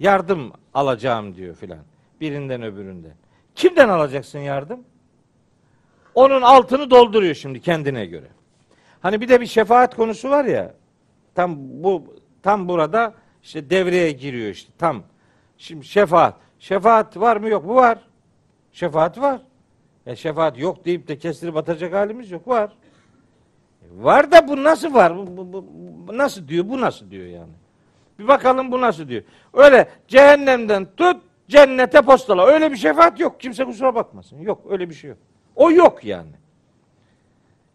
yardım 0.00 0.52
alacağım 0.74 1.34
diyor 1.34 1.54
filan. 1.54 1.78
Birinden 2.20 2.62
öbüründen. 2.62 3.14
Kimden 3.54 3.88
alacaksın 3.88 4.38
yardım? 4.38 4.84
Onun 6.14 6.42
altını 6.42 6.90
dolduruyor 6.90 7.34
şimdi 7.34 7.60
kendine 7.60 8.06
göre. 8.06 8.26
Hani 9.00 9.20
bir 9.20 9.28
de 9.28 9.40
bir 9.40 9.46
şefaat 9.46 9.96
konusu 9.96 10.30
var 10.30 10.44
ya. 10.44 10.74
Tam 11.34 11.56
bu 11.58 12.16
tam 12.42 12.68
burada 12.68 13.14
işte 13.42 13.70
devreye 13.70 14.12
giriyor 14.12 14.50
işte 14.50 14.72
tam. 14.78 15.02
Şimdi 15.58 15.84
şefaat. 15.84 16.34
Şefaat 16.58 17.16
var 17.16 17.36
mı 17.36 17.48
yok 17.48 17.64
mu? 17.64 17.74
Var. 17.74 17.98
Şefaat 18.72 19.18
var. 19.20 19.40
Ya 20.06 20.16
şefaat 20.16 20.58
yok 20.58 20.84
deyip 20.84 21.08
de 21.08 21.18
kestirip 21.18 21.56
atacak 21.56 21.94
halimiz 21.94 22.30
yok. 22.30 22.48
Var. 22.48 22.70
Var 23.90 24.30
da 24.30 24.48
bu 24.48 24.64
nasıl 24.64 24.94
var? 24.94 25.16
Bu, 25.16 25.36
bu, 25.36 25.52
bu, 25.52 25.66
bu 26.08 26.18
nasıl 26.18 26.48
diyor? 26.48 26.68
Bu 26.68 26.80
nasıl 26.80 27.10
diyor 27.10 27.26
yani? 27.26 27.52
Bir 28.18 28.28
bakalım 28.28 28.72
bu 28.72 28.80
nasıl 28.80 29.08
diyor. 29.08 29.22
Öyle 29.54 29.88
cehennemden 30.08 30.86
tut 30.96 31.16
cennete 31.48 32.02
postala. 32.02 32.46
Öyle 32.46 32.72
bir 32.72 32.76
şefaat 32.76 33.20
yok. 33.20 33.40
Kimse 33.40 33.64
kusura 33.64 33.94
bakmasın. 33.94 34.38
Yok 34.38 34.60
öyle 34.68 34.90
bir 34.90 34.94
şey 34.94 35.10
yok. 35.10 35.18
O 35.56 35.70
yok 35.70 36.04
yani. 36.04 36.30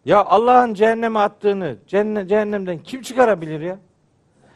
Ya 0.04 0.24
Allah'ın 0.24 0.74
cehenneme 0.74 1.18
attığını 1.18 1.76
cennet, 1.86 2.28
cehennemden 2.28 2.78
kim 2.78 3.02
çıkarabilir 3.02 3.60
ya? 3.60 3.78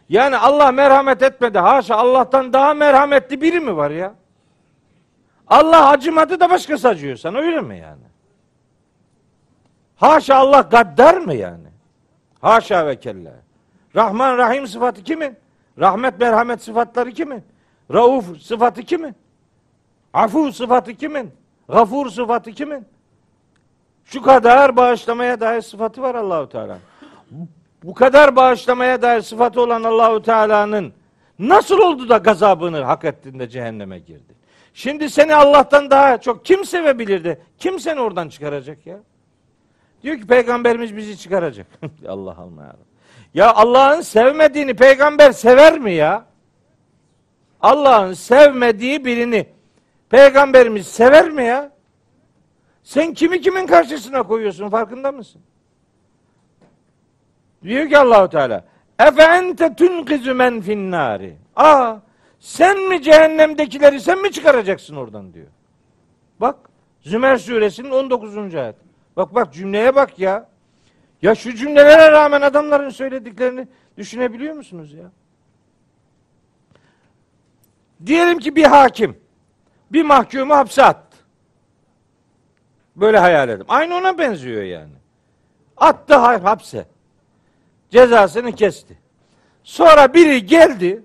Yani 0.09 0.37
Allah 0.37 0.73
merhamet 0.73 1.23
etmedi. 1.23 1.59
Haşa 1.59 1.97
Allah'tan 1.97 2.53
daha 2.53 2.75
merhametli 2.75 3.41
biri 3.41 3.61
mi 3.61 3.77
var 3.77 3.91
ya? 3.91 4.15
Allah 5.49 5.89
acımadı 5.89 6.41
da 6.41 6.51
başkası 6.51 6.89
acıyor 6.89 7.17
sana 7.17 7.39
öyle 7.39 7.61
mi 7.61 7.79
yani? 7.79 8.03
Haşa 9.97 10.35
Allah 10.37 10.61
gaddar 10.61 11.17
mı 11.17 11.35
yani? 11.35 11.69
Haşa 12.41 12.87
ve 12.87 13.01
kella. 13.01 13.33
Rahman 13.97 14.39
Rahim 14.39 14.67
sıfatı 14.67 15.03
kimin? 15.03 15.37
Rahmet 15.79 16.21
merhamet 16.21 16.63
sıfatları 16.63 17.13
kimin? 17.13 17.45
Rauf 17.93 18.43
sıfatı 18.43 18.83
kimin? 18.83 19.17
Afu 20.13 20.53
sıfatı 20.53 20.95
kimin? 20.95 21.31
Gafur 21.69 22.11
sıfatı 22.11 22.53
kimin? 22.53 22.87
Şu 24.05 24.23
kadar 24.23 24.77
bağışlamaya 24.77 25.41
dair 25.41 25.61
sıfatı 25.61 26.03
var 26.03 26.15
Allahu 26.15 26.49
Teala. 26.49 26.79
Bu 27.83 27.95
kadar 27.95 28.37
bağışlamaya 28.37 29.03
dair 29.03 29.21
sıfatı 29.21 29.61
olan 29.61 29.83
Allahu 29.83 30.23
Teala'nın 30.23 30.93
nasıl 31.39 31.79
oldu 31.79 32.09
da 32.09 32.17
gazabını 32.17 32.83
hak 32.83 33.05
ettiğinde 33.05 33.49
cehenneme 33.49 33.99
girdi? 33.99 34.32
Şimdi 34.75 35.11
seni 35.11 35.35
Allah'tan 35.35 35.91
daha 35.91 36.21
çok 36.21 36.45
kim 36.45 36.65
sevebilirdi? 36.65 37.43
Kim 37.59 37.81
seni 37.81 38.01
oradan 38.01 38.29
çıkaracak 38.29 38.87
ya? 38.87 38.99
Diyor 40.03 40.17
ki 40.17 40.27
peygamberimiz 40.27 40.97
bizi 40.97 41.19
çıkaracak. 41.19 41.67
Allah 42.09 42.37
Allah. 42.39 42.77
Ya 43.35 43.55
Allah'ın 43.55 44.01
sevmediğini 44.01 44.75
peygamber 44.75 45.33
sever 45.33 45.79
mi 45.79 45.93
ya? 45.93 46.27
Allah'ın 47.61 48.13
sevmediği 48.13 49.05
birini 49.05 49.47
peygamberimiz 50.11 50.87
sever 50.87 51.31
mi 51.31 51.45
ya? 51.45 51.73
Sen 52.83 53.15
kimi 53.15 53.41
kimin 53.41 53.67
karşısına 53.67 54.23
koyuyorsun 54.23 54.69
farkında 54.69 55.13
mısın? 55.13 55.41
Diyor 57.63 57.89
ki 57.89 57.99
Allahu 57.99 58.29
Teala 58.29 58.65
Efe 58.99 59.23
ente 59.23 59.75
tunkizu 59.75 60.35
men 60.35 60.61
finnari. 60.61 61.37
Aa 61.57 61.97
sen 62.43 62.89
mi 62.89 63.03
cehennemdekileri 63.03 64.01
sen 64.01 64.23
mi 64.23 64.33
çıkaracaksın 64.33 64.97
oradan 64.97 65.35
diyor. 65.35 65.47
Bak 66.41 66.57
Zümer 67.01 67.37
suresinin 67.37 67.91
19. 67.91 68.55
ayet. 68.55 68.77
Bak 69.17 69.35
bak 69.35 69.53
cümleye 69.53 69.95
bak 69.95 70.19
ya. 70.19 70.49
Ya 71.23 71.35
şu 71.35 71.55
cümlelere 71.55 72.11
rağmen 72.11 72.41
adamların 72.41 72.91
söylediklerini 72.91 73.69
düşünebiliyor 73.97 74.55
musunuz 74.55 74.93
ya? 74.93 75.11
Diyelim 78.07 78.39
ki 78.39 78.57
bir 78.57 78.65
hakim 78.65 79.17
bir 79.93 80.03
mahkumu 80.03 80.55
hapse 80.55 80.85
attı. 80.85 81.17
Böyle 82.97 83.19
hayal 83.19 83.49
edin. 83.49 83.65
Aynı 83.69 83.95
ona 83.95 84.19
benziyor 84.19 84.63
yani. 84.63 84.95
Attı 85.77 86.15
hapse. 86.15 86.87
Cezasını 87.91 88.53
kesti. 88.53 88.99
Sonra 89.65 90.15
biri 90.15 90.47
geldi. 90.47 91.03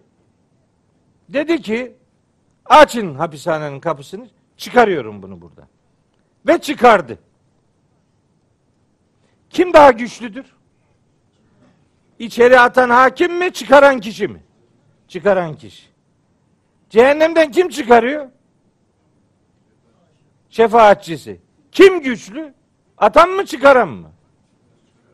Dedi 1.29 1.61
ki 1.61 1.95
açın 2.65 3.15
hapishanenin 3.15 3.79
kapısını 3.79 4.29
çıkarıyorum 4.57 5.21
bunu 5.21 5.41
buradan. 5.41 5.67
Ve 6.47 6.57
çıkardı. 6.57 7.19
Kim 9.49 9.73
daha 9.73 9.91
güçlüdür? 9.91 10.45
İçeri 12.19 12.59
atan 12.59 12.89
hakim 12.89 13.37
mi, 13.37 13.53
çıkaran 13.53 13.99
kişi 13.99 14.27
mi? 14.27 14.43
Çıkaran 15.07 15.53
kişi. 15.53 15.87
Cehennemden 16.89 17.51
kim 17.51 17.69
çıkarıyor? 17.69 18.29
Şefaatçisi. 20.49 21.41
Kim 21.71 22.01
güçlü? 22.01 22.53
Atan 22.97 23.29
mı 23.29 23.45
çıkaran 23.45 23.87
mı? 23.89 24.11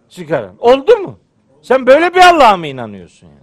Çıkaran. 0.10 0.56
Oldu 0.60 0.98
mu? 0.98 1.20
Sen 1.62 1.88
böyle 1.88 2.14
bir 2.16 2.20
Allah'a 2.20 2.58
mı 2.58 2.68
inanıyorsun 2.68 3.28
yani? 3.28 3.43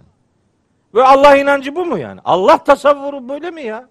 Ve 0.93 1.03
Allah 1.03 1.37
inancı 1.37 1.75
bu 1.75 1.85
mu 1.85 1.97
yani? 1.97 2.19
Allah 2.25 2.63
tasavvuru 2.63 3.29
böyle 3.29 3.51
mi 3.51 3.61
ya? 3.61 3.89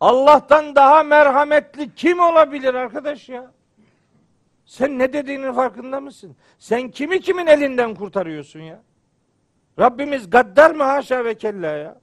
Allah'tan 0.00 0.74
daha 0.74 1.02
merhametli 1.02 1.94
kim 1.94 2.20
olabilir 2.20 2.74
arkadaş 2.74 3.28
ya? 3.28 3.52
Sen 4.66 4.98
ne 4.98 5.12
dediğinin 5.12 5.52
farkında 5.52 6.00
mısın? 6.00 6.36
Sen 6.58 6.90
kimi 6.90 7.20
kimin 7.20 7.46
elinden 7.46 7.94
kurtarıyorsun 7.94 8.60
ya? 8.60 8.82
Rabbimiz 9.78 10.30
gaddar 10.30 10.70
mı 10.70 10.82
haşa 10.82 11.24
ve 11.24 11.34
kella 11.34 11.66
ya? 11.66 12.00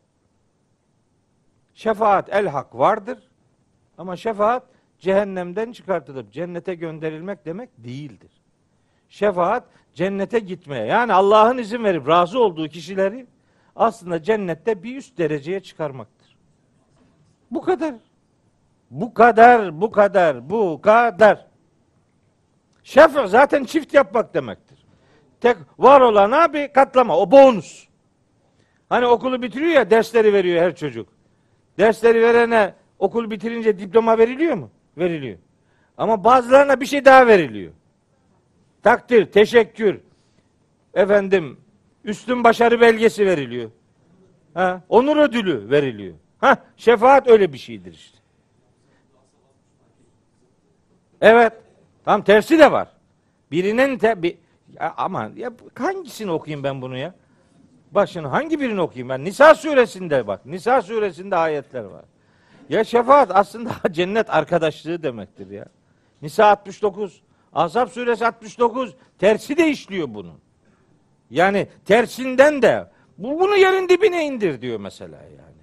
Şefaat 1.74 2.30
el 2.30 2.48
hak 2.48 2.78
vardır. 2.78 3.20
Ama 3.98 4.16
şefaat 4.16 4.64
cehennemden 5.00 5.72
çıkartılıp 5.72 6.32
cennete 6.32 6.76
gönderilmek 6.76 7.46
demek 7.46 7.70
değildir. 7.78 8.32
Şefaat 9.10 9.64
cennete 9.94 10.40
gitmeye 10.40 10.86
yani 10.86 11.14
Allah'ın 11.14 11.58
izin 11.58 11.84
verip 11.84 12.08
razı 12.08 12.40
olduğu 12.40 12.68
kişileri 12.68 13.28
aslında 13.76 14.24
cennette 14.24 14.84
bir 14.84 14.98
üst 14.98 15.18
dereceye 15.18 15.60
çıkarmaktır. 15.60 16.38
Bu 17.52 17.62
kadar. 17.62 17.96
Bu 18.92 19.14
kadar, 19.14 19.82
bu 19.82 19.92
kadar, 19.92 20.50
bu 20.50 20.82
kadar. 20.82 21.48
Şefa 22.84 23.28
zaten 23.28 23.64
çift 23.64 23.94
yapmak 23.94 24.34
demektir. 24.34 24.86
Tek 25.42 25.58
var 25.80 26.02
olan 26.02 26.32
abi 26.32 26.72
katlama. 26.74 27.18
O 27.18 27.32
bonus. 27.32 27.88
Hani 28.90 29.08
okulu 29.08 29.42
bitiriyor 29.42 29.72
ya 29.72 29.90
dersleri 29.90 30.34
veriyor 30.34 30.64
her 30.64 30.76
çocuk. 30.76 31.10
Dersleri 31.78 32.22
verene 32.22 32.74
okul 33.00 33.32
bitirince 33.32 33.80
diploma 33.80 34.18
veriliyor 34.18 34.56
mu? 34.56 34.70
Veriliyor. 34.98 35.38
Ama 35.98 36.24
bazılarına 36.24 36.82
bir 36.82 36.86
şey 36.86 37.06
daha 37.06 37.28
veriliyor. 37.28 37.74
Takdir, 38.84 39.32
teşekkür, 39.32 40.02
efendim, 40.94 41.58
üstün 42.06 42.44
başarı 42.44 42.82
belgesi 42.82 43.26
veriliyor. 43.26 43.72
Ha, 44.54 44.82
onur 44.90 45.18
ödülü 45.18 45.70
veriliyor. 45.70 46.16
Ha, 46.40 46.58
şefaat 46.78 47.28
öyle 47.28 47.54
bir 47.54 47.58
şeydir 47.58 47.94
işte. 47.94 48.18
Evet. 51.22 51.54
Tam 52.06 52.24
tersi 52.24 52.60
de 52.60 52.72
var. 52.72 52.88
Birinin 53.52 53.98
te, 53.98 54.24
bir, 54.24 54.38
ya 54.80 54.94
aman 54.98 55.34
ya 55.36 55.52
hangisini 55.76 56.32
okuyayım 56.32 56.64
ben 56.64 56.82
bunu 56.82 56.98
ya? 56.98 57.14
Başını 57.92 58.28
hangi 58.28 58.60
birini 58.60 58.82
okuyayım 58.82 59.10
ben? 59.10 59.24
Nisa 59.24 59.56
suresinde 59.56 60.28
bak. 60.28 60.46
Nisa 60.46 60.82
suresinde 60.82 61.36
ayetler 61.36 61.84
var. 61.84 62.06
Ya 62.70 62.84
şefaat 62.84 63.32
aslında 63.34 63.72
cennet 63.92 64.30
arkadaşlığı 64.30 65.04
demektir 65.04 65.50
ya. 65.50 65.66
Nisa 66.22 66.46
69, 66.46 67.22
Azap 67.54 67.90
suresi 67.90 68.26
69 68.26 68.96
tersi 69.20 69.58
de 69.58 69.70
işliyor 69.70 70.08
bunun. 70.10 70.45
Yani 71.30 71.68
tersinden 71.86 72.62
de 72.62 72.88
bu 73.18 73.40
bunu 73.40 73.56
yerin 73.56 73.90
dibine 73.90 74.26
indir 74.26 74.62
diyor 74.62 74.80
mesela 74.80 75.18
yani. 75.18 75.56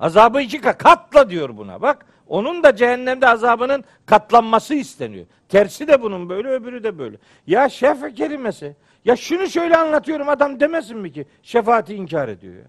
Azabı 0.00 0.40
iki 0.40 0.60
katla 0.60 1.30
diyor 1.30 1.56
buna. 1.56 1.82
Bak 1.82 2.06
onun 2.26 2.62
da 2.62 2.76
cehennemde 2.76 3.28
azabının 3.28 3.84
katlanması 4.06 4.74
isteniyor. 4.74 5.26
Tersi 5.48 5.88
de 5.88 6.02
bunun 6.02 6.28
böyle 6.28 6.48
öbürü 6.48 6.84
de 6.84 6.98
böyle. 6.98 7.16
Ya 7.46 7.68
şefa 7.68 8.10
kelimesi. 8.10 8.76
Ya 9.04 9.16
şunu 9.16 9.48
şöyle 9.48 9.76
anlatıyorum 9.76 10.28
adam 10.28 10.60
demesin 10.60 10.98
mi 10.98 11.12
ki 11.12 11.26
şefaati 11.42 11.94
inkar 11.94 12.28
ediyor 12.28 12.54
ya. 12.54 12.66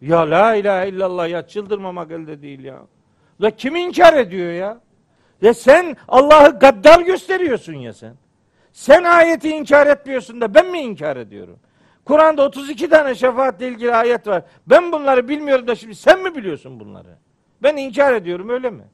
Ya 0.00 0.30
la 0.30 0.54
ilahe 0.54 0.88
illallah 0.88 1.28
ya 1.28 1.46
çıldırmamak 1.46 2.10
elde 2.10 2.42
değil 2.42 2.64
ya. 2.64 2.78
La 3.40 3.50
kim 3.50 3.76
inkar 3.76 4.14
ediyor 4.14 4.52
ya? 4.52 4.80
Ya 5.42 5.54
sen 5.54 5.96
Allah'ı 6.08 6.58
gaddar 6.58 7.00
gösteriyorsun 7.00 7.74
ya 7.74 7.92
sen. 7.92 8.14
Sen 8.72 9.04
ayeti 9.04 9.50
inkar 9.50 9.86
etmiyorsun 9.86 10.40
da 10.40 10.54
ben 10.54 10.66
mi 10.66 10.78
inkar 10.78 11.16
ediyorum? 11.16 11.58
Kur'an'da 12.04 12.42
32 12.42 12.88
tane 12.88 13.14
şefaatle 13.14 13.68
ilgili 13.68 13.94
ayet 13.94 14.26
var. 14.26 14.42
Ben 14.66 14.92
bunları 14.92 15.28
bilmiyorum 15.28 15.66
da 15.66 15.74
şimdi 15.74 15.94
sen 15.94 16.22
mi 16.22 16.34
biliyorsun 16.34 16.80
bunları? 16.80 17.18
Ben 17.62 17.76
inkar 17.76 18.12
ediyorum 18.12 18.48
öyle 18.48 18.70
mi? 18.70 18.84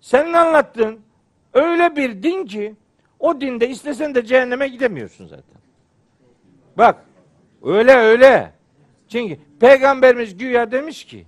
Senin 0.00 0.32
anlattığın 0.32 1.00
öyle 1.54 1.96
bir 1.96 2.22
din 2.22 2.46
ki 2.46 2.74
o 3.20 3.40
dinde 3.40 3.68
istesen 3.68 4.14
de 4.14 4.24
cehenneme 4.24 4.68
gidemiyorsun 4.68 5.26
zaten. 5.26 5.60
Bak 6.78 7.04
öyle 7.62 7.94
öyle. 7.94 8.52
Çünkü 9.08 9.38
peygamberimiz 9.60 10.36
güya 10.36 10.72
demiş 10.72 11.04
ki 11.04 11.26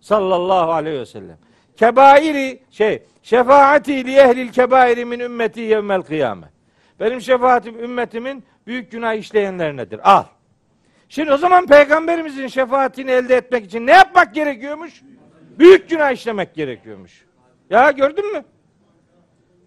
sallallahu 0.00 0.72
aleyhi 0.72 1.00
ve 1.00 1.06
sellem 1.06 1.38
kebairi 1.76 2.60
şey 2.70 3.02
şefaati 3.22 4.06
li 4.06 4.16
ehlil 4.16 4.52
kebairi 4.52 5.04
min 5.04 5.20
ümmeti 5.20 5.60
yevmel 5.60 6.02
kıyame. 6.02 6.46
Benim 7.00 7.20
şefaatim 7.20 7.84
ümmetimin 7.84 8.44
büyük 8.66 8.90
günah 8.90 9.14
işleyenlerinedir. 9.14 10.10
Al. 10.12 10.24
Şimdi 11.08 11.32
o 11.32 11.36
zaman 11.36 11.66
peygamberimizin 11.66 12.46
şefaatini 12.46 13.10
elde 13.10 13.36
etmek 13.36 13.64
için 13.64 13.86
ne 13.86 13.92
yapmak 13.92 14.34
gerekiyormuş? 14.34 15.02
Büyük 15.58 15.90
günah 15.90 16.12
işlemek 16.12 16.54
gerekiyormuş. 16.54 17.24
Ya 17.70 17.90
gördün 17.90 18.32
mü? 18.32 18.44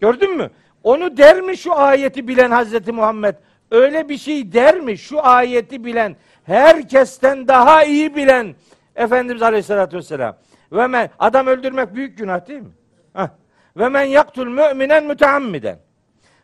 Gördün 0.01 0.37
mü? 0.37 0.49
Onu 0.83 1.17
der 1.17 1.41
mi 1.41 1.57
şu 1.57 1.75
ayeti 1.75 2.27
bilen 2.27 2.51
Hazreti 2.51 2.91
Muhammed? 2.91 3.35
Öyle 3.71 4.09
bir 4.09 4.17
şey 4.17 4.53
der 4.53 4.79
mi? 4.79 4.97
Şu 4.97 5.25
ayeti 5.25 5.85
bilen, 5.85 6.15
herkesten 6.43 7.47
daha 7.47 7.83
iyi 7.83 8.15
bilen 8.15 8.55
Efendimiz 8.95 9.41
Aleyhisselatü 9.41 9.97
Vesselam. 9.97 10.37
Ve 10.71 10.87
men, 10.87 11.09
adam 11.19 11.47
öldürmek 11.47 11.95
büyük 11.95 12.17
günah 12.17 12.47
değil 12.47 12.61
mi? 12.61 12.71
Heh. 13.13 13.27
Ve 13.77 13.89
men 13.89 14.03
yaktul 14.03 14.47
müminen 14.47 15.03
müteammiden. 15.03 15.79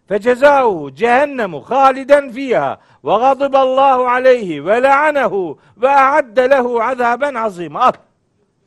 Fe 0.07 0.19
cezahu 0.19 0.93
cehennemu 0.95 1.61
haliden 1.61 2.31
fiha 2.31 2.79
ve 3.05 3.11
gadiballahu 3.11 4.07
aleyhi 4.07 4.65
ve 4.65 4.81
la'anehu 4.81 5.59
ve 5.77 5.89
a'adde 5.89 6.49
lehu 6.49 6.81
azaben 6.81 7.33
azim. 7.33 7.75
Al. 7.75 7.91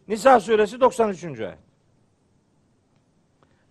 Nisa 0.08 0.40
suresi 0.40 0.80
93. 0.80 1.24
ayet. 1.24 1.58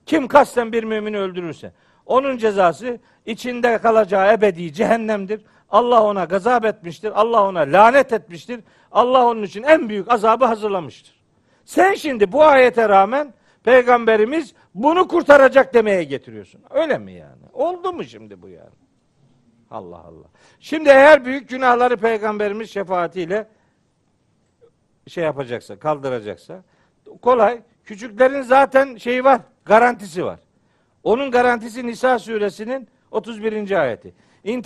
Kim 0.05 0.27
kasten 0.27 0.71
bir 0.71 0.83
mümini 0.83 1.17
öldürürse 1.19 1.71
onun 2.05 2.37
cezası 2.37 2.99
içinde 3.25 3.77
kalacağı 3.77 4.33
ebedi 4.33 4.73
cehennemdir. 4.73 5.41
Allah 5.69 6.03
ona 6.03 6.23
gazap 6.23 6.65
etmiştir. 6.65 7.11
Allah 7.21 7.47
ona 7.47 7.59
lanet 7.59 8.13
etmiştir. 8.13 8.59
Allah 8.91 9.25
onun 9.25 9.43
için 9.43 9.63
en 9.63 9.89
büyük 9.89 10.11
azabı 10.11 10.45
hazırlamıştır. 10.45 11.19
Sen 11.65 11.93
şimdi 11.93 12.31
bu 12.31 12.43
ayete 12.43 12.89
rağmen 12.89 13.33
peygamberimiz 13.63 14.53
bunu 14.75 15.07
kurtaracak 15.07 15.73
demeye 15.73 16.03
getiriyorsun. 16.03 16.61
Öyle 16.69 16.97
mi 16.97 17.13
yani? 17.13 17.38
Oldu 17.59 17.93
mu 17.93 18.03
şimdi 18.03 18.41
bu 18.41 18.49
yani? 18.49 18.69
Allah 19.71 19.97
Allah. 19.97 20.27
Şimdi 20.59 20.89
eğer 20.89 21.25
büyük 21.25 21.49
günahları 21.49 21.97
peygamberimiz 21.97 22.69
şefaatiyle 22.69 23.47
şey 25.07 25.23
yapacaksa, 25.23 25.79
kaldıracaksa 25.79 26.63
kolay. 27.21 27.61
Küçüklerin 27.83 28.41
zaten 28.41 28.95
şeyi 28.95 29.23
var, 29.23 29.41
garantisi 29.65 30.25
var. 30.25 30.39
Onun 31.03 31.31
garantisi 31.31 31.87
Nisa 31.87 32.19
suresinin 32.19 32.87
31. 33.11 33.71
ayeti. 33.81 34.13
İn 34.43 34.63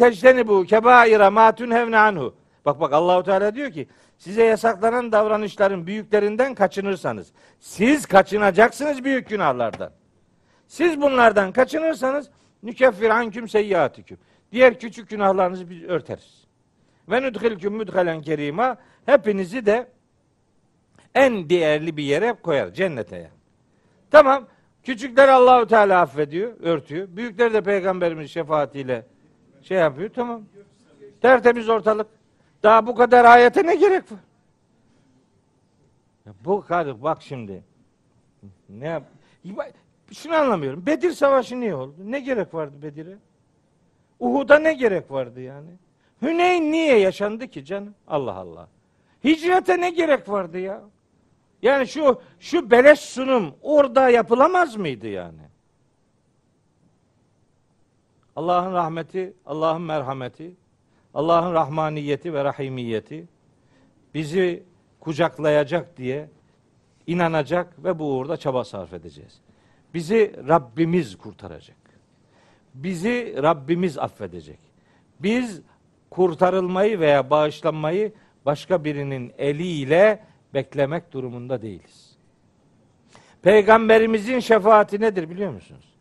bu 0.47 0.63
kebaira 0.63 1.31
ma 1.31 1.55
tunhevne 1.55 1.97
anhu. 1.97 2.35
Bak 2.65 2.79
bak 2.79 2.93
Allahu 2.93 3.23
Teala 3.23 3.55
diyor 3.55 3.71
ki 3.71 3.87
size 4.17 4.43
yasaklanan 4.43 5.11
davranışların 5.11 5.87
büyüklerinden 5.87 6.55
kaçınırsanız 6.55 7.31
siz 7.59 8.05
kaçınacaksınız 8.05 9.03
büyük 9.03 9.29
günahlardan. 9.29 9.91
Siz 10.67 11.01
bunlardan 11.01 11.51
kaçınırsanız 11.51 12.29
nükeffir 12.63 13.09
anküm 13.09 13.47
seyyiatüküm. 13.47 14.17
Diğer 14.51 14.79
küçük 14.79 15.09
günahlarınızı 15.09 15.69
biz 15.69 15.83
örteriz. 15.83 16.43
Ve 17.09 17.21
nudhilküm 17.21 17.73
müdhalen 17.73 18.21
kerima 18.21 18.77
hepinizi 19.05 19.65
de 19.65 19.87
en 21.15 21.49
değerli 21.49 21.97
bir 21.97 22.03
yere 22.03 22.33
koyar 22.33 22.73
cennete 22.73 23.15
yani. 23.15 23.27
Tamam. 24.11 24.47
Küçükler 24.83 25.27
Allahu 25.27 25.67
Teala 25.67 26.01
affediyor, 26.01 26.53
örtüyor. 26.59 27.07
Büyükler 27.09 27.53
de 27.53 27.61
peygamberimiz 27.61 28.31
şefaatiyle 28.31 29.05
şey 29.61 29.77
yapıyor. 29.77 30.09
Tamam. 30.09 30.43
Tertemiz 31.21 31.69
ortalık. 31.69 32.07
Daha 32.63 32.87
bu 32.87 32.95
kadar 32.95 33.25
ayete 33.25 33.65
ne 33.65 33.75
gerek 33.75 34.11
var? 34.11 34.19
Bu 36.45 36.61
kadar 36.61 37.03
bak 37.03 37.21
şimdi. 37.21 37.63
Ne 38.69 38.87
yap? 38.87 39.03
Şunu 40.11 40.35
anlamıyorum. 40.35 40.85
Bedir 40.85 41.11
Savaşı 41.11 41.59
niye 41.59 41.75
oldu? 41.75 41.95
Ne 41.99 42.19
gerek 42.19 42.53
vardı 42.53 42.75
Bedir'e? 42.81 43.17
Uhud'a 44.19 44.59
ne 44.59 44.73
gerek 44.73 45.11
vardı 45.11 45.41
yani? 45.41 45.69
Hüneyn 46.21 46.71
niye 46.71 46.99
yaşandı 46.99 47.47
ki 47.47 47.65
canım? 47.65 47.95
Allah 48.07 48.35
Allah. 48.35 48.67
Hicrete 49.23 49.81
ne 49.81 49.89
gerek 49.89 50.29
vardı 50.29 50.59
ya? 50.59 50.81
Yani 51.61 51.87
şu 51.87 52.21
şu 52.39 52.71
beleş 52.71 52.99
sunum 52.99 53.55
orada 53.61 54.09
yapılamaz 54.09 54.75
mıydı 54.75 55.07
yani? 55.07 55.41
Allah'ın 58.35 58.73
rahmeti, 58.73 59.33
Allah'ın 59.45 59.81
merhameti, 59.81 60.55
Allah'ın 61.13 61.53
rahmaniyeti 61.53 62.33
ve 62.33 62.43
rahimiyeti 62.43 63.27
bizi 64.13 64.63
kucaklayacak 64.99 65.97
diye 65.97 66.29
inanacak 67.07 67.83
ve 67.83 67.99
bu 67.99 68.17
uğurda 68.17 68.37
çaba 68.37 68.63
sarf 68.63 68.93
edeceğiz. 68.93 69.41
Bizi 69.93 70.35
Rabbimiz 70.47 71.17
kurtaracak. 71.17 71.77
Bizi 72.73 73.35
Rabbimiz 73.43 73.97
affedecek. 73.97 74.59
Biz 75.19 75.61
kurtarılmayı 76.09 76.99
veya 76.99 77.29
bağışlanmayı 77.29 78.13
başka 78.45 78.83
birinin 78.83 79.33
eliyle 79.37 80.23
beklemek 80.53 81.11
durumunda 81.11 81.61
değiliz. 81.61 82.17
Peygamberimizin 83.41 84.39
şefaati 84.39 85.01
nedir 85.01 85.29
biliyor 85.29 85.51
musunuz? 85.51 85.93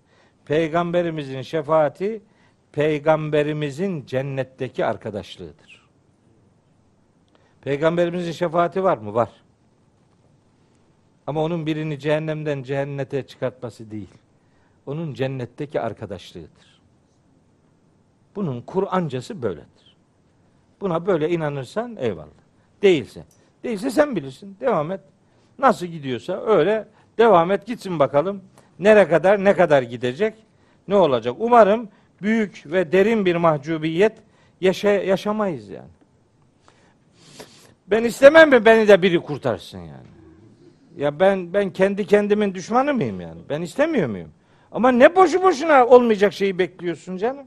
Peygamberimizin 0.45 1.43
şefaati 1.43 2.22
peygamberimizin 2.72 4.07
cennetteki 4.07 4.84
arkadaşlığıdır. 4.84 5.88
Peygamberimizin 7.61 8.32
şefaati 8.32 8.84
var 8.84 8.99
mı? 8.99 9.14
Var. 9.14 9.30
Ama 11.27 11.43
onun 11.43 11.66
birini 11.66 11.99
cehennemden 11.99 12.62
cehennete 12.62 13.23
çıkartması 13.27 13.91
değil. 13.91 14.14
Onun 14.87 15.14
cennetteki 15.14 15.81
arkadaşlığıdır. 15.81 16.81
Bunun 18.37 18.61
Kur'ancası 18.61 19.43
böyledir. 19.43 19.97
Buna 20.81 21.07
böyle 21.07 21.31
inanırsan 21.31 21.97
eyvallah. 21.97 22.43
Değilse. 22.83 23.25
Değilse 23.64 23.91
sen 23.91 24.16
bilirsin. 24.16 24.57
Devam 24.61 24.91
et. 24.93 25.01
Nasıl 25.59 25.87
gidiyorsa 25.87 26.41
öyle 26.47 26.89
devam 27.18 27.51
et 27.51 27.66
gitsin 27.66 27.99
bakalım. 27.99 28.43
Nere 28.79 29.09
kadar 29.09 29.45
ne 29.45 29.57
kadar 29.57 29.83
gidecek? 29.83 30.35
Ne 30.89 30.97
olacak? 30.97 31.37
Umarım 31.39 31.89
büyük 32.23 32.62
ve 32.66 32.93
derin 32.93 33.27
bir 33.27 33.37
mahcubiyet 33.37 34.12
yaşa 34.61 34.89
yaşamayız 34.89 35.68
yani. 35.68 35.91
Ben 37.87 38.05
istemem 38.05 38.51
mi 38.51 38.64
beni 38.64 38.89
de 38.89 39.03
biri 39.03 39.20
kurtarsın 39.20 39.79
yani. 39.79 40.22
Ya 40.97 41.20
ben 41.20 41.53
ben 41.53 41.70
kendi 41.70 42.07
kendimin 42.07 42.55
düşmanı 42.55 42.95
mıyım 42.95 43.20
yani? 43.20 43.40
Ben 43.49 43.62
istemiyor 43.62 44.09
muyum? 44.09 44.30
Ama 44.72 44.90
ne 44.90 45.16
boşu 45.16 45.43
boşuna 45.43 45.86
olmayacak 45.86 46.32
şeyi 46.32 46.59
bekliyorsun 46.59 47.16
canım. 47.16 47.47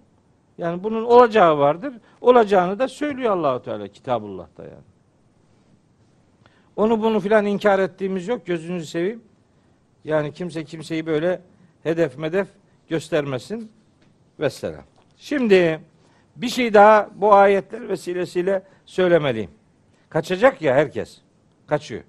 Yani 0.58 0.84
bunun 0.84 1.04
olacağı 1.04 1.58
vardır. 1.58 1.94
Olacağını 2.22 2.80
da 2.80 2.88
söylüyor 2.88 3.32
Allahu 3.32 3.64
Teala 3.64 3.88
Kitabullah'ta 3.88 4.64
yani. 4.64 4.84
Onu 6.76 7.02
bunu 7.02 7.20
filan 7.20 7.46
inkar 7.46 7.80
ettiğimiz 7.80 8.28
yok. 8.28 8.46
Gözünüzü 8.46 8.86
seveyim. 8.86 9.24
Yani 10.04 10.34
kimse 10.34 10.64
kimseyi 10.64 11.06
böyle 11.06 11.42
hedef 11.84 12.18
medef 12.18 12.48
göstermesin. 12.90 13.72
Vesselam. 14.40 14.84
Şimdi 15.18 15.80
bir 16.36 16.50
şey 16.50 16.74
daha 16.74 17.10
bu 17.16 17.34
ayetler 17.34 17.90
vesilesiyle 17.90 18.64
söylemeliyim. 18.86 19.52
Kaçacak 20.10 20.62
ya 20.62 20.76
herkes. 20.76 21.22
Kaçıyor. 21.68 22.04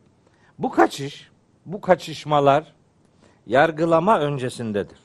Bu 0.59 0.71
kaçış, 0.71 1.31
bu 1.67 1.81
kaçışmalar 1.81 2.73
yargılama 3.47 4.21
öncesindedir. 4.21 4.99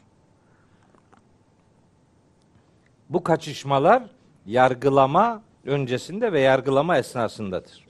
Bu 3.09 3.23
kaçışmalar 3.23 4.03
yargılama 4.45 5.41
öncesinde 5.65 6.33
ve 6.33 6.39
yargılama 6.39 6.97
esnasındadır. 6.97 7.85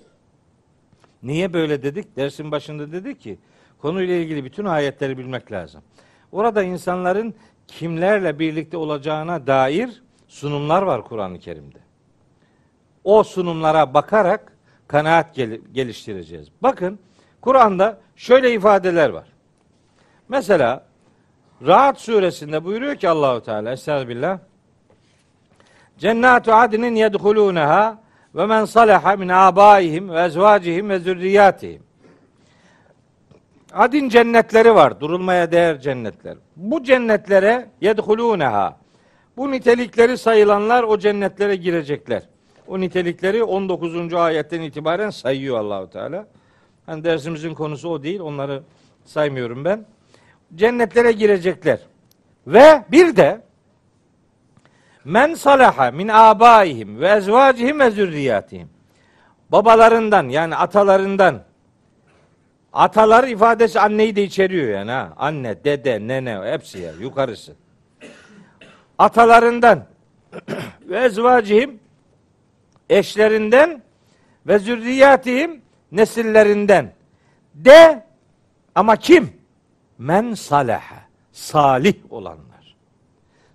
Niye 1.24 1.54
böyle 1.54 1.84
dedik? 1.84 2.16
Dersin 2.16 2.52
başında 2.52 2.92
dedik 2.92 3.22
ki 3.22 3.40
konuyla 3.82 4.16
ilgili 4.16 4.46
bütün 4.46 4.66
ayetleri 4.66 5.18
bilmek 5.18 5.52
lazım. 5.52 5.82
Orada 6.32 6.64
insanların 6.64 7.34
kimlerle 7.68 8.40
birlikte 8.40 8.78
olacağına 8.78 9.48
dair 9.48 10.04
sunumlar 10.28 10.82
var 10.82 11.04
Kur'an-ı 11.04 11.40
Kerim'de. 11.40 11.78
O 13.04 13.24
sunumlara 13.24 13.94
bakarak 13.94 14.58
kanaat 14.88 15.36
geliştireceğiz. 15.74 16.48
Bakın 16.62 17.00
Kur'an'da 17.42 17.98
şöyle 18.16 18.54
ifadeler 18.54 19.10
var. 19.10 19.28
Mesela 20.30 20.86
Rahat 21.68 22.02
suresinde 22.02 22.64
buyuruyor 22.64 22.96
ki 22.96 23.10
Allahu 23.10 23.42
Teala 23.42 23.72
Estağfirullah 23.72 24.40
Cennatu 25.98 26.54
adnin 26.54 26.96
yedhulunaha 26.96 28.00
ve 28.36 28.46
men 28.46 28.66
salaha 28.66 29.16
min 29.16 29.30
abaihim 29.30 30.10
ve 30.10 30.22
ezvacihim 30.22 30.90
ve 30.90 31.00
zürriyatihim. 31.00 31.84
Adin 33.74 34.10
cennetleri 34.10 34.76
var. 34.76 35.00
Durulmaya 35.00 35.52
değer 35.52 35.80
cennetler. 35.80 36.38
Bu 36.56 36.84
cennetlere 36.84 37.70
yedhulunaha. 37.82 38.78
Bu 39.38 39.52
nitelikleri 39.52 40.18
sayılanlar 40.18 40.84
o 40.84 40.98
cennetlere 40.98 41.56
girecekler. 41.56 42.24
O 42.68 42.80
nitelikleri 42.80 43.44
19. 43.44 44.14
ayetten 44.14 44.62
itibaren 44.62 45.10
sayıyor 45.10 45.58
Allahu 45.58 45.90
Teala. 45.90 46.28
Hani 46.86 47.04
dersimizin 47.04 47.54
konusu 47.54 47.90
o 47.90 48.04
değil. 48.04 48.20
Onları 48.20 48.64
saymıyorum 49.06 49.66
ben. 49.66 49.86
Cennetlere 50.56 51.12
girecekler. 51.12 51.80
Ve 52.48 52.84
bir 52.92 53.16
de 53.16 53.42
men 55.06 55.34
salaha 55.34 55.92
min 55.92 56.08
abaihim 56.08 57.00
ve 57.00 57.10
ezvacihim 57.10 57.80
ve 57.80 57.92
zürriyatihim. 57.92 58.70
Babalarından 59.52 60.30
yani 60.30 60.56
atalarından 60.56 61.44
Atalar 62.74 63.28
ifadesi 63.28 63.80
anneyi 63.80 64.16
de 64.16 64.24
içeriyor 64.24 64.68
yani 64.68 64.92
ha. 64.92 65.14
Anne, 65.18 65.64
dede, 65.64 66.08
nene 66.08 66.52
hepsi 66.52 66.80
ya 66.80 66.92
yukarısı. 67.02 67.56
Atalarından 68.98 69.86
ve 70.82 71.00
ezvacihim 71.00 71.80
eşlerinden 72.90 73.82
ve 74.48 74.60
zürriyatihim 74.60 75.61
nesillerinden 75.92 76.94
de 77.56 78.04
ama 78.76 78.96
kim? 78.96 79.34
Men 79.98 80.34
salaha. 80.34 81.02
Salih 81.32 81.96
olanlar. 82.10 82.76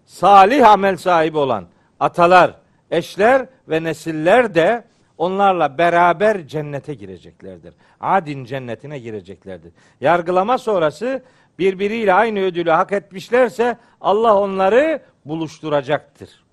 Salih 0.06 0.68
amel 0.68 0.96
sahibi 0.96 1.38
olan 1.38 1.66
atalar, 2.00 2.54
eşler 2.90 3.46
ve 3.68 3.84
nesiller 3.84 4.54
de 4.54 4.84
onlarla 5.18 5.78
beraber 5.78 6.46
cennete 6.48 6.94
gireceklerdir. 6.94 7.74
Adin 8.00 8.44
cennetine 8.44 8.98
gireceklerdir. 8.98 9.72
Yargılama 10.00 10.58
sonrası 10.58 11.22
birbiriyle 11.58 12.14
aynı 12.14 12.40
ödülü 12.40 12.70
hak 12.70 12.92
etmişlerse 12.92 13.76
Allah 14.00 14.40
onları 14.40 15.02
buluşturacaktır. 15.24 16.44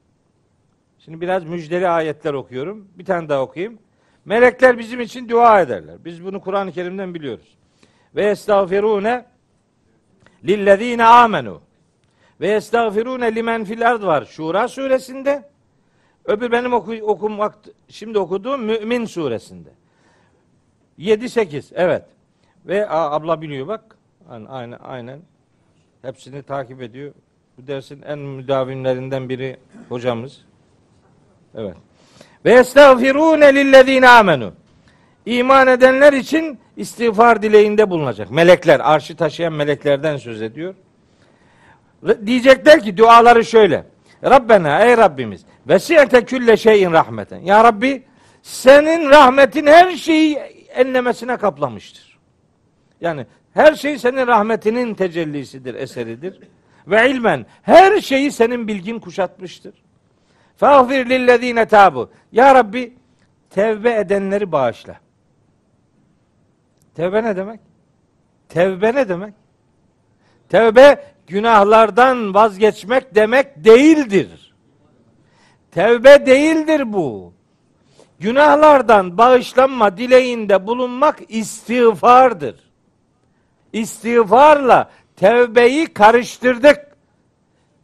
Şimdi 1.00 1.22
biraz 1.22 1.44
müjdeli 1.44 1.88
ayetler 1.88 2.34
okuyorum. 2.34 2.88
Bir 2.96 3.06
tane 3.06 3.30
daha 3.30 3.42
okuyayım. 3.42 3.80
Melekler 4.26 4.80
bizim 4.80 5.02
için 5.02 5.30
dua 5.30 5.62
ederler. 5.62 5.96
Biz 6.06 6.26
bunu 6.26 6.42
Kur'an-ı 6.42 6.72
Kerim'den 6.72 7.14
biliyoruz. 7.14 7.58
Ve 8.16 8.30
estağfirune 8.30 9.26
lillezine 10.44 11.04
amenu 11.04 11.62
ve 12.42 12.48
estağfirune 12.48 13.36
limen 13.36 13.64
fil 13.64 13.90
ard 13.90 14.04
var. 14.04 14.26
Şura 14.26 14.68
suresinde. 14.68 15.50
Öbür 16.26 16.52
benim 16.52 16.74
oku, 16.74 16.94
okumak 16.94 17.56
şimdi 17.88 18.20
okuduğum 18.20 18.64
Mümin 18.64 19.06
suresinde. 19.06 19.70
7 20.98 21.30
8 21.30 21.72
evet. 21.76 22.06
Ve 22.66 22.90
a, 22.90 23.12
abla 23.12 23.42
biliyor 23.42 23.68
bak. 23.68 23.98
Aynen 24.30 24.80
aynen. 24.80 25.20
Hepsini 26.02 26.44
takip 26.44 26.82
ediyor. 26.82 27.14
Bu 27.58 27.68
dersin 27.68 28.02
en 28.02 28.20
müdavimlerinden 28.20 29.30
biri 29.30 29.58
hocamız. 29.90 30.46
Evet. 31.56 31.76
Ve 32.46 32.54
estağfirune 32.54 33.56
lillezine 33.56 34.10
amenu. 34.10 34.54
İman 35.26 35.68
edenler 35.68 36.14
için 36.14 36.60
istiğfar 36.78 37.42
dileğinde 37.42 37.90
bulunacak. 37.90 38.32
Melekler, 38.32 38.80
arşı 38.80 39.16
taşıyan 39.16 39.54
meleklerden 39.54 40.18
söz 40.18 40.42
ediyor. 40.42 40.76
Diyecekler 42.26 42.84
ki 42.84 42.98
duaları 42.98 43.46
şöyle. 43.46 43.86
Rabbena 44.24 44.86
ey 44.86 44.98
Rabbimiz 44.98 45.46
vesi'te 45.68 46.26
külle 46.26 46.58
şeyin 46.58 46.92
rahmeten. 46.92 47.40
Ya 47.40 47.64
Rabbi 47.64 48.04
senin 48.42 49.10
rahmetin 49.10 49.68
her 49.68 49.92
şeyi 49.92 50.36
enlemesine 50.76 51.38
kaplamıştır. 51.38 52.20
Yani 53.02 53.26
her 53.54 53.76
şey 53.76 54.00
senin 54.00 54.28
rahmetinin 54.28 54.94
tecellisidir, 54.94 55.76
eseridir. 55.76 56.40
Ve 56.88 57.10
ilmen 57.10 57.46
her 57.62 58.02
şeyi 58.02 58.32
senin 58.32 58.68
bilgin 58.68 59.00
kuşatmıştır. 59.00 59.83
Fağfir 60.58 61.10
lillezine 61.10 61.66
tabu. 61.66 62.10
Ya 62.32 62.56
Rabbi 62.56 62.94
tevbe 63.50 63.94
edenleri 63.94 64.52
bağışla. 64.52 64.96
Tevbe 66.96 67.24
ne 67.24 67.36
demek? 67.36 67.60
Tevbe 68.50 68.96
ne 68.96 69.10
demek? 69.10 69.34
Tevbe 70.50 71.06
günahlardan 71.28 72.34
vazgeçmek 72.34 73.16
demek 73.16 73.66
değildir. 73.66 74.54
Tevbe 75.72 76.26
değildir 76.26 76.94
bu. 76.94 77.34
Günahlardan 78.20 79.18
bağışlanma 79.18 79.98
dileğinde 79.98 80.68
bulunmak 80.68 81.20
istiğfardır. 81.30 82.56
İstiğfarla 83.74 84.92
tevbeyi 85.16 85.86
karıştırdık. 85.94 86.80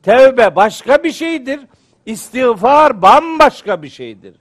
Tevbe 0.03 0.55
başka 0.55 1.03
bir 1.03 1.11
şeydir. 1.11 1.59
İstiğfar 2.09 3.01
bambaşka 3.01 3.83
bir 3.83 3.89
şeydir. 3.89 4.35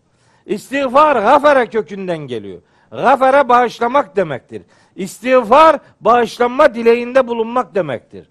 İstiğfar 0.46 1.16
gafere 1.16 1.66
kökünden 1.66 2.18
geliyor. 2.18 2.62
Gafere 2.90 3.48
bağışlamak 3.48 4.16
demektir. 4.16 4.62
İstiğfar 4.96 5.78
bağışlanma 6.00 6.74
dileğinde 6.74 7.28
bulunmak 7.28 7.74
demektir. 7.74 8.28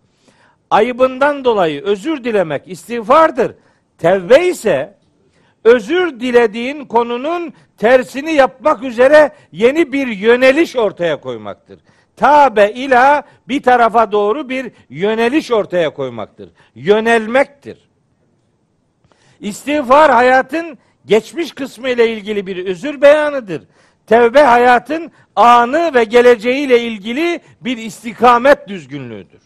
Ayıbından 0.70 1.46
dolayı 1.46 1.84
özür 1.84 2.24
dilemek 2.24 2.68
istiğfardır. 2.68 3.56
Tevbe 3.98 4.48
ise 4.48 4.98
özür 5.64 6.20
dilediğin 6.20 6.86
konunun 6.86 7.54
tersini 7.78 8.34
yapmak 8.34 8.84
üzere 8.84 9.32
yeni 9.52 9.92
bir 9.92 10.08
yöneliş 10.08 10.76
ortaya 10.76 11.22
koymaktır. 11.22 11.80
Tabe 12.16 12.72
ila 12.72 13.24
bir 13.48 13.64
tarafa 13.64 14.12
doğru 14.12 14.50
bir 14.50 14.72
yöneliş 14.90 15.52
ortaya 15.52 15.94
koymaktır. 15.94 16.50
Yönelmektir. 16.76 17.87
İstiğfar 19.40 20.12
hayatın 20.12 20.78
geçmiş 21.06 21.52
kısmı 21.52 21.90
ile 21.90 22.14
ilgili 22.14 22.48
bir 22.48 22.66
özür 22.66 23.02
beyanıdır. 23.02 23.64
Tevbe 24.08 24.44
hayatın 24.44 25.12
anı 25.36 25.94
ve 25.94 26.04
geleceğiyle 26.04 26.82
ilgili 26.82 27.42
bir 27.62 27.78
istikamet 27.78 28.68
düzgünlüğüdür. 28.68 29.42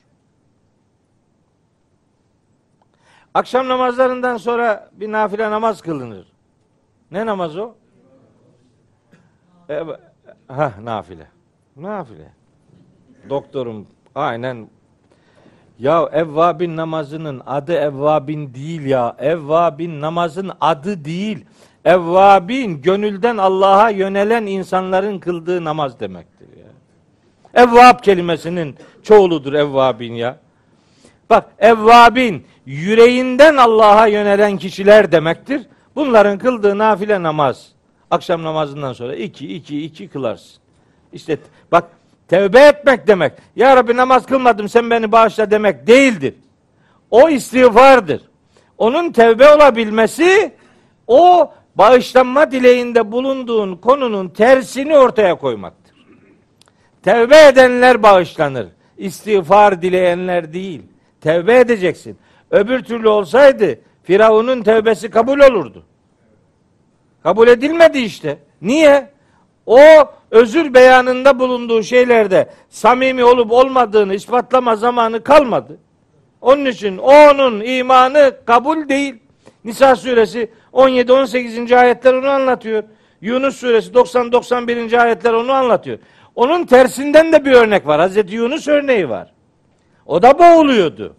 Akşam 3.34 3.68
namazlarından 3.68 4.38
sonra 4.38 4.90
bir 4.94 5.12
nafile 5.12 5.52
namaz 5.52 5.82
kılınır. 5.82 6.28
Ne 7.12 7.26
namaz 7.26 7.58
o? 7.58 7.74
E, 9.70 9.84
ha 10.48 10.74
nafile. 10.84 11.28
Nafile. 11.76 12.34
Doktorum 13.30 13.88
aynen 14.16 14.70
ya 15.82 16.10
evvabin 16.14 16.78
namazının 16.78 17.42
adı 17.46 17.74
evvabin 17.74 18.54
değil 18.54 18.86
ya. 18.86 19.16
Evvabin 19.20 20.02
namazın 20.02 20.52
adı 20.62 21.06
değil. 21.06 21.46
Evvabin 21.86 22.82
gönülden 22.82 23.38
Allah'a 23.38 23.90
yönelen 23.90 24.46
insanların 24.46 25.20
kıldığı 25.20 25.64
namaz 25.64 26.00
demektir 26.00 26.48
ya. 26.58 26.68
Evvab 27.64 28.00
kelimesinin 28.02 28.76
çoğuludur 29.04 29.54
evvabin 29.54 30.14
ya. 30.14 30.38
Bak 31.30 31.46
evvabin 31.60 32.46
yüreğinden 32.66 33.58
Allah'a 33.58 34.08
yönelen 34.08 34.58
kişiler 34.58 35.12
demektir. 35.12 35.62
Bunların 35.96 36.38
kıldığı 36.38 36.78
nafile 36.78 37.24
namaz. 37.24 37.72
Akşam 38.12 38.44
namazından 38.44 38.94
sonra 38.94 39.16
iki, 39.16 39.56
iki, 39.56 39.84
iki 39.86 40.08
kılarsın. 40.08 40.62
İşte 41.14 41.38
bak 41.72 41.84
tevbe 42.32 42.60
etmek 42.60 43.08
demek. 43.08 43.34
Ya 43.56 43.78
Rabbi 43.78 43.98
namaz 43.98 44.26
kılmadım 44.26 44.70
sen 44.70 44.90
beni 44.90 45.12
bağışla 45.12 45.52
demek 45.52 45.88
değildir. 45.88 46.34
O 47.10 47.30
istiğfardır. 47.30 48.22
Onun 48.78 49.12
tevbe 49.12 49.50
olabilmesi 49.50 50.52
o 51.08 51.52
bağışlanma 51.76 52.52
dileğinde 52.52 53.12
bulunduğun 53.12 53.76
konunun 53.76 54.30
tersini 54.30 54.98
ortaya 54.98 55.36
koymaktır. 55.36 55.96
Tevbe 57.04 57.48
edenler 57.48 58.04
bağışlanır. 58.04 58.68
İstiğfar 58.98 59.82
dileyenler 59.82 60.54
değil. 60.54 60.82
Tevbe 61.22 61.60
edeceksin. 61.60 62.18
Öbür 62.52 62.84
türlü 62.84 63.08
olsaydı 63.08 63.80
Firavun'un 64.04 64.64
tevbesi 64.64 65.10
kabul 65.10 65.40
olurdu. 65.40 65.84
Kabul 67.24 67.48
edilmedi 67.48 67.98
işte. 67.98 68.38
Niye? 68.62 69.10
O 69.66 69.80
özür 70.32 70.74
beyanında 70.74 71.40
bulunduğu 71.40 71.84
şeylerde 71.84 72.50
samimi 72.70 73.24
olup 73.24 73.52
olmadığını 73.52 74.14
ispatlama 74.14 74.76
zamanı 74.76 75.24
kalmadı. 75.24 75.78
Onun 76.42 76.66
için 76.66 76.98
onun 76.98 77.62
imanı 77.62 78.36
kabul 78.46 78.90
değil. 78.90 79.16
Nisa 79.66 79.96
suresi 79.96 80.50
17-18. 80.74 81.78
ayetler 81.78 82.14
onu 82.14 82.30
anlatıyor. 82.30 82.84
Yunus 83.22 83.56
suresi 83.56 83.92
90-91. 83.92 85.02
ayetler 85.02 85.34
onu 85.34 85.52
anlatıyor. 85.52 86.00
Onun 86.36 86.66
tersinden 86.66 87.34
de 87.34 87.46
bir 87.46 87.52
örnek 87.52 87.88
var. 87.88 88.00
Hazreti 88.00 88.36
Yunus 88.36 88.68
örneği 88.68 89.10
var. 89.10 89.34
O 90.06 90.22
da 90.22 90.40
boğuluyordu. 90.40 91.16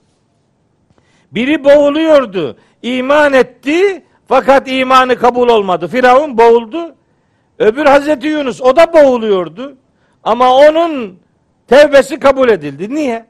Biri 1.33 1.65
boğuluyordu. 1.65 2.57
İman 2.83 3.33
etti 3.33 4.05
fakat 4.29 4.69
imanı 4.69 5.17
kabul 5.17 5.49
olmadı. 5.49 5.89
Firavun 5.89 6.39
boğuldu. 6.39 6.95
Öbür 7.63 7.87
Hazreti 7.87 8.27
Yunus 8.27 8.63
o 8.63 8.77
da 8.77 8.93
boğuluyordu. 8.93 9.77
Ama 10.23 10.57
onun 10.57 11.19
tevbesi 11.69 12.19
kabul 12.19 12.49
edildi. 12.49 12.95
Niye? 12.95 13.27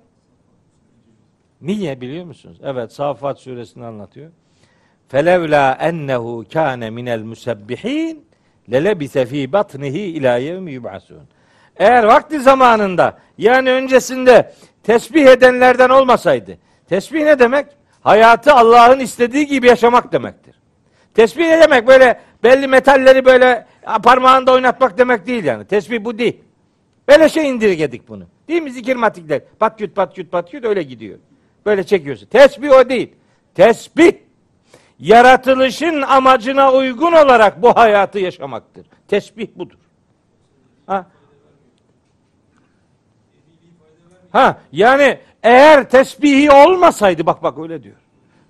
Niye 1.60 2.00
biliyor 2.00 2.24
musunuz? 2.24 2.58
Evet 2.64 2.92
Safat 2.92 3.38
suresini 3.38 3.84
anlatıyor. 3.84 4.30
Felevla 5.08 5.78
ennehu 5.80 6.44
kâne 6.52 6.90
minel 6.90 7.22
musebbihin 7.22 8.24
lelebise 8.72 9.26
fî 9.26 9.52
batnihi 9.52 10.00
ilâ 10.00 10.36
yevmi 10.36 10.72
yub'asûn. 10.72 11.24
Eğer 11.76 12.04
vakti 12.04 12.40
zamanında 12.40 13.18
yani 13.38 13.70
öncesinde 13.70 14.52
tesbih 14.82 15.26
edenlerden 15.26 15.88
olmasaydı. 15.88 16.58
Tesbih 16.88 17.24
ne 17.24 17.38
demek? 17.38 17.66
Hayatı 18.00 18.52
Allah'ın 18.54 18.98
istediği 18.98 19.46
gibi 19.46 19.66
yaşamak 19.66 20.12
demektir. 20.12 20.54
Tesbih 21.14 21.48
ne 21.48 21.60
demek? 21.60 21.86
Böyle 21.86 22.20
belli 22.44 22.66
metalleri 22.66 23.24
böyle 23.24 23.71
parmağında 24.02 24.52
oynatmak 24.52 24.98
demek 24.98 25.26
değil 25.26 25.44
yani. 25.44 25.64
Tesbih 25.64 26.04
bu 26.04 26.18
değil. 26.18 26.40
Böyle 27.08 27.28
şey 27.28 27.48
indirgedik 27.48 28.08
bunu. 28.08 28.24
Değil 28.48 28.62
mi 28.62 28.72
zikir 28.72 28.96
matikler? 28.96 29.40
Pat 29.58 29.78
küt 29.78 29.96
pat 29.96 30.14
küt 30.14 30.30
pat 30.32 30.50
küt 30.50 30.64
öyle 30.64 30.82
gidiyor. 30.82 31.18
Böyle 31.66 31.84
çekiyorsun. 31.84 32.26
Tesbih 32.26 32.70
o 32.70 32.88
değil. 32.88 33.12
Tesbih 33.54 34.12
yaratılışın 34.98 36.02
amacına 36.02 36.72
uygun 36.72 37.12
olarak 37.12 37.62
bu 37.62 37.76
hayatı 37.76 38.18
yaşamaktır. 38.18 38.86
Tesbih 39.08 39.48
budur. 39.56 39.78
Ha? 40.86 41.06
Ha 44.32 44.58
yani 44.72 45.18
eğer 45.42 45.90
tesbihi 45.90 46.50
olmasaydı 46.50 47.26
bak 47.26 47.42
bak 47.42 47.58
öyle 47.58 47.82
diyor. 47.82 47.96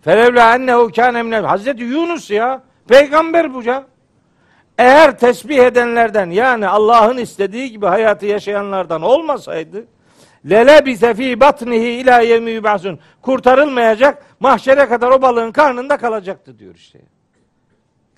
Felevla 0.02 0.54
ennehu 0.54 0.92
kâne 0.92 1.36
Hazreti 1.36 1.82
Yunus 1.82 2.30
ya 2.30 2.62
peygamber 2.88 3.54
bu 3.54 3.62
ya. 3.62 3.91
Eğer 4.78 5.18
tesbih 5.18 5.58
edenlerden 5.58 6.30
yani 6.30 6.68
Allah'ın 6.68 7.16
istediği 7.16 7.70
gibi 7.70 7.86
hayatı 7.86 8.26
yaşayanlardan 8.26 9.02
olmasaydı 9.02 9.86
lele 10.50 10.86
bize 10.86 11.14
fi 11.14 11.40
batnihi 11.40 11.88
ila 11.88 12.20
yevmi 12.20 12.50
yub'asun 12.50 12.98
kurtarılmayacak 13.22 14.26
mahşere 14.40 14.86
kadar 14.88 15.10
o 15.10 15.22
balığın 15.22 15.52
karnında 15.52 15.96
kalacaktı 15.96 16.58
diyor 16.58 16.74
işte. 16.74 17.00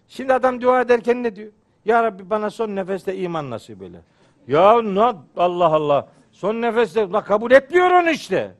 Şimdi 0.08 0.32
adam 0.34 0.60
dua 0.60 0.80
ederken 0.80 1.22
ne 1.22 1.36
diyor? 1.36 1.52
Ya 1.84 2.02
Rabbi 2.02 2.30
bana 2.30 2.50
son 2.50 2.76
nefeste 2.76 3.16
iman 3.16 3.50
nasip 3.50 3.82
eyle. 3.82 4.00
Ya 4.48 4.82
ne 4.82 5.00
Allah 5.36 5.74
Allah. 5.74 6.08
Son 6.32 6.62
nefeste 6.62 7.10
la 7.10 7.24
kabul 7.24 7.50
etmiyor 7.50 7.90
onu 7.90 8.10
işte. 8.10 8.54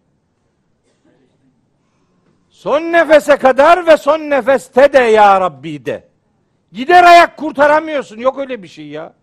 Son 2.50 2.80
nefese 2.80 3.36
kadar 3.36 3.86
ve 3.86 3.96
son 3.96 4.18
nefeste 4.18 4.92
de 4.92 4.98
ya 4.98 5.40
Rabbi 5.40 5.86
de. 5.86 6.08
Gider 6.74 7.04
ayak 7.04 7.36
kurtaramıyorsun. 7.36 8.18
Yok 8.18 8.38
öyle 8.38 8.62
bir 8.62 8.68
şey 8.68 8.86
ya. 8.86 9.14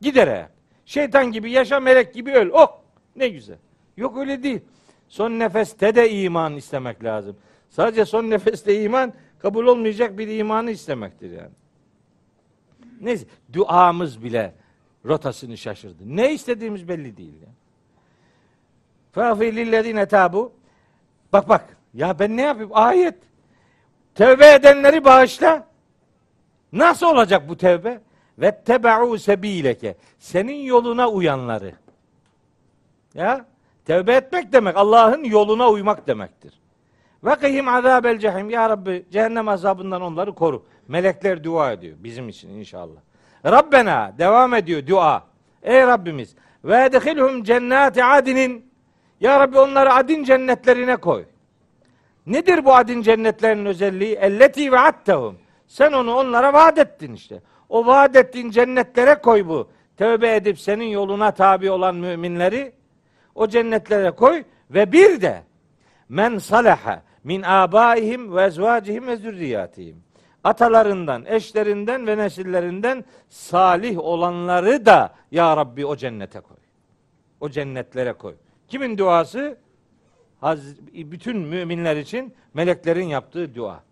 Gider 0.00 0.28
ayak. 0.28 0.50
Şeytan 0.86 1.32
gibi 1.32 1.50
yaşa, 1.50 1.80
melek 1.80 2.14
gibi 2.14 2.32
öl. 2.32 2.50
Oh 2.52 2.78
ne 3.16 3.28
güzel. 3.28 3.56
Yok 3.96 4.18
öyle 4.18 4.42
değil. 4.42 4.60
Son 5.08 5.30
nefeste 5.30 5.94
de 5.94 6.10
iman 6.10 6.56
istemek 6.56 7.04
lazım. 7.04 7.36
Sadece 7.70 8.04
son 8.04 8.30
nefeste 8.30 8.82
iman 8.82 9.12
kabul 9.38 9.66
olmayacak 9.66 10.18
bir 10.18 10.28
imanı 10.28 10.70
istemektir 10.70 11.30
yani. 11.30 11.54
Neyse 13.00 13.26
duamız 13.52 14.24
bile 14.24 14.54
rotasını 15.04 15.56
şaşırdı. 15.56 16.02
Ne 16.04 16.32
istediğimiz 16.32 16.88
belli 16.88 17.16
değil. 17.16 17.34
Fâfî 19.12 20.08
tabu. 20.08 20.52
Bak 21.32 21.48
bak. 21.48 21.76
Ya 21.94 22.18
ben 22.18 22.36
ne 22.36 22.42
yapayım? 22.42 22.70
Ayet. 22.74 23.14
Tevbe 24.14 24.52
edenleri 24.52 25.04
bağışla. 25.04 25.75
Nasıl 26.72 27.06
olacak 27.06 27.48
bu 27.48 27.56
tevbe? 27.56 28.00
Ve 28.38 28.60
tebe'u 28.64 29.18
sebileke. 29.18 29.96
Senin 30.18 30.56
yoluna 30.56 31.08
uyanları. 31.08 31.72
Ya 33.14 33.46
tevbe 33.84 34.14
etmek 34.14 34.52
demek 34.52 34.76
Allah'ın 34.76 35.24
yoluna 35.24 35.68
uymak 35.68 36.06
demektir. 36.06 36.60
Ve 37.24 37.34
kıyım 37.34 37.68
azabel 37.68 38.18
cehim. 38.18 38.50
Ya 38.50 38.70
Rabbi 38.70 39.04
cehennem 39.10 39.48
azabından 39.48 40.02
onları 40.02 40.34
koru. 40.34 40.66
Melekler 40.88 41.44
dua 41.44 41.72
ediyor 41.72 41.96
bizim 41.98 42.28
için 42.28 42.48
inşallah. 42.48 43.00
Rabbena 43.44 44.14
devam 44.18 44.54
ediyor 44.54 44.86
dua. 44.86 45.24
Ey 45.62 45.80
Rabbimiz 45.80 46.34
ve 46.64 46.84
edhilhum 46.84 47.42
cennati 47.42 48.04
adinin. 48.04 48.72
Ya 49.20 49.40
Rabbi 49.40 49.58
onları 49.58 49.92
adin 49.94 50.24
cennetlerine 50.24 50.96
koy. 50.96 51.24
Nedir 52.26 52.64
bu 52.64 52.74
adin 52.74 53.02
cennetlerin 53.02 53.66
özelliği? 53.66 54.14
Elleti 54.14 54.72
ve 54.72 54.78
attehum. 54.78 55.38
Sen 55.66 55.92
onu 55.92 56.14
onlara 56.14 56.52
vaat 56.52 56.78
ettin 56.78 57.14
işte. 57.14 57.42
O 57.68 57.86
vaat 57.86 58.16
ettiğin 58.16 58.50
cennetlere 58.50 59.14
koy 59.14 59.48
bu. 59.48 59.68
Tövbe 59.96 60.36
edip 60.36 60.60
senin 60.60 60.84
yoluna 60.84 61.30
tabi 61.30 61.70
olan 61.70 61.96
müminleri 61.96 62.72
o 63.34 63.48
cennetlere 63.48 64.10
koy 64.10 64.44
ve 64.70 64.92
bir 64.92 65.20
de 65.20 65.42
men 66.08 66.38
salaha 66.38 67.02
min 67.24 67.42
abaihim 67.42 68.36
ve 68.36 68.42
ezvacihim 68.44 69.06
ve 69.06 69.16
zürriyatihim. 69.16 70.06
atalarından, 70.44 71.24
eşlerinden 71.26 72.06
ve 72.06 72.18
nesillerinden 72.18 73.04
salih 73.28 73.98
olanları 73.98 74.86
da 74.86 75.14
ya 75.30 75.56
Rabbi 75.56 75.86
o 75.86 75.96
cennete 75.96 76.40
koy. 76.40 76.56
O 77.40 77.48
cennetlere 77.48 78.12
koy. 78.12 78.34
Kimin 78.68 78.98
duası? 78.98 79.58
Haz, 80.40 80.60
bütün 80.92 81.38
müminler 81.38 81.96
için 81.96 82.34
meleklerin 82.54 83.06
yaptığı 83.06 83.54
dua. 83.54 83.82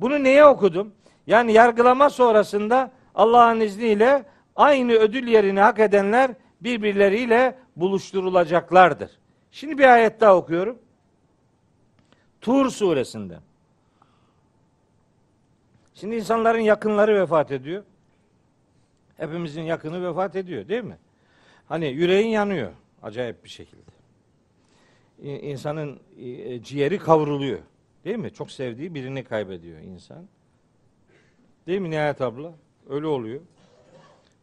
Bunu 0.00 0.24
neye 0.24 0.44
okudum? 0.44 0.92
Yani 1.26 1.52
yargılama 1.52 2.10
sonrasında 2.10 2.90
Allah'ın 3.14 3.60
izniyle 3.60 4.24
aynı 4.56 4.92
ödül 4.92 5.28
yerini 5.28 5.60
hak 5.60 5.78
edenler 5.78 6.30
birbirleriyle 6.60 7.58
buluşturulacaklardır. 7.76 9.10
Şimdi 9.50 9.78
bir 9.78 9.84
ayet 9.84 10.20
daha 10.20 10.36
okuyorum. 10.36 10.78
Tur 12.40 12.70
suresinde. 12.70 13.38
Şimdi 15.94 16.16
insanların 16.16 16.60
yakınları 16.60 17.22
vefat 17.22 17.52
ediyor. 17.52 17.84
Hepimizin 19.16 19.62
yakını 19.62 20.08
vefat 20.08 20.36
ediyor 20.36 20.68
değil 20.68 20.84
mi? 20.84 20.98
Hani 21.68 21.86
yüreğin 21.86 22.28
yanıyor 22.28 22.72
acayip 23.02 23.44
bir 23.44 23.48
şekilde. 23.48 23.92
İnsanın 25.22 26.00
e, 26.18 26.62
ciğeri 26.62 26.98
kavruluyor. 26.98 27.58
Değil 28.04 28.16
mi? 28.16 28.30
Çok 28.32 28.50
sevdiği 28.50 28.94
birini 28.94 29.24
kaybediyor 29.24 29.78
insan. 29.80 30.28
Değil 31.66 31.80
mi 31.80 31.90
Nihayet 31.90 32.20
abla? 32.20 32.52
Öyle 32.88 33.06
oluyor. 33.06 33.40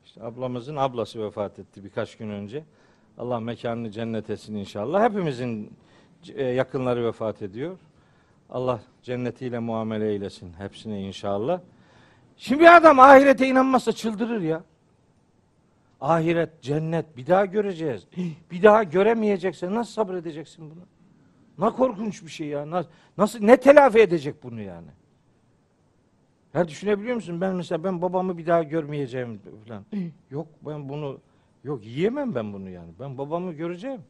İşte 0.06 0.24
ablamızın 0.24 0.76
ablası 0.76 1.24
vefat 1.26 1.60
etti 1.60 1.84
birkaç 1.84 2.18
gün 2.18 2.30
önce. 2.30 2.64
Allah 3.18 3.40
mekanını 3.40 3.92
cennet 3.92 4.30
etsin 4.30 4.56
inşallah. 4.56 5.04
Hepimizin 5.04 5.74
e, 6.36 6.44
yakınları 6.44 7.06
vefat 7.06 7.42
ediyor. 7.42 7.78
Allah 8.50 8.80
cennetiyle 9.04 9.60
muamele 9.60 10.10
eylesin 10.10 10.54
hepsine 10.54 11.02
inşallah. 11.02 11.62
Şimdi 12.38 12.60
bir 12.60 12.76
adam 12.76 13.00
ahirete 13.00 13.48
inanmazsa 13.48 13.92
çıldırır 13.92 14.42
ya. 14.42 14.64
Ahiret, 16.02 16.62
cennet 16.62 17.18
bir 17.18 17.28
daha 17.28 17.46
göreceğiz. 17.46 18.08
Bir 18.52 18.64
daha 18.64 18.84
göremeyeceksen 18.84 19.76
nasıl 19.76 19.92
sabredeceksin 19.92 20.72
bunu? 20.72 20.82
Ne 21.68 21.76
korkunç 21.76 22.24
bir 22.24 22.30
şey 22.30 22.48
ya. 22.48 22.70
Nasıl, 22.70 22.90
nasıl 23.18 23.40
ne 23.40 23.58
telafi 23.58 24.00
edecek 24.00 24.44
bunu 24.44 24.62
yani? 24.62 24.88
Ya 26.54 26.68
düşünebiliyor 26.68 27.16
musun? 27.16 27.42
Ben 27.42 27.56
mesela 27.56 27.84
ben 27.84 28.02
babamı 28.02 28.38
bir 28.38 28.46
daha 28.46 28.64
görmeyeceğim 28.64 29.42
falan. 29.68 29.86
Yok 30.32 30.48
ben 30.66 30.90
bunu 30.90 31.20
yok 31.64 31.86
yiyemem 31.86 32.36
ben 32.36 32.54
bunu 32.54 32.70
yani. 32.70 32.92
Ben 33.00 33.18
babamı 33.18 33.54
göreceğim. 33.54 34.02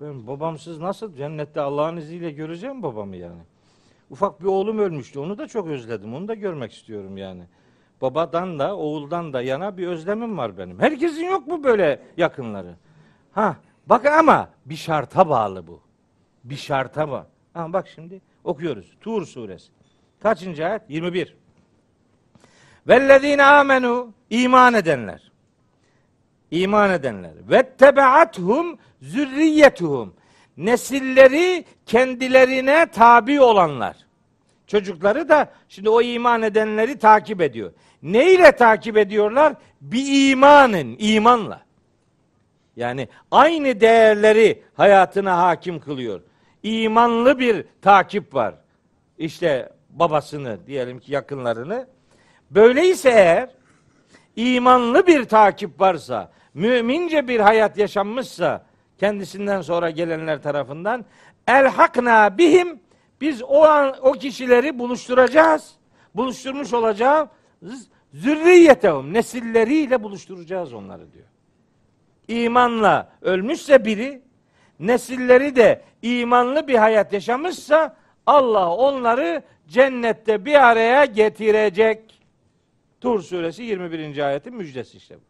Ben 0.00 0.26
babamsız 0.26 0.80
nasıl 0.80 1.14
cennette 1.14 1.60
Allah'ın 1.60 1.96
izniyle 1.96 2.30
göreceğim 2.30 2.82
babamı 2.82 3.16
yani. 3.16 3.42
Ufak 4.10 4.40
bir 4.40 4.46
oğlum 4.46 4.78
ölmüştü. 4.78 5.18
Onu 5.18 5.38
da 5.38 5.46
çok 5.46 5.66
özledim. 5.66 6.14
Onu 6.14 6.28
da 6.28 6.34
görmek 6.34 6.72
istiyorum 6.72 7.16
yani. 7.16 7.42
Babadan 8.00 8.58
da 8.58 8.76
oğuldan 8.76 9.32
da 9.32 9.42
yana 9.42 9.76
bir 9.76 9.86
özlemim 9.86 10.38
var 10.38 10.58
benim. 10.58 10.80
Herkesin 10.80 11.24
yok 11.24 11.46
mu 11.46 11.64
böyle 11.64 12.02
yakınları? 12.16 12.74
Ha, 13.32 13.56
bak 13.86 14.06
ama 14.06 14.48
bir 14.66 14.76
şarta 14.76 15.28
bağlı 15.28 15.66
bu. 15.66 15.80
Bir 16.44 16.56
şarta 16.56 17.06
mı? 17.06 17.26
Ha, 17.54 17.72
bak 17.72 17.88
şimdi 17.88 18.20
okuyoruz. 18.44 18.96
Tur 19.00 19.26
suresi. 19.26 19.72
Kaçıncı 20.20 20.66
ayet? 20.66 20.82
21. 20.90 21.43
Vellezine 22.88 23.44
amenu 23.44 24.12
iman 24.30 24.74
edenler. 24.74 25.32
İman 26.50 26.90
edenler. 26.90 27.32
Ve 27.50 27.76
tebeathum 27.76 28.78
zürriyetuhum. 29.02 30.14
Nesilleri 30.56 31.64
kendilerine 31.86 32.86
tabi 32.86 33.40
olanlar. 33.40 33.96
Çocukları 34.66 35.28
da 35.28 35.52
şimdi 35.68 35.88
o 35.88 36.02
iman 36.02 36.42
edenleri 36.42 36.98
takip 36.98 37.40
ediyor. 37.40 37.72
Ne 38.02 38.32
ile 38.32 38.52
takip 38.52 38.96
ediyorlar? 38.96 39.54
Bir 39.80 40.30
imanın, 40.30 40.96
imanla. 40.98 41.64
Yani 42.76 43.08
aynı 43.30 43.80
değerleri 43.80 44.62
hayatına 44.74 45.38
hakim 45.38 45.80
kılıyor. 45.80 46.20
İmanlı 46.62 47.38
bir 47.38 47.66
takip 47.82 48.34
var. 48.34 48.54
İşte 49.18 49.72
babasını 49.90 50.66
diyelim 50.66 51.00
ki 51.00 51.12
yakınlarını. 51.12 51.86
Böyleyse 52.54 53.10
eğer 53.10 53.50
imanlı 54.36 55.06
bir 55.06 55.24
takip 55.24 55.80
varsa, 55.80 56.30
mümince 56.54 57.28
bir 57.28 57.40
hayat 57.40 57.78
yaşanmışsa 57.78 58.64
kendisinden 58.98 59.60
sonra 59.60 59.90
gelenler 59.90 60.42
tarafından 60.42 61.04
elhakna 61.48 62.38
bihim 62.38 62.80
biz 63.20 63.42
o 63.42 63.62
an 63.62 63.94
o 64.02 64.12
kişileri 64.12 64.78
buluşturacağız. 64.78 65.74
Buluşturmuş 66.14 66.72
olacağız. 66.72 67.28
Zürriyetehum 68.14 69.12
nesilleriyle 69.12 70.02
buluşturacağız 70.02 70.72
onları 70.72 71.12
diyor. 71.12 71.26
İmanla 72.28 73.12
ölmüşse 73.22 73.84
biri 73.84 74.22
nesilleri 74.80 75.56
de 75.56 75.82
imanlı 76.02 76.68
bir 76.68 76.74
hayat 76.74 77.12
yaşamışsa 77.12 77.96
Allah 78.26 78.74
onları 78.74 79.42
cennette 79.68 80.44
bir 80.44 80.68
araya 80.68 81.04
getirecek. 81.04 82.23
Tur 83.04 83.22
suresi 83.22 83.62
21. 83.62 84.18
ayetin 84.18 84.54
müjdesi 84.54 84.96
işte 84.96 85.16
bu. 85.16 85.20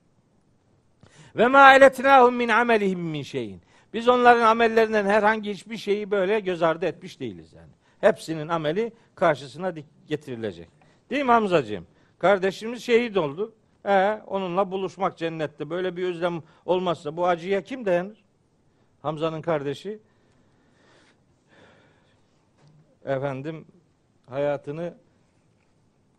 Ve 1.39 1.47
ma 1.47 1.75
eletnahum 1.75 2.35
min 2.35 2.49
amelihim 2.49 3.01
min 3.01 3.23
şeyin. 3.23 3.61
Biz 3.95 4.09
onların 4.09 4.43
amellerinden 4.43 5.07
herhangi 5.07 5.51
hiçbir 5.51 5.77
şeyi 5.77 6.11
böyle 6.11 6.41
göz 6.41 6.63
ardı 6.63 6.87
etmiş 6.87 7.21
değiliz 7.21 7.53
yani. 7.53 7.73
Hepsinin 8.01 8.49
ameli 8.49 8.93
karşısına 9.15 9.73
getirilecek. 10.09 10.69
Değil 11.11 11.25
mi 11.25 11.31
Hamzacığım? 11.31 11.87
Kardeşimiz 12.19 12.83
şehit 12.83 13.17
oldu. 13.17 13.55
E, 13.87 14.21
onunla 14.27 14.71
buluşmak 14.71 15.19
cennette. 15.19 15.71
Böyle 15.71 15.97
bir 15.97 16.05
özlem 16.05 16.43
olmazsa 16.67 17.17
bu 17.17 17.27
acıya 17.27 17.63
kim 17.63 17.85
dayanır? 17.85 18.25
Hamza'nın 19.03 19.43
kardeşi 19.43 19.99
efendim 23.05 23.65
hayatını 24.27 24.95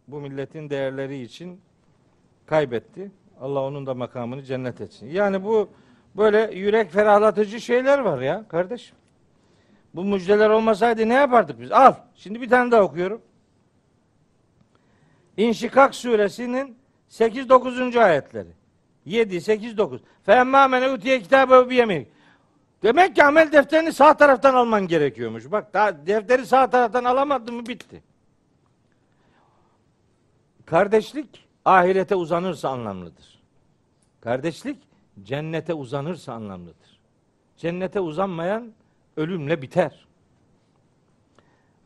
bu 0.08 0.20
milletin 0.20 0.70
değerleri 0.70 1.22
için 1.22 1.62
kaybetti. 2.46 3.12
Allah 3.42 3.62
onun 3.62 3.86
da 3.86 3.94
makamını 3.94 4.44
cennet 4.44 4.82
etsin. 4.82 5.10
Yani 5.10 5.44
bu 5.44 5.70
böyle 6.18 6.52
yürek 6.54 6.92
ferahlatıcı 6.92 7.62
şeyler 7.62 8.00
var 8.00 8.22
ya 8.22 8.48
kardeşim. 8.48 8.96
Bu 9.96 10.04
müjdeler 10.04 10.50
olmasaydı 10.50 11.10
ne 11.10 11.14
yapardık 11.14 11.60
biz? 11.60 11.72
Al. 11.72 11.94
Şimdi 12.16 12.42
bir 12.42 12.50
tane 12.50 12.72
daha 12.72 12.82
okuyorum. 12.82 13.22
İnşikak 15.38 15.96
suresinin 15.96 16.78
8 17.08 17.50
9. 17.50 17.96
ayetleri. 17.96 18.50
7 19.06 19.42
8 19.42 19.78
9. 19.78 20.02
Femma 20.24 20.68
men 20.68 20.94
utiye 20.94 21.22
kitabe 21.22 21.70
bi. 21.70 22.08
Demek 22.84 23.16
ki 23.16 23.24
amel 23.24 23.52
defterini 23.52 23.94
sağ 23.94 24.18
taraftan 24.18 24.54
alman 24.54 24.88
gerekiyormuş. 24.88 25.52
Bak 25.52 25.74
daha 25.74 26.08
defteri 26.08 26.46
sağ 26.46 26.70
taraftan 26.70 27.04
alamadın 27.04 27.56
mı 27.56 27.66
bitti. 27.66 28.04
Kardeşlik 30.66 31.48
ahirete 31.66 32.16
uzanırsa 32.16 32.70
anlamlıdır. 32.70 33.40
Kardeşlik 34.22 34.78
cennete 35.24 35.74
uzanırsa 35.74 36.34
anlamlıdır. 36.34 37.00
Cennete 37.58 38.00
uzanmayan 38.00 38.74
ölümle 39.18 39.62
biter. 39.62 40.06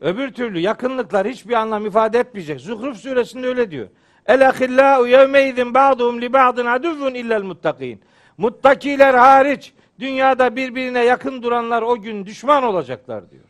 Öbür 0.00 0.32
türlü 0.32 0.58
yakınlıklar 0.58 1.28
hiçbir 1.28 1.54
anlam 1.54 1.86
ifade 1.86 2.18
etmeyecek. 2.18 2.60
Zuhruf 2.60 2.96
suresinde 2.96 3.46
öyle 3.46 3.70
diyor. 3.70 3.88
El 4.26 4.48
ahillau 4.48 5.06
yevmeydin 5.06 5.74
ba'duhum 5.74 6.20
li 6.20 6.32
ba'din 6.32 6.66
aduvvun 6.66 7.14
illel 7.14 7.42
muttakin. 7.42 8.00
Muttakiler 8.38 9.14
hariç 9.14 9.72
dünyada 9.98 10.56
birbirine 10.56 11.04
yakın 11.04 11.42
duranlar 11.42 11.82
o 11.82 12.00
gün 12.00 12.26
düşman 12.26 12.62
olacaklar 12.62 13.30
diyor. 13.30 13.44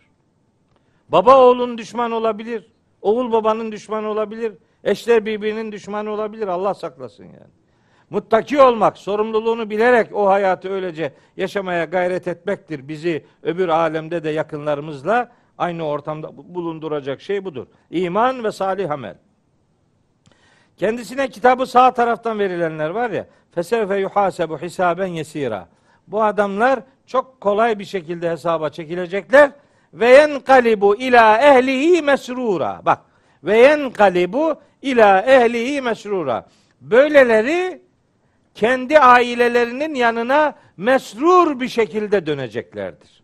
Baba 1.08 1.38
oğlun 1.38 1.78
düşman 1.78 2.12
olabilir. 2.12 2.66
Oğul 3.02 3.32
babanın 3.32 3.72
düşmanı 3.72 4.08
olabilir. 4.08 4.52
Eşler 4.84 5.26
birbirinin 5.26 5.72
düşmanı 5.72 6.10
olabilir. 6.10 6.48
Allah 6.48 6.74
saklasın 6.74 7.24
yani. 7.24 7.50
Muttaki 8.10 8.60
olmak, 8.60 8.98
sorumluluğunu 8.98 9.70
bilerek 9.70 10.14
o 10.14 10.26
hayatı 10.28 10.72
öylece 10.72 11.12
yaşamaya 11.36 11.84
gayret 11.84 12.28
etmektir. 12.28 12.88
Bizi 12.88 13.24
öbür 13.42 13.68
alemde 13.68 14.24
de 14.24 14.30
yakınlarımızla 14.30 15.30
aynı 15.58 15.86
ortamda 15.86 16.36
bulunduracak 16.36 17.20
şey 17.20 17.44
budur. 17.44 17.66
İman 17.90 18.44
ve 18.44 18.52
salih 18.52 18.90
amel. 18.90 19.16
Kendisine 20.76 21.28
kitabı 21.28 21.66
sağ 21.66 21.94
taraftan 21.94 22.38
verilenler 22.38 22.90
var 22.90 23.10
ya. 23.10 23.26
Fesevfe 23.54 23.96
yuhasebu 23.96 24.58
hisaben 24.58 25.06
yesira. 25.06 25.68
Bu 26.06 26.22
adamlar 26.22 26.80
çok 27.06 27.40
kolay 27.40 27.78
bir 27.78 27.84
şekilde 27.84 28.30
hesaba 28.30 28.70
çekilecekler 28.70 29.50
ve 29.94 30.08
yenkalibu 30.08 30.96
ila 30.96 31.38
ehlihi 31.38 32.02
mesrura. 32.02 32.80
Bak 32.84 32.98
ve 33.44 33.58
yenkalibu 33.58 34.60
ila 34.82 35.22
ehlihi 35.22 35.80
mesrura. 35.80 36.46
Böyleleri 36.80 37.82
kendi 38.54 38.98
ailelerinin 38.98 39.94
yanına 39.94 40.54
mesrur 40.76 41.60
bir 41.60 41.68
şekilde 41.68 42.26
döneceklerdir. 42.26 43.22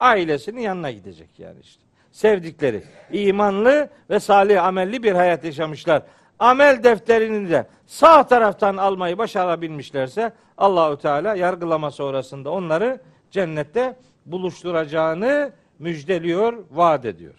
Ailesinin 0.00 0.60
yanına 0.60 0.90
gidecek 0.90 1.28
yani 1.38 1.60
işte. 1.62 1.82
sevdikleri. 2.12 2.82
imanlı 3.12 3.88
ve 4.10 4.20
salih 4.20 4.64
amelli 4.64 5.02
bir 5.02 5.12
hayat 5.12 5.44
yaşamışlar. 5.44 6.02
Amel 6.38 6.84
defterini 6.84 7.50
de 7.50 7.66
sağ 7.86 8.26
taraftan 8.26 8.76
almayı 8.76 9.18
başarabilmişlerse 9.18 10.32
Allahü 10.58 10.98
Teala 10.98 11.34
yargılama 11.34 11.90
sonrasında 11.90 12.50
onları 12.50 13.00
cennette 13.30 13.96
buluşturacağını 14.26 15.52
müjdeliyor, 15.78 16.64
vaat 16.70 17.04
ediyor. 17.04 17.34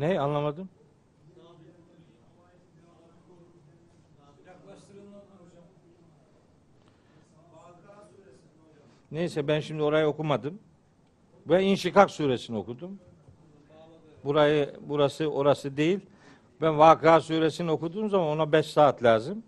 Ne 0.00 0.20
anlamadım? 0.20 0.68
Neyse 9.10 9.48
ben 9.48 9.60
şimdi 9.60 9.82
orayı 9.82 10.06
okumadım. 10.06 10.58
Ben 11.46 11.60
İnşikak 11.60 12.10
suresini 12.10 12.56
okudum. 12.56 12.98
Burayı 14.24 14.74
burası 14.80 15.26
orası 15.26 15.76
değil. 15.76 16.00
Ben 16.60 16.78
Vakıa 16.78 17.20
suresini 17.20 17.70
okuduğum 17.70 18.10
zaman 18.10 18.26
ona 18.26 18.52
5 18.52 18.66
saat 18.66 19.02
lazım. 19.02 19.42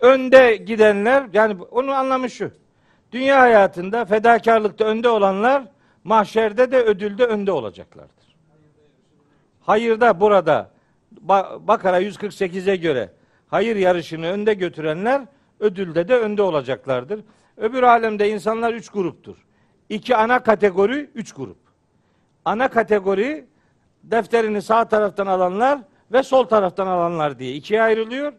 Önde 0.00 0.56
gidenler 0.56 1.28
yani 1.32 1.62
onun 1.62 1.92
anlamı 1.92 2.30
şu. 2.30 2.50
Dünya 3.12 3.40
hayatında 3.40 4.04
fedakarlıkta 4.04 4.84
önde 4.84 5.08
olanlar 5.08 5.68
mahşerde 6.04 6.72
de 6.72 6.82
ödülde 6.82 7.24
önde 7.24 7.52
olacaklardır. 7.52 8.25
Hayırda 9.66 10.20
burada 10.20 10.70
Bakara 11.60 12.02
148'e 12.02 12.76
göre 12.76 13.12
hayır 13.48 13.76
yarışını 13.76 14.26
önde 14.26 14.54
götürenler 14.54 15.22
ödülde 15.60 16.08
de 16.08 16.16
önde 16.16 16.42
olacaklardır. 16.42 17.20
Öbür 17.56 17.82
alemde 17.82 18.30
insanlar 18.30 18.74
üç 18.74 18.88
gruptur. 18.88 19.36
İki 19.88 20.16
ana 20.16 20.42
kategori, 20.42 21.10
üç 21.14 21.32
grup. 21.32 21.56
Ana 22.44 22.68
kategori 22.68 23.46
defterini 24.04 24.62
sağ 24.62 24.84
taraftan 24.88 25.26
alanlar 25.26 25.78
ve 26.12 26.22
sol 26.22 26.44
taraftan 26.44 26.86
alanlar 26.86 27.38
diye 27.38 27.52
ikiye 27.52 27.82
ayrılıyor. 27.82 28.32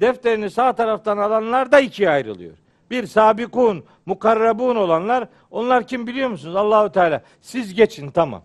Defterini 0.00 0.50
sağ 0.50 0.72
taraftan 0.72 1.18
alanlar 1.18 1.72
da 1.72 1.80
ikiye 1.80 2.10
ayrılıyor. 2.10 2.56
Bir 2.90 3.06
sabikun, 3.06 3.84
mukarrabun 4.06 4.76
olanlar, 4.76 5.28
onlar 5.50 5.86
kim 5.86 6.06
biliyor 6.06 6.28
musunuz? 6.28 6.56
Allahu 6.56 6.92
Teala. 6.92 7.22
Siz 7.40 7.74
geçin 7.74 8.10
tamam. 8.10 8.42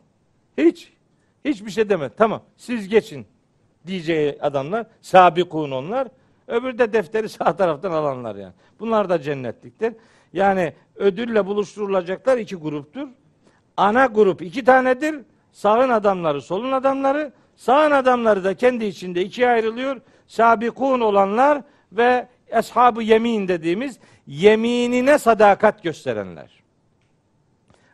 Hiç 0.57 0.92
hiçbir 1.45 1.71
şey 1.71 1.89
deme. 1.89 2.09
Tamam. 2.09 2.41
Siz 2.57 2.89
geçin 2.89 3.25
diyeceği 3.87 4.37
adamlar 4.41 4.85
sabikun 5.01 5.71
onlar. 5.71 6.07
Öbürü 6.47 6.77
de 6.79 6.93
defteri 6.93 7.29
sağ 7.29 7.55
taraftan 7.55 7.91
alanlar 7.91 8.35
yani. 8.35 8.53
Bunlar 8.79 9.09
da 9.09 9.21
cennetliktir. 9.21 9.93
Yani 10.33 10.73
ödülle 10.95 11.45
buluşturulacaklar 11.45 12.37
iki 12.37 12.55
gruptur. 12.55 13.07
Ana 13.77 14.05
grup 14.05 14.41
iki 14.41 14.63
tanedir. 14.63 15.15
Sağın 15.51 15.89
adamları, 15.89 16.41
solun 16.41 16.71
adamları. 16.71 17.31
Sağın 17.55 17.91
adamları 17.91 18.43
da 18.43 18.53
kendi 18.53 18.85
içinde 18.85 19.21
ikiye 19.21 19.49
ayrılıyor. 19.49 20.01
Sabikun 20.27 20.99
olanlar 20.99 21.61
ve 21.91 22.27
eshab 22.47 23.01
yemin 23.01 23.47
dediğimiz 23.47 23.99
yeminine 24.27 25.17
sadakat 25.17 25.83
gösterenler. 25.83 26.63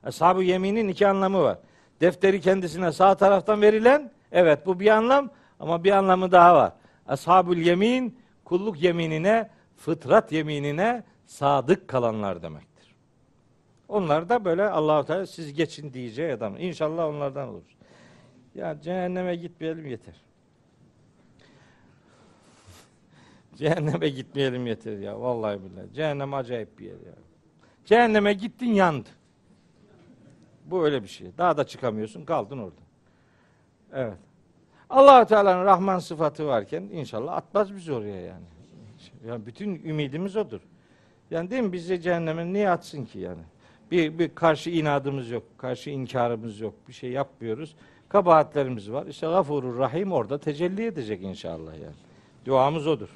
Eshab-ı 0.08 0.44
yeminin 0.44 0.88
iki 0.88 1.08
anlamı 1.08 1.42
var. 1.42 1.58
Defteri 2.02 2.42
kendisine 2.42 2.92
sağ 2.92 3.16
taraftan 3.16 3.62
verilen, 3.62 4.12
evet 4.32 4.66
bu 4.66 4.80
bir 4.80 4.88
anlam 4.88 5.30
ama 5.60 5.84
bir 5.84 5.92
anlamı 5.92 6.32
daha 6.32 6.56
var. 6.56 6.74
Ashabul 7.08 7.58
yemin 7.58 8.20
kulluk 8.46 8.82
yeminine, 8.82 9.50
fıtrat 9.78 10.32
yeminine 10.32 11.04
sadık 11.26 11.88
kalanlar 11.88 12.42
demektir. 12.42 12.96
Onlar 13.88 14.30
da 14.30 14.46
böyle 14.46 14.70
Allahu 14.70 15.06
Teala 15.06 15.28
siz 15.28 15.54
geçin 15.54 15.94
diyeceği 15.94 16.34
adam. 16.34 16.56
İnşallah 16.60 17.06
onlardan 17.06 17.50
olur. 17.50 17.64
Ya 18.56 18.82
cehenneme 18.82 19.36
gitmeyelim 19.36 19.88
yeter. 19.88 20.16
Cehenneme 23.56 24.10
gitmeyelim 24.10 24.68
yeter 24.68 24.98
ya. 24.98 25.22
Vallahi 25.22 25.60
billahi. 25.64 25.94
Cehennem 25.94 26.34
acayip 26.34 26.80
bir 26.80 26.86
yer 26.86 26.94
ya. 26.94 27.14
Cehenneme 27.86 28.34
gittin 28.34 28.74
yandı. 28.74 29.10
Bu 30.72 30.86
öyle 30.86 31.04
bir 31.04 31.08
şey. 31.08 31.28
Daha 31.38 31.58
da 31.58 31.64
çıkamıyorsun. 31.64 32.26
Kaldın 32.26 32.58
orada. 32.58 32.82
Evet. 33.94 34.18
allah 34.90 35.26
Teala'nın 35.26 35.66
Rahman 35.66 36.00
sıfatı 36.00 36.48
varken 36.48 36.82
inşallah 36.82 37.34
atmaz 37.34 37.76
bizi 37.76 37.94
oraya 37.94 38.22
yani. 38.22 38.46
Yani 39.28 39.46
bütün 39.46 39.84
ümidimiz 39.86 40.36
odur. 40.36 40.60
Yani 41.32 41.52
değil 41.52 41.64
mi 41.64 41.74
bizi 41.74 42.02
cehenneme 42.02 42.54
niye 42.54 42.70
atsın 42.70 43.06
ki 43.06 43.20
yani? 43.20 43.42
Bir, 43.92 44.20
bir 44.20 44.36
karşı 44.36 44.70
inadımız 44.70 45.32
yok, 45.32 45.44
karşı 45.58 45.90
inkarımız 45.90 46.60
yok, 46.60 46.74
bir 46.88 46.94
şey 46.94 47.12
yapmıyoruz. 47.12 47.76
Kabahatlerimiz 48.10 48.92
var. 48.92 49.06
İşte 49.06 49.28
gafurur 49.28 49.80
rahim 49.80 50.12
orada 50.12 50.38
tecelli 50.40 50.86
edecek 50.86 51.24
inşallah 51.24 51.74
yani. 51.74 51.96
Duamız 52.46 52.88
odur. 52.88 53.10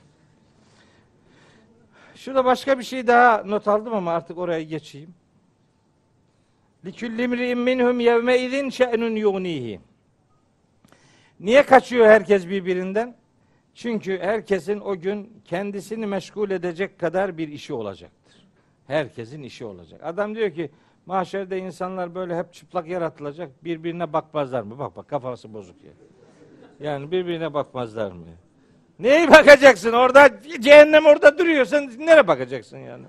Şurada 2.16 2.46
başka 2.46 2.80
bir 2.80 2.84
şey 2.84 3.08
daha 3.08 3.44
not 3.44 3.68
aldım 3.68 3.94
ama 3.94 4.12
artık 4.12 4.38
oraya 4.38 4.64
geçeyim. 4.64 5.14
Mri'in 6.84 7.58
minhum 7.58 8.00
yevme 8.00 8.40
izin 8.40 8.70
şe'nun 8.70 9.16
yugnihi. 9.16 9.80
Niye 11.40 11.66
kaçıyor 11.66 12.06
herkes 12.06 12.50
birbirinden? 12.50 13.16
Çünkü 13.74 14.20
herkesin 14.20 14.80
o 14.80 15.00
gün 15.00 15.42
kendisini 15.46 16.06
meşgul 16.08 16.52
edecek 16.52 17.00
kadar 17.00 17.38
bir 17.38 17.48
işi 17.48 17.74
olacaktır. 17.74 18.36
Herkesin 18.88 19.44
işi 19.44 19.66
olacak. 19.66 20.02
Adam 20.04 20.36
diyor 20.36 20.52
ki 20.52 20.72
mahşerde 21.06 21.58
insanlar 21.58 22.16
böyle 22.16 22.38
hep 22.38 22.54
çıplak 22.54 22.88
yaratılacak. 22.88 23.64
Birbirine 23.64 24.14
bakmazlar 24.14 24.62
mı? 24.62 24.80
Bak 24.80 24.96
bak 24.96 25.08
kafası 25.08 25.54
bozuk 25.54 25.76
ya. 25.84 25.92
Yani 26.80 27.12
birbirine 27.12 27.54
bakmazlar 27.54 28.12
mı? 28.12 28.26
Neye 29.00 29.30
bakacaksın? 29.32 29.94
Orada 29.94 30.30
cehennem 30.60 31.06
orada 31.06 31.38
duruyor. 31.38 31.66
Sen 31.66 31.92
nereye 32.00 32.28
bakacaksın 32.28 32.78
yani? 32.78 33.06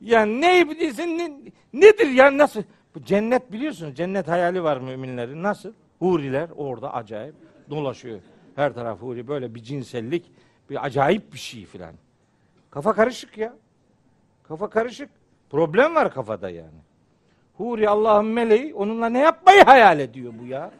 Yani 0.00 0.40
ne 0.40 0.70
bilirsin 0.70 1.52
nedir 1.80 2.10
yani 2.10 2.38
nasıl? 2.38 2.62
Bu 2.94 3.04
cennet 3.04 3.52
biliyorsunuz. 3.52 3.94
Cennet 3.94 4.28
hayali 4.28 4.62
var 4.62 4.76
müminlerin. 4.76 5.42
Nasıl? 5.42 5.72
Huriler 5.98 6.48
orada 6.56 6.94
acayip 6.94 7.34
dolaşıyor. 7.70 8.20
Her 8.56 8.74
taraf 8.74 9.00
huri 9.00 9.28
böyle 9.28 9.54
bir 9.54 9.62
cinsellik, 9.62 10.32
bir 10.70 10.84
acayip 10.84 11.32
bir 11.32 11.38
şey 11.38 11.64
filan. 11.64 11.94
Kafa 12.70 12.92
karışık 12.92 13.38
ya. 13.38 13.54
Kafa 14.42 14.70
karışık. 14.70 15.10
Problem 15.50 15.94
var 15.94 16.14
kafada 16.14 16.50
yani. 16.50 16.78
Huri 17.56 17.88
Allah'ın 17.88 18.26
meleği 18.26 18.74
onunla 18.74 19.08
ne 19.08 19.18
yapmayı 19.18 19.64
hayal 19.64 20.00
ediyor 20.00 20.32
bu 20.42 20.46
ya. 20.46 20.70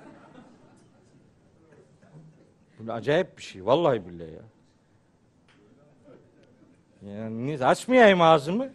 Bu 2.79 2.93
acayip 2.93 3.39
bir 3.39 3.43
şey. 3.43 3.67
Vallahi 3.67 4.07
billahi 4.07 4.31
ya. 4.31 4.43
Yani 7.13 7.65
açmayayım 7.65 8.21
ağzımı. 8.23 8.69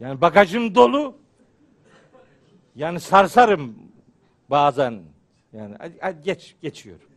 Yani 0.00 0.20
bagajım 0.20 0.74
dolu. 0.74 1.18
Yani 2.74 3.00
sarsarım 3.00 3.78
bazen. 4.50 5.02
Yani 5.52 5.76
geç 6.24 6.56
geçiyorum. 6.62 7.08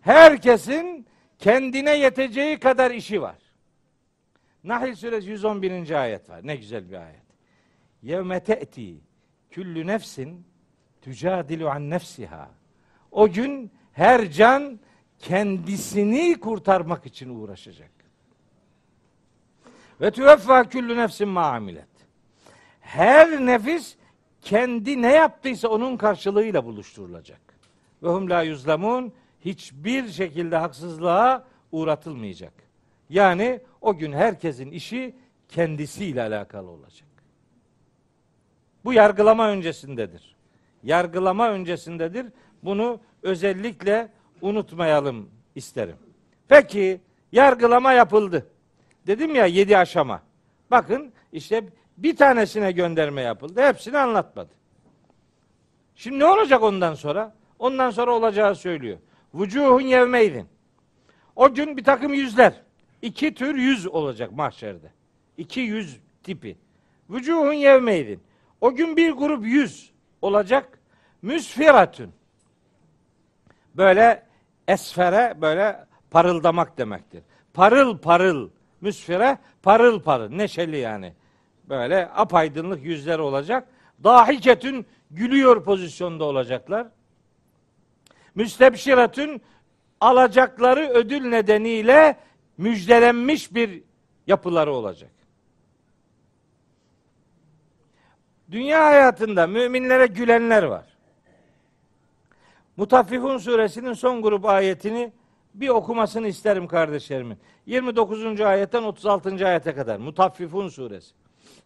Herkesin 0.00 1.06
kendine 1.38 1.96
yeteceği 1.96 2.58
kadar 2.58 2.90
işi 2.90 3.22
var. 3.22 3.38
Nahl 4.64 4.94
suresi 4.94 5.30
111. 5.30 5.90
ayet 6.02 6.30
var. 6.30 6.40
Ne 6.44 6.56
güzel 6.56 6.90
bir 6.90 6.96
ayet. 6.96 7.22
Yevme 8.02 8.42
te'ti 8.42 9.00
küllü 9.50 9.86
nefsin 9.86 10.46
tücadilu 11.02 11.68
an 11.68 11.90
nefsiha. 11.90 12.50
O 13.10 13.28
gün 13.28 13.70
her 13.92 14.30
can 14.30 14.80
kendisini 15.18 16.40
kurtarmak 16.40 17.06
için 17.06 17.40
uğraşacak. 17.40 17.90
Ve 20.00 20.10
tüveffa 20.10 20.68
küllü 20.68 20.96
nefsin 20.96 21.28
ma. 21.28 21.60
Her 22.92 23.46
nefis 23.46 23.96
kendi 24.40 25.02
ne 25.02 25.12
yaptıysa 25.12 25.68
onun 25.68 25.96
karşılığıyla 25.96 26.64
buluşturulacak. 26.64 27.40
Ve 28.02 28.08
hum 28.08 28.30
la 28.30 28.42
yuzlamun 28.42 29.12
hiçbir 29.40 30.08
şekilde 30.08 30.56
haksızlığa 30.56 31.44
uğratılmayacak. 31.72 32.52
Yani 33.10 33.60
o 33.80 33.96
gün 33.96 34.12
herkesin 34.12 34.70
işi 34.70 35.14
kendisiyle 35.48 36.22
alakalı 36.22 36.70
olacak. 36.70 37.08
Bu 38.84 38.92
yargılama 38.92 39.48
öncesindedir. 39.48 40.36
Yargılama 40.82 41.50
öncesindedir. 41.50 42.26
Bunu 42.62 43.00
özellikle 43.22 44.08
unutmayalım 44.40 45.30
isterim. 45.54 45.96
Peki 46.48 47.00
yargılama 47.32 47.92
yapıldı. 47.92 48.46
Dedim 49.06 49.34
ya 49.34 49.46
yedi 49.46 49.78
aşama. 49.78 50.22
Bakın 50.70 51.12
işte 51.32 51.64
bir 51.96 52.16
tanesine 52.16 52.72
gönderme 52.72 53.22
yapıldı. 53.22 53.62
Hepsini 53.62 53.98
anlatmadı. 53.98 54.50
Şimdi 55.94 56.18
ne 56.18 56.26
olacak 56.26 56.62
ondan 56.62 56.94
sonra? 56.94 57.34
Ondan 57.58 57.90
sonra 57.90 58.10
olacağı 58.10 58.54
söylüyor. 58.54 58.98
Vucuhun 59.34 59.80
yevmeydin. 59.80 60.46
O 61.36 61.54
gün 61.54 61.76
bir 61.76 61.84
takım 61.84 62.14
yüzler. 62.14 62.52
iki 63.02 63.34
tür 63.34 63.54
yüz 63.54 63.86
olacak 63.86 64.32
mahşerde. 64.32 64.92
İki 65.36 65.60
yüz 65.60 66.00
tipi. 66.22 66.56
Vücuhun 67.10 67.52
yevmeydin. 67.52 68.20
O 68.60 68.74
gün 68.74 68.96
bir 68.96 69.12
grup 69.12 69.46
yüz 69.46 69.92
olacak. 70.22 70.78
Müsfiratün. 71.22 72.12
Böyle 73.74 74.26
esfere 74.68 75.34
böyle 75.40 75.86
parıldamak 76.10 76.78
demektir. 76.78 77.22
Parıl 77.54 77.98
parıl. 77.98 78.50
Müsfire 78.80 79.38
parıl 79.62 80.02
parıl. 80.02 80.30
Neşeli 80.30 80.76
yani. 80.76 81.12
Böyle 81.68 82.08
apaydınlık 82.14 82.84
yüzler 82.84 83.18
olacak. 83.18 83.68
Dahiketün 84.04 84.86
gülüyor 85.10 85.64
pozisyonda 85.64 86.24
olacaklar. 86.24 86.86
Müstebşiratün 88.34 89.42
alacakları 90.00 90.88
ödül 90.88 91.20
nedeniyle 91.28 92.16
müjdelenmiş 92.58 93.54
bir 93.54 93.82
yapıları 94.26 94.72
olacak. 94.72 95.10
Dünya 98.50 98.84
hayatında 98.84 99.46
müminlere 99.46 100.06
gülenler 100.06 100.62
var. 100.62 100.86
Mutaffifun 102.76 103.38
suresinin 103.38 103.92
son 103.92 104.22
grup 104.22 104.44
ayetini 104.44 105.12
bir 105.54 105.68
okumasını 105.68 106.28
isterim 106.28 106.66
kardeşlerimin. 106.66 107.38
29. 107.66 108.40
ayetten 108.40 108.82
36. 108.82 109.46
ayete 109.46 109.74
kadar 109.74 109.96
Mutaffifun 109.96 110.68
suresi. 110.68 111.14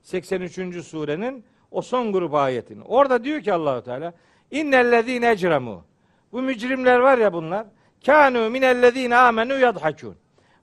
83. 0.02 0.84
surenin 0.84 1.44
o 1.70 1.82
son 1.82 2.12
grup 2.12 2.34
ayetini. 2.34 2.82
Orada 2.82 3.24
diyor 3.24 3.40
ki 3.40 3.52
Allahu 3.52 3.82
Teala 3.82 4.12
innellezine 4.50 5.30
ecremu. 5.30 5.84
Bu 6.32 6.42
mücrimler 6.42 6.98
var 6.98 7.18
ya 7.18 7.32
bunlar. 7.32 7.66
Kanu 8.06 8.50
minellezine 8.50 9.16
amenu 9.16 9.58
yadhakun. 9.58 10.16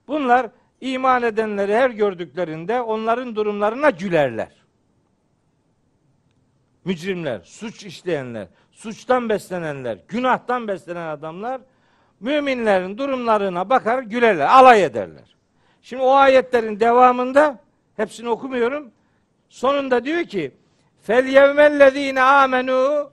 Bunlar 0.08 0.50
iman 0.82 1.24
edenleri 1.24 1.76
her 1.76 1.90
gördüklerinde 1.90 2.82
onların 2.82 3.36
durumlarına 3.36 3.90
gülerler. 3.90 4.64
Mücrimler, 6.86 7.42
suç 7.44 7.84
işleyenler, 7.84 8.48
suçtan 8.72 9.30
beslenenler, 9.30 9.98
günahtan 10.08 10.68
beslenen 10.68 11.08
adamlar 11.08 11.62
müminlerin 12.20 12.98
durumlarına 12.98 13.70
bakar 13.70 14.04
gülerler, 14.04 14.48
alay 14.48 14.84
ederler. 14.84 15.36
Şimdi 15.82 16.04
o 16.04 16.12
ayetlerin 16.12 16.80
devamında 16.80 17.60
hepsini 17.98 18.30
okumuyorum. 18.30 18.92
Sonunda 19.54 20.06
diyor 20.06 20.24
ki 20.24 20.52
fel 21.02 21.28
yevmellezine 21.28 22.22
amenu 22.22 23.12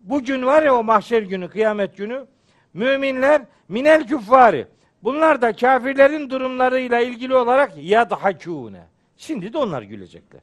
bugün 0.00 0.46
var 0.46 0.62
ya 0.62 0.74
o 0.74 0.84
mahşer 0.84 1.22
günü, 1.22 1.48
kıyamet 1.48 1.96
günü 1.96 2.26
müminler 2.74 3.42
minel 3.68 4.06
küffari 4.06 4.66
bunlar 5.02 5.42
da 5.42 5.52
kafirlerin 5.52 6.30
durumlarıyla 6.30 7.00
ilgili 7.00 7.34
olarak 7.34 7.72
yadhakune. 7.76 8.86
Şimdi 9.16 9.52
de 9.52 9.58
onlar 9.58 9.82
gülecekler. 9.82 10.40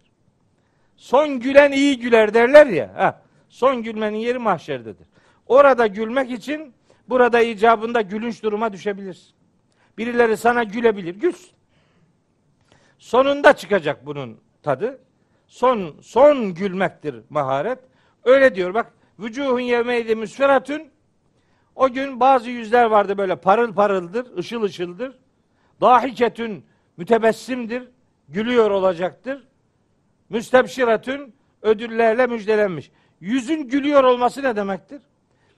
Son 0.96 1.40
gülen 1.40 1.72
iyi 1.72 2.00
güler 2.00 2.34
derler 2.34 2.68
ya. 2.68 2.94
Ha, 2.96 3.22
son 3.50 3.84
gülmenin 3.84 4.18
yeri 4.18 4.40
mahşerdedir. 4.40 5.08
Orada 5.48 5.88
gülmek 5.88 6.32
için 6.32 6.74
burada 7.10 7.42
icabında 7.42 8.02
gülünç 8.02 8.44
duruma 8.44 8.74
düşebilirsin. 8.74 9.34
Birileri 9.98 10.38
sana 10.38 10.64
gülebilir. 10.64 11.16
Gülsün. 11.16 11.52
Sonunda 13.00 13.54
çıkacak 13.54 14.06
bunun 14.06 14.38
tadı. 14.64 15.07
Son 15.48 15.96
son 16.02 16.54
gülmektir 16.54 17.16
maharet. 17.30 17.80
Öyle 18.24 18.56
diyor 18.56 18.74
bak. 18.74 18.94
Vücuhun 19.20 19.60
yevmeydi 19.60 20.16
müsferatün. 20.16 20.92
O 21.76 21.90
gün 21.90 22.20
bazı 22.20 22.50
yüzler 22.50 22.86
vardı 22.86 23.18
böyle 23.18 23.36
parıl 23.36 23.74
parıldır, 23.74 24.38
ışıl 24.38 24.64
ışıldır. 24.64 25.20
Dahiketün 25.82 26.66
mütebessimdir, 26.98 27.90
gülüyor 28.30 28.72
olacaktır. 28.72 29.48
Müstebşiratün 30.30 31.36
ödüllerle 31.62 32.28
müjdelenmiş. 32.28 32.92
Yüzün 33.22 33.68
gülüyor 33.68 34.04
olması 34.04 34.44
ne 34.44 34.56
demektir? 34.56 35.02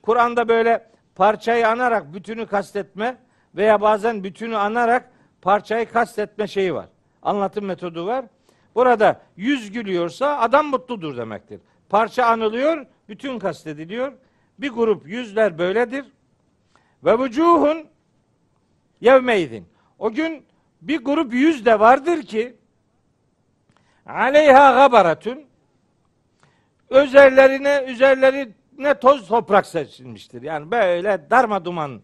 Kur'an'da 0.01 0.47
böyle 0.47 0.89
parçayı 1.15 1.67
anarak 1.67 2.13
bütünü 2.13 2.45
kastetme 2.47 3.17
veya 3.55 3.81
bazen 3.81 4.23
bütünü 4.23 4.57
anarak 4.57 5.11
parçayı 5.41 5.91
kastetme 5.91 6.47
şeyi 6.47 6.73
var. 6.73 6.89
Anlatım 7.21 7.65
metodu 7.65 8.05
var. 8.05 8.25
Burada 8.75 9.21
yüz 9.37 9.71
gülüyorsa 9.71 10.37
adam 10.39 10.65
mutludur 10.65 11.17
demektir. 11.17 11.59
Parça 11.89 12.25
anılıyor, 12.25 12.85
bütün 13.09 13.39
kastediliyor. 13.39 14.13
Bir 14.59 14.69
grup 14.69 15.07
yüzler 15.07 15.57
böyledir. 15.57 16.05
Ve 17.03 17.19
vücuhun 17.19 17.87
yevmeydin. 19.01 19.65
O 19.99 20.11
gün 20.11 20.45
bir 20.81 21.03
grup 21.03 21.33
yüz 21.33 21.65
de 21.65 21.79
vardır 21.79 22.21
ki 22.21 22.55
aleyha 24.05 24.73
gabaratun 24.73 25.45
üzerlerine 26.91 27.85
üzerlerine 27.87 28.99
toz 29.01 29.27
toprak 29.27 29.65
seçilmiştir. 29.65 30.41
Yani 30.41 30.71
böyle 30.71 31.29
darma 31.29 31.65
duman 31.65 32.01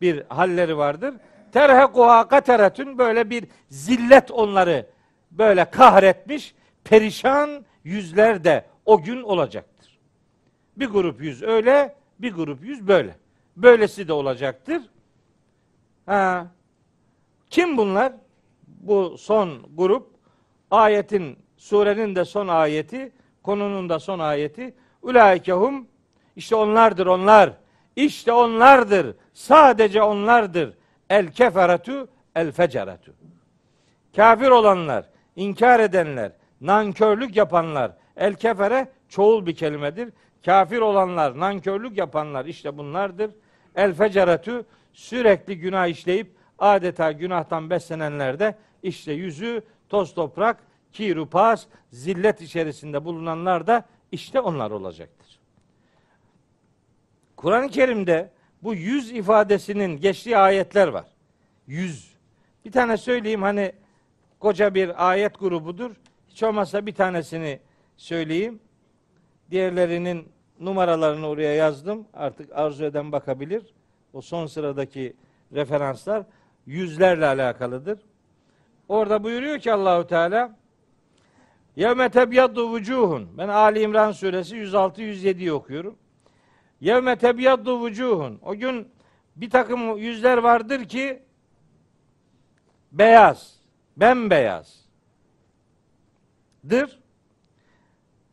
bir 0.00 0.22
halleri 0.28 0.76
vardır. 0.76 1.14
Terhekuha 1.52 2.28
kateretün 2.28 2.98
böyle 2.98 3.30
bir 3.30 3.44
zillet 3.68 4.30
onları 4.30 4.86
böyle 5.30 5.64
kahretmiş, 5.64 6.54
perişan 6.84 7.64
yüzler 7.84 8.44
de 8.44 8.64
o 8.86 9.02
gün 9.02 9.22
olacaktır. 9.22 9.98
Bir 10.76 10.86
grup 10.86 11.20
yüz 11.20 11.42
öyle, 11.42 11.94
bir 12.18 12.32
grup 12.34 12.64
yüz 12.64 12.88
böyle. 12.88 13.16
Böylesi 13.56 14.08
de 14.08 14.12
olacaktır. 14.12 14.82
Ha. 16.06 16.46
Kim 17.50 17.76
bunlar? 17.76 18.12
Bu 18.66 19.18
son 19.18 19.62
grup 19.74 20.10
ayetin 20.70 21.38
surenin 21.56 22.16
de 22.16 22.24
son 22.24 22.48
ayeti, 22.48 23.12
konunun 23.42 23.88
da 23.88 23.98
son 23.98 24.18
ayeti. 24.18 24.74
Ulaikehum 25.02 25.88
işte 26.36 26.56
onlardır 26.56 27.06
onlar. 27.06 27.52
İşte 27.96 28.32
onlardır. 28.32 29.16
Sadece 29.32 30.02
onlardır. 30.02 30.74
El 31.10 31.32
keferatu 31.32 32.08
el 32.34 32.52
feceretu. 32.52 33.12
Kafir 34.16 34.48
olanlar, 34.48 35.04
inkar 35.36 35.80
edenler, 35.80 36.32
nankörlük 36.60 37.36
yapanlar. 37.36 37.92
El 38.16 38.34
kefere 38.34 38.88
çoğul 39.08 39.46
bir 39.46 39.54
kelimedir. 39.54 40.12
Kafir 40.44 40.78
olanlar, 40.78 41.38
nankörlük 41.40 41.98
yapanlar 41.98 42.44
işte 42.44 42.78
bunlardır. 42.78 43.30
El 43.74 43.94
feceretu 43.94 44.66
sürekli 44.92 45.58
günah 45.58 45.86
işleyip 45.86 46.34
adeta 46.58 47.12
günahtan 47.12 47.70
beslenenler 47.70 48.38
de 48.38 48.58
işte 48.82 49.12
yüzü 49.12 49.62
toz 49.88 50.14
toprak, 50.14 50.56
kiru 50.92 51.28
pas, 51.28 51.66
zillet 51.90 52.42
içerisinde 52.42 53.04
bulunanlar 53.04 53.66
da 53.66 53.84
işte 54.12 54.40
onlar 54.40 54.70
olacaktır. 54.70 55.40
Kur'an-ı 57.36 57.68
Kerim'de 57.68 58.30
bu 58.62 58.74
yüz 58.74 59.10
ifadesinin 59.10 60.00
geçtiği 60.00 60.36
ayetler 60.36 60.88
var. 60.88 61.06
Yüz. 61.66 62.14
Bir 62.64 62.72
tane 62.72 62.96
söyleyeyim 62.96 63.42
hani 63.42 63.72
koca 64.40 64.74
bir 64.74 65.10
ayet 65.10 65.38
grubudur. 65.38 65.90
Hiç 66.28 66.42
olmazsa 66.42 66.86
bir 66.86 66.94
tanesini 66.94 67.60
söyleyeyim. 67.96 68.60
Diğerlerinin 69.50 70.28
numaralarını 70.60 71.26
oraya 71.26 71.54
yazdım. 71.54 72.06
Artık 72.14 72.52
arzu 72.52 72.84
eden 72.84 73.12
bakabilir. 73.12 73.62
O 74.12 74.20
son 74.20 74.46
sıradaki 74.46 75.16
referanslar 75.52 76.22
yüzlerle 76.66 77.26
alakalıdır. 77.26 77.98
Orada 78.88 79.24
buyuruyor 79.24 79.58
ki 79.58 79.72
Allahu 79.72 80.06
Teala 80.06 80.60
Yevme 81.76 82.08
tebyaddu 82.08 82.68
vucuhun. 82.70 83.28
Ben 83.38 83.48
Ali 83.48 83.80
İmran 83.80 84.12
suresi 84.12 84.56
106 84.56 85.02
107'yi 85.02 85.52
okuyorum. 85.52 85.96
Yevme 86.80 87.16
tebyaddu 87.16 87.80
vucuhun. 87.80 88.38
O 88.42 88.54
gün 88.54 88.88
bir 89.36 89.50
takım 89.50 89.96
yüzler 89.98 90.38
vardır 90.38 90.84
ki 90.84 91.22
beyaz, 92.92 93.59
bembeyaz 94.00 94.80
dır. 96.70 97.00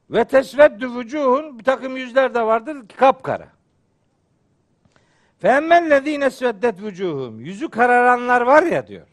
Ve 0.10 0.26
tesveddü 0.26 0.88
vucuhun 0.88 1.60
bir 1.60 1.64
takım 1.64 1.98
yüzler 1.98 2.34
de 2.34 2.41
vardır 2.41 2.88
ki 2.88 2.95
kapkara. 2.95 3.48
Femmellezine 5.39 6.30
sveddet 6.30 6.81
vucuhum. 6.81 7.39
Yüzü 7.39 7.69
kararanlar 7.69 8.41
var 8.41 8.64
ya 8.64 8.88
diyor. 8.88 9.07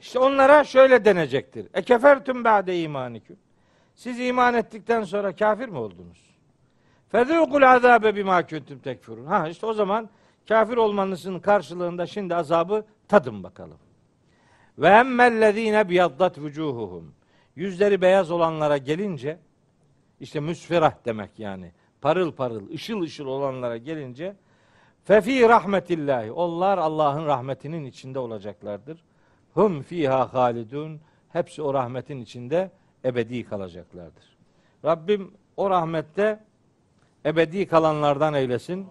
İşte 0.00 0.18
onlara 0.18 0.64
şöyle 0.64 1.04
denecektir. 1.04 1.68
E 1.74 1.82
kefertüm 1.82 2.44
ba'de 2.44 2.80
imaniküm. 2.80 3.36
Siz 3.94 4.20
iman 4.20 4.54
ettikten 4.54 5.02
sonra 5.02 5.36
kafir 5.36 5.68
mi 5.68 5.78
oldunuz? 5.78 6.30
Fezûkul 7.12 7.66
azâbe 7.66 8.16
bimâ 8.16 8.46
kuntum 8.46 8.78
tekfurun. 8.78 9.26
Ha 9.26 9.48
işte 9.48 9.66
o 9.66 9.72
zaman 9.72 10.08
kafir 10.48 10.76
olmanızın 10.76 11.38
karşılığında 11.40 12.06
şimdi 12.06 12.34
azabı 12.34 12.84
tadın 13.08 13.42
bakalım. 13.42 13.78
Ve 14.78 14.88
emmellezîne 14.88 15.88
biyaddat 15.88 16.38
vucuhuhum. 16.38 17.14
Yüzleri 17.56 18.00
beyaz 18.00 18.30
olanlara 18.30 18.76
gelince 18.76 19.38
işte 20.20 20.40
müsferah 20.40 20.94
demek 21.04 21.38
yani. 21.38 21.72
Parıl 22.00 22.32
parıl, 22.32 22.70
ışıl 22.70 23.00
ışıl 23.00 23.26
olanlara 23.26 23.76
gelince 23.76 24.36
fefi 25.04 25.48
rahmetillahi. 25.48 26.32
Onlar 26.32 26.78
Allah'ın 26.78 27.26
rahmetinin 27.26 27.84
içinde 27.84 28.18
olacaklardır. 28.18 29.04
Hum 29.54 29.82
fiha 29.82 30.34
halidun. 30.34 31.00
Hepsi 31.32 31.62
o 31.62 31.74
rahmetin 31.74 32.20
içinde 32.20 32.70
ebedi 33.04 33.44
kalacaklardır. 33.44 34.36
Rabbim 34.84 35.30
o 35.56 35.70
rahmette 35.70 36.40
ebedi 37.26 37.66
kalanlardan 37.66 38.34
eylesin. 38.34 38.86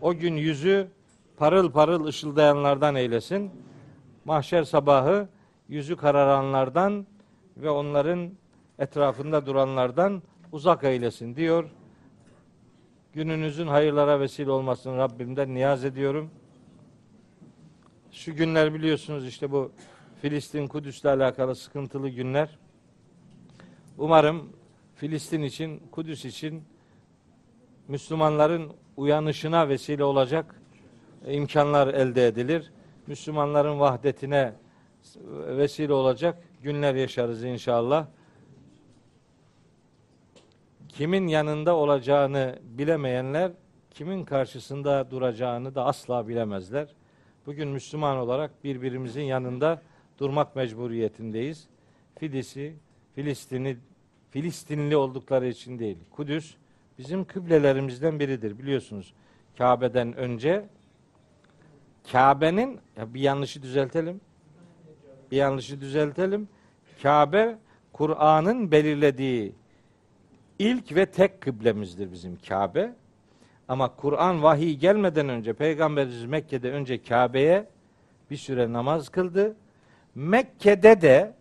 O 0.00 0.14
gün 0.14 0.36
yüzü 0.36 0.88
parıl 1.36 1.72
parıl 1.72 2.04
ışıldayanlardan 2.04 2.94
eylesin. 2.94 3.50
Mahşer 4.24 4.64
sabahı 4.64 5.28
yüzü 5.68 5.96
kararanlardan 5.96 7.06
ve 7.56 7.70
onların 7.70 8.30
etrafında 8.78 9.46
duranlardan 9.46 10.22
uzak 10.52 10.84
eylesin 10.84 11.36
diyor. 11.36 11.70
Gününüzün 13.12 13.66
hayırlara 13.66 14.20
vesile 14.20 14.50
olmasını 14.50 14.96
Rabbimden 14.96 15.54
niyaz 15.54 15.84
ediyorum. 15.84 16.30
Şu 18.12 18.36
günler 18.36 18.74
biliyorsunuz 18.74 19.26
işte 19.26 19.52
bu 19.52 19.72
Filistin 20.22 20.68
Kudüs'le 20.68 21.04
alakalı 21.04 21.54
sıkıntılı 21.54 22.08
günler. 22.08 22.58
Umarım 23.98 24.52
Filistin 24.94 25.42
için, 25.42 25.82
Kudüs 25.90 26.24
için 26.24 26.64
Müslümanların 27.88 28.72
uyanışına 28.96 29.68
vesile 29.68 30.04
olacak 30.04 30.60
imkanlar 31.28 31.94
elde 31.94 32.26
edilir. 32.26 32.72
Müslümanların 33.06 33.80
vahdetine 33.80 34.52
vesile 35.46 35.92
olacak 35.92 36.38
günler 36.62 36.94
yaşarız 36.94 37.44
inşallah. 37.44 38.06
Kimin 40.88 41.26
yanında 41.26 41.76
olacağını 41.76 42.58
bilemeyenler 42.62 43.52
kimin 43.90 44.24
karşısında 44.24 45.10
duracağını 45.10 45.74
da 45.74 45.84
asla 45.84 46.28
bilemezler. 46.28 46.88
Bugün 47.46 47.68
Müslüman 47.68 48.16
olarak 48.16 48.64
birbirimizin 48.64 49.22
yanında 49.22 49.82
durmak 50.18 50.56
mecburiyetindeyiz. 50.56 51.68
Filis'i, 52.18 52.74
Filistin'i, 53.14 53.76
Filistinli 54.30 54.96
oldukları 54.96 55.48
için 55.48 55.78
değil. 55.78 55.98
Kudüs 56.10 56.54
bizim 56.98 57.24
kıblelerimizden 57.24 58.20
biridir 58.20 58.58
biliyorsunuz. 58.58 59.14
Kabe'den 59.58 60.16
önce 60.16 60.68
Kabe'nin 62.12 62.80
ya 62.96 63.14
bir 63.14 63.20
yanlışı 63.20 63.62
düzeltelim. 63.62 64.20
Bir 65.30 65.36
yanlışı 65.36 65.80
düzeltelim. 65.80 66.48
Kabe 67.02 67.58
Kur'an'ın 67.92 68.70
belirlediği 68.70 69.52
ilk 70.58 70.94
ve 70.94 71.06
tek 71.06 71.40
kıblemizdir 71.40 72.12
bizim 72.12 72.38
Kabe. 72.48 72.92
Ama 73.68 73.96
Kur'an 73.96 74.42
vahiy 74.42 74.76
gelmeden 74.76 75.28
önce 75.28 75.52
Peygamberimiz 75.52 76.24
Mekke'de 76.24 76.72
önce 76.72 77.02
Kabe'ye 77.02 77.66
bir 78.30 78.36
süre 78.36 78.72
namaz 78.72 79.08
kıldı. 79.08 79.56
Mekke'de 80.14 81.00
de 81.00 81.34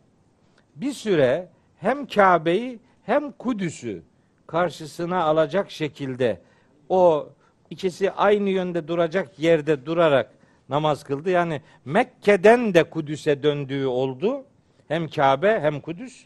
bir 0.76 0.92
süre 0.92 1.50
hem 1.78 2.06
Kabe'yi 2.08 2.80
hem 3.06 3.32
Kudüs'ü 3.32 4.04
karşısına 4.48 5.24
alacak 5.24 5.72
şekilde 5.72 6.42
o 6.90 7.30
ikisi 7.70 8.12
aynı 8.12 8.50
yönde 8.50 8.88
duracak 8.88 9.40
yerde 9.40 9.86
durarak 9.86 10.32
namaz 10.70 11.04
kıldı. 11.04 11.30
Yani 11.30 11.62
Mekke'den 11.86 12.74
de 12.74 12.84
Kudüs'e 12.84 13.44
döndüğü 13.44 13.86
oldu. 13.86 14.44
Hem 14.88 15.08
Kabe 15.08 15.60
hem 15.60 15.82
Kudüs. 15.82 16.26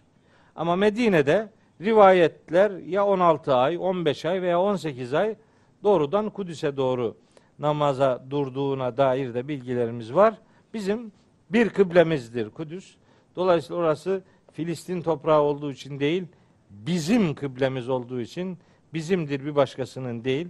Ama 0.56 0.76
Medine'de 0.76 1.50
rivayetler 1.82 2.72
ya 2.72 3.06
16 3.06 3.56
ay, 3.56 3.78
15 3.78 4.26
ay 4.26 4.42
veya 4.42 4.62
18 4.62 5.14
ay 5.14 5.36
doğrudan 5.84 6.30
Kudüs'e 6.30 6.78
doğru 6.78 7.18
namaza 7.60 8.24
durduğuna 8.30 8.98
dair 8.98 9.34
de 9.34 9.48
bilgilerimiz 9.48 10.14
var. 10.14 10.34
Bizim 10.74 11.12
bir 11.50 11.70
kıblemizdir 11.70 12.50
Kudüs. 12.50 12.96
Dolayısıyla 13.36 13.82
orası 13.82 14.24
Filistin 14.52 15.02
toprağı 15.02 15.42
olduğu 15.42 15.72
için 15.72 16.00
değil, 16.00 16.24
bizim 16.70 17.36
kıblemiz 17.36 17.90
olduğu 17.90 18.22
için 18.22 18.58
bizimdir 18.94 19.46
bir 19.46 19.56
başkasının 19.56 20.24
değil. 20.24 20.48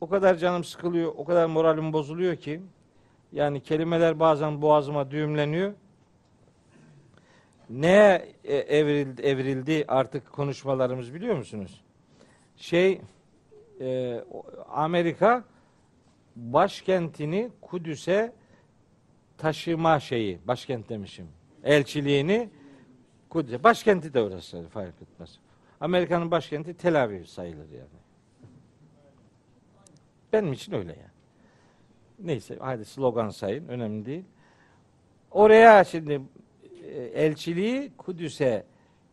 O 0.00 0.08
kadar 0.08 0.34
canım 0.36 0.64
sıkılıyor, 0.64 1.12
o 1.16 1.24
kadar 1.24 1.46
moralim 1.46 1.92
bozuluyor 1.92 2.36
ki 2.36 2.60
yani 3.32 3.62
kelimeler 3.62 4.20
bazen 4.20 4.62
boğazıma 4.62 5.10
düğümleniyor. 5.10 5.72
Neye 7.70 8.28
e, 8.44 8.56
evrildi, 8.56 9.22
evrildi 9.22 9.84
artık 9.88 10.32
konuşmalarımız 10.32 11.14
biliyor 11.14 11.36
musunuz? 11.36 11.80
Şey 12.56 13.00
e, 13.80 14.20
Amerika 14.68 15.44
başkentini 16.36 17.50
Kudüs'e 17.60 18.32
taşıma 19.38 20.00
şeyi, 20.00 20.38
başkent 20.46 20.88
demişim. 20.88 21.28
Elçiliğini 21.64 22.50
Kudüs'e, 23.28 23.64
başkenti 23.64 24.14
de 24.14 24.22
orası 24.22 24.68
fark 24.68 25.02
etmez. 25.02 25.38
Amerika'nın 25.80 26.30
başkenti 26.30 26.74
Tel 26.74 27.02
Aviv 27.02 27.24
sayılır 27.24 27.70
yani. 27.70 27.99
Benim 30.32 30.52
için 30.52 30.72
öyle 30.72 30.90
yani. 30.90 31.10
Neyse 32.18 32.56
hadi 32.60 32.84
slogan 32.84 33.28
sayın 33.28 33.68
önemli 33.68 34.06
değil. 34.06 34.24
Oraya 35.30 35.84
şimdi 35.84 36.20
e, 36.84 37.00
elçiliği 37.00 37.92
Kudüs'e 37.98 38.66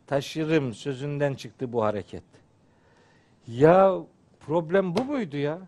taşırım 0.08 0.74
sözünden 0.74 1.34
çıktı 1.34 1.74
bu 1.74 1.84
hareket. 1.84 2.24
Ya 3.48 3.96
problem 4.40 4.96
bu 4.96 5.04
muydu 5.04 5.38
ya? 5.38 5.60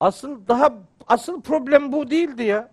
Asıl 0.00 0.48
daha 0.48 0.74
asıl 1.06 1.40
problem 1.40 1.92
bu 1.92 2.10
değildi 2.10 2.42
ya. 2.42 2.70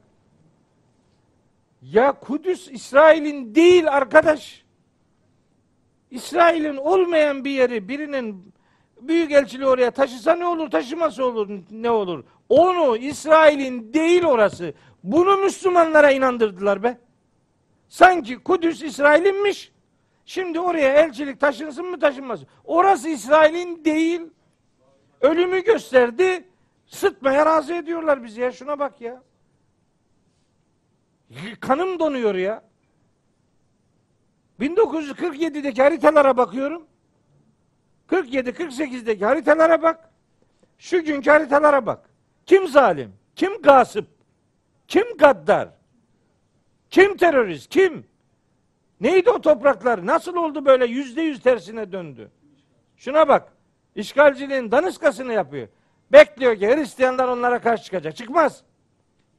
Ya 1.81 2.11
Kudüs 2.11 2.67
İsrail'in 2.71 3.55
değil 3.55 3.91
arkadaş. 3.91 4.65
İsrail'in 6.11 6.77
olmayan 6.77 7.45
bir 7.45 7.51
yeri 7.51 7.89
birinin 7.89 8.53
büyük 9.01 9.31
elçiliği 9.31 9.67
oraya 9.67 9.91
taşısa 9.91 10.35
ne 10.35 10.45
olur, 10.45 10.71
taşıması 10.71 11.25
olur, 11.25 11.49
ne 11.71 11.89
olur? 11.89 12.23
Onu 12.49 12.97
İsrail'in 12.97 13.93
değil 13.93 14.25
orası. 14.25 14.73
Bunu 15.03 15.37
Müslümanlara 15.37 16.11
inandırdılar 16.11 16.83
be. 16.83 16.97
Sanki 17.89 18.35
Kudüs 18.43 18.83
İsrail'inmiş. 18.83 19.71
Şimdi 20.25 20.59
oraya 20.59 20.93
elçilik 20.93 21.39
taşınsın 21.39 21.85
mı 21.85 21.99
taşınmasın? 21.99 22.47
Orası 22.63 23.09
İsrail'in 23.09 23.85
değil. 23.85 24.21
Ölümü 25.21 25.63
gösterdi. 25.63 26.47
Sıtmaya 26.87 27.45
razı 27.45 27.73
ediyorlar 27.73 28.23
bizi 28.23 28.41
ya. 28.41 28.51
Şuna 28.51 28.79
bak 28.79 29.01
ya. 29.01 29.23
Kanım 31.59 31.99
donuyor 31.99 32.35
ya. 32.35 32.63
1947'deki 34.59 35.81
haritalara 35.81 36.37
bakıyorum. 36.37 36.87
47-48'deki 38.09 39.25
haritalara 39.25 39.81
bak. 39.81 40.09
Şu 40.77 41.03
günkü 41.03 41.29
haritalara 41.29 41.85
bak. 41.85 42.09
Kim 42.45 42.67
zalim? 42.67 43.13
Kim 43.35 43.61
gasıp? 43.61 44.07
Kim 44.87 45.17
gaddar? 45.17 45.69
Kim 46.89 47.17
terörist? 47.17 47.69
Kim? 47.69 48.05
Neydi 49.01 49.29
o 49.29 49.41
topraklar? 49.41 50.05
Nasıl 50.05 50.35
oldu 50.35 50.65
böyle 50.65 50.85
yüzde 50.85 51.21
yüz 51.21 51.41
tersine 51.41 51.91
döndü? 51.91 52.31
Şuna 52.97 53.27
bak. 53.27 53.53
İşgalciliğin 53.95 54.71
daniskasını 54.71 55.33
yapıyor. 55.33 55.67
Bekliyor 56.11 56.55
ki 56.55 56.67
Hristiyanlar 56.67 57.27
onlara 57.27 57.59
karşı 57.59 57.83
çıkacak. 57.83 58.15
Çıkmaz. 58.15 58.63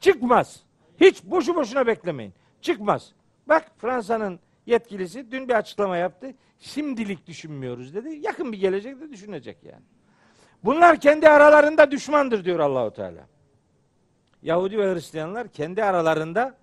Çıkmaz. 0.01 0.63
Hiç 1.01 1.25
boşu 1.25 1.55
boşuna 1.55 1.87
beklemeyin. 1.87 2.35
Çıkmaz. 2.61 3.13
Bak 3.49 3.65
Fransa'nın 3.79 4.41
yetkilisi 4.67 5.31
dün 5.31 5.49
bir 5.49 5.55
açıklama 5.55 5.97
yaptı. 5.97 6.35
Şimdilik 6.59 7.27
düşünmüyoruz 7.27 7.95
dedi. 7.95 8.19
Yakın 8.23 8.53
bir 8.53 8.61
gelecekte 8.61 9.11
düşünecek 9.11 9.65
yani. 9.65 9.83
Bunlar 10.65 11.01
kendi 11.01 11.29
aralarında 11.29 11.91
düşmandır 11.91 12.45
diyor 12.45 12.59
Allahu 12.59 12.91
Teala. 12.91 13.27
Yahudi 14.43 14.79
ve 14.79 14.95
Hristiyanlar 14.95 15.49
kendi 15.49 15.85
aralarında 15.85 16.55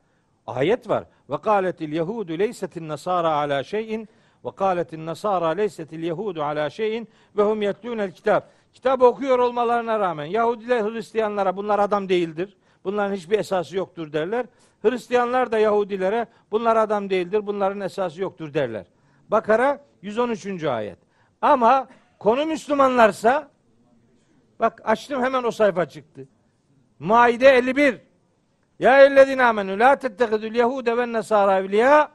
ayet 0.48 0.90
var. 0.90 1.04
Ve 1.30 1.38
kâletil 1.38 1.92
yehudu 1.92 2.40
leysetin 2.40 2.88
nasara 2.88 3.34
ala 3.34 3.64
şeyin 3.64 4.10
ve 4.46 4.52
kâletin 4.52 5.06
nasara 5.06 5.48
leysetil 5.48 6.04
yehudu 6.04 6.44
ala 6.44 6.70
şeyin 6.70 7.08
ve 7.38 7.44
hum 7.44 7.62
yetlûnel 7.62 8.12
kitap. 8.12 8.50
Kitap 8.74 9.02
okuyor 9.02 9.40
olmalarına 9.40 10.00
rağmen 10.00 10.26
Yahudiler 10.26 10.84
Hristiyanlara 10.84 11.58
bunlar 11.58 11.80
adam 11.80 12.10
değildir. 12.10 12.58
Bunların 12.84 13.16
hiçbir 13.16 13.40
esası 13.40 13.78
yoktur 13.78 14.14
derler. 14.14 14.46
Hristiyanlar 14.82 15.52
da 15.52 15.60
Yahudilere 15.60 16.28
bunlar 16.52 16.76
adam 16.76 17.10
değildir. 17.10 17.48
Bunların 17.48 17.82
esası 17.82 18.22
yoktur 18.22 18.54
derler. 18.54 18.86
Bakara 19.30 19.80
113. 20.02 20.64
ayet. 20.64 20.98
Ama 21.42 21.88
konu 22.20 22.46
Müslümanlarsa 22.46 23.50
bak 24.60 24.82
açtım 24.86 25.24
hemen 25.24 25.44
o 25.44 25.52
sayfa 25.52 25.90
çıktı. 25.90 26.28
Maide 27.00 27.50
51. 27.50 28.02
Ya 28.80 29.02
ellezine 29.06 29.44
amenü 29.44 29.80
la 29.80 29.96
tettegidul 29.96 30.56
yehude 30.56 30.98
ve 30.98 31.14
nesara 31.14 31.60
evliya 31.60 32.12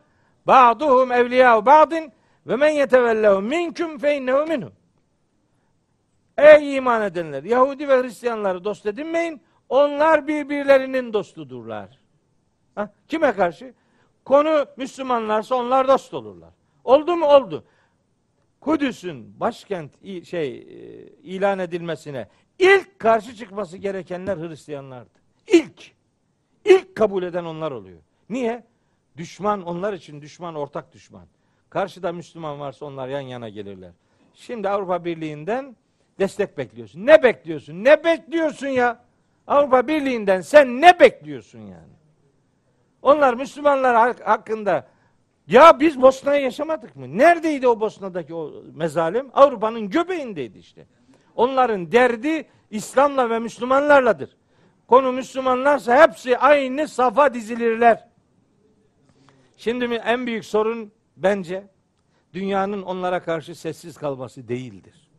ba'duhum 0.46 1.12
evliya 1.12 1.66
ba'din 1.66 2.12
ve 2.46 2.56
men 2.56 2.70
yetevellehum 2.70 3.44
minkum 3.44 3.98
fe 3.98 4.16
innehu 4.16 4.46
minhum. 4.46 4.72
Ey 6.38 6.76
iman 6.76 7.02
edenler! 7.02 7.42
Yahudi 7.42 7.88
ve 7.88 8.02
Hristiyanları 8.02 8.64
dost 8.64 8.86
edinmeyin. 8.86 9.42
Onlar 9.68 10.26
birbirlerinin 10.26 11.12
dostudurlar. 11.12 12.00
Ha, 12.74 12.90
kime 13.08 13.32
karşı? 13.32 13.74
Konu 14.24 14.66
Müslümanlarsa 14.76 15.54
onlar 15.54 15.88
dost 15.88 16.14
olurlar. 16.14 16.50
Oldu 16.88 17.16
mu? 17.16 17.26
Oldu. 17.26 17.64
Kudüs'ün 18.60 19.40
başkent 19.40 19.92
şey 20.24 20.56
e, 20.58 20.62
ilan 21.22 21.58
edilmesine 21.58 22.28
ilk 22.58 22.98
karşı 22.98 23.34
çıkması 23.34 23.76
gerekenler 23.76 24.36
Hristiyanlardı. 24.36 25.10
İlk. 25.46 25.92
İlk 26.64 26.96
kabul 26.96 27.22
eden 27.22 27.44
onlar 27.44 27.70
oluyor. 27.70 27.98
Niye? 28.30 28.64
Düşman 29.16 29.62
onlar 29.62 29.92
için 29.92 30.22
düşman 30.22 30.54
ortak 30.54 30.92
düşman. 30.92 31.26
Karşıda 31.70 32.12
Müslüman 32.12 32.60
varsa 32.60 32.86
onlar 32.86 33.08
yan 33.08 33.20
yana 33.20 33.48
gelirler. 33.48 33.92
Şimdi 34.34 34.68
Avrupa 34.68 35.04
Birliği'nden 35.04 35.76
destek 36.18 36.58
bekliyorsun. 36.58 37.06
Ne 37.06 37.22
bekliyorsun? 37.22 37.84
Ne 37.84 38.04
bekliyorsun 38.04 38.68
ya? 38.68 39.04
Avrupa 39.46 39.88
Birliği'nden 39.88 40.40
sen 40.40 40.80
ne 40.80 41.00
bekliyorsun 41.00 41.58
yani? 41.58 41.92
Onlar 43.02 43.34
Müslümanlar 43.34 43.96
hak- 43.96 44.26
hakkında 44.28 44.88
ya 45.48 45.80
biz 45.80 46.02
Bosna'yı 46.02 46.42
yaşamadık 46.42 46.96
mı? 46.96 47.18
Neredeydi 47.18 47.68
o 47.68 47.80
Bosna'daki 47.80 48.34
o 48.34 48.52
mezalim? 48.74 49.30
Avrupa'nın 49.34 49.90
göbeğindeydi 49.90 50.58
işte. 50.58 50.86
Onların 51.36 51.92
derdi 51.92 52.48
İslam'la 52.70 53.30
ve 53.30 53.38
Müslümanlarladır. 53.38 54.36
Konu 54.88 55.12
Müslümanlarsa 55.12 56.02
hepsi 56.02 56.38
aynı 56.38 56.88
safa 56.88 57.34
dizilirler. 57.34 58.08
Şimdi 59.56 59.88
mi 59.88 59.94
en 59.94 60.26
büyük 60.26 60.44
sorun 60.44 60.92
bence 61.16 61.66
dünyanın 62.34 62.82
onlara 62.82 63.22
karşı 63.22 63.54
sessiz 63.54 63.96
kalması 63.96 64.48
değildir. 64.48 65.10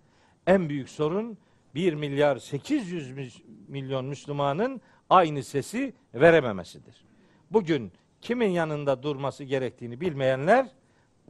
En 0.47 0.69
büyük 0.69 0.89
sorun 0.89 1.37
1 1.75 1.93
milyar 1.93 2.37
800 2.37 3.11
mü- 3.11 3.27
milyon 3.67 4.05
Müslümanın 4.05 4.81
aynı 5.09 5.43
sesi 5.43 5.93
verememesidir. 6.13 7.05
Bugün 7.51 7.91
kimin 8.21 8.49
yanında 8.49 9.03
durması 9.03 9.43
gerektiğini 9.43 10.01
bilmeyenler 10.01 10.67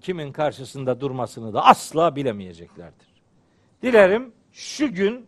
kimin 0.01 0.31
karşısında 0.31 1.01
durmasını 1.01 1.53
da 1.53 1.65
asla 1.65 2.15
bilemeyeceklerdir. 2.15 3.07
Dilerim 3.81 4.33
şu 4.51 4.93
gün 4.93 5.25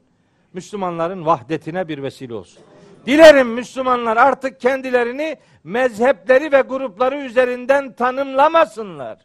Müslümanların 0.54 1.26
vahdetine 1.26 1.88
bir 1.88 2.04
vesile 2.04 2.34
olsun. 2.34 2.64
Dilerim 3.06 3.48
Müslümanlar 3.48 4.18
artık 4.18 4.60
kendilerini 4.60 5.38
mezhepleri 5.64 6.52
ve 6.52 6.62
grupları 6.62 7.18
üzerinden 7.18 7.94
tanımlamasınlar. 7.94 9.20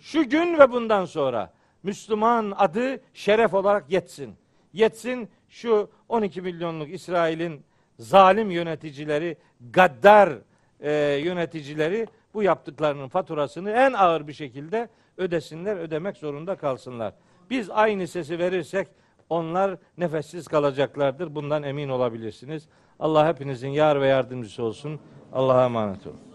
Şu 0.00 0.28
gün 0.28 0.58
ve 0.58 0.72
bundan 0.72 1.04
sonra 1.04 1.52
Müslüman 1.82 2.54
adı 2.56 3.00
şeref 3.14 3.54
olarak 3.54 3.90
yetsin. 3.90 4.34
Yetsin 4.72 5.28
şu 5.48 5.90
12 6.08 6.42
milyonluk 6.42 6.90
İsrail'in 6.90 7.62
zalim 7.98 8.50
yöneticileri, 8.50 9.36
gaddar 9.70 10.38
e, 10.80 10.92
yöneticileri 11.24 12.06
bu 12.34 12.42
yaptıklarının 12.42 13.08
faturasını 13.08 13.70
en 13.70 13.92
ağır 13.92 14.26
bir 14.26 14.32
şekilde 14.32 14.88
ödesinler, 15.16 15.76
ödemek 15.76 16.16
zorunda 16.16 16.56
kalsınlar. 16.56 17.14
Biz 17.50 17.70
aynı 17.70 18.08
sesi 18.08 18.38
verirsek 18.38 18.88
onlar 19.28 19.76
nefessiz 19.98 20.48
kalacaklardır. 20.48 21.34
Bundan 21.34 21.62
emin 21.62 21.88
olabilirsiniz. 21.88 22.68
Allah 23.00 23.28
hepinizin 23.28 23.68
yar 23.68 24.00
ve 24.00 24.06
yardımcısı 24.06 24.62
olsun. 24.62 25.00
Allah'a 25.32 25.64
emanet 25.64 26.06
olun. 26.06 26.29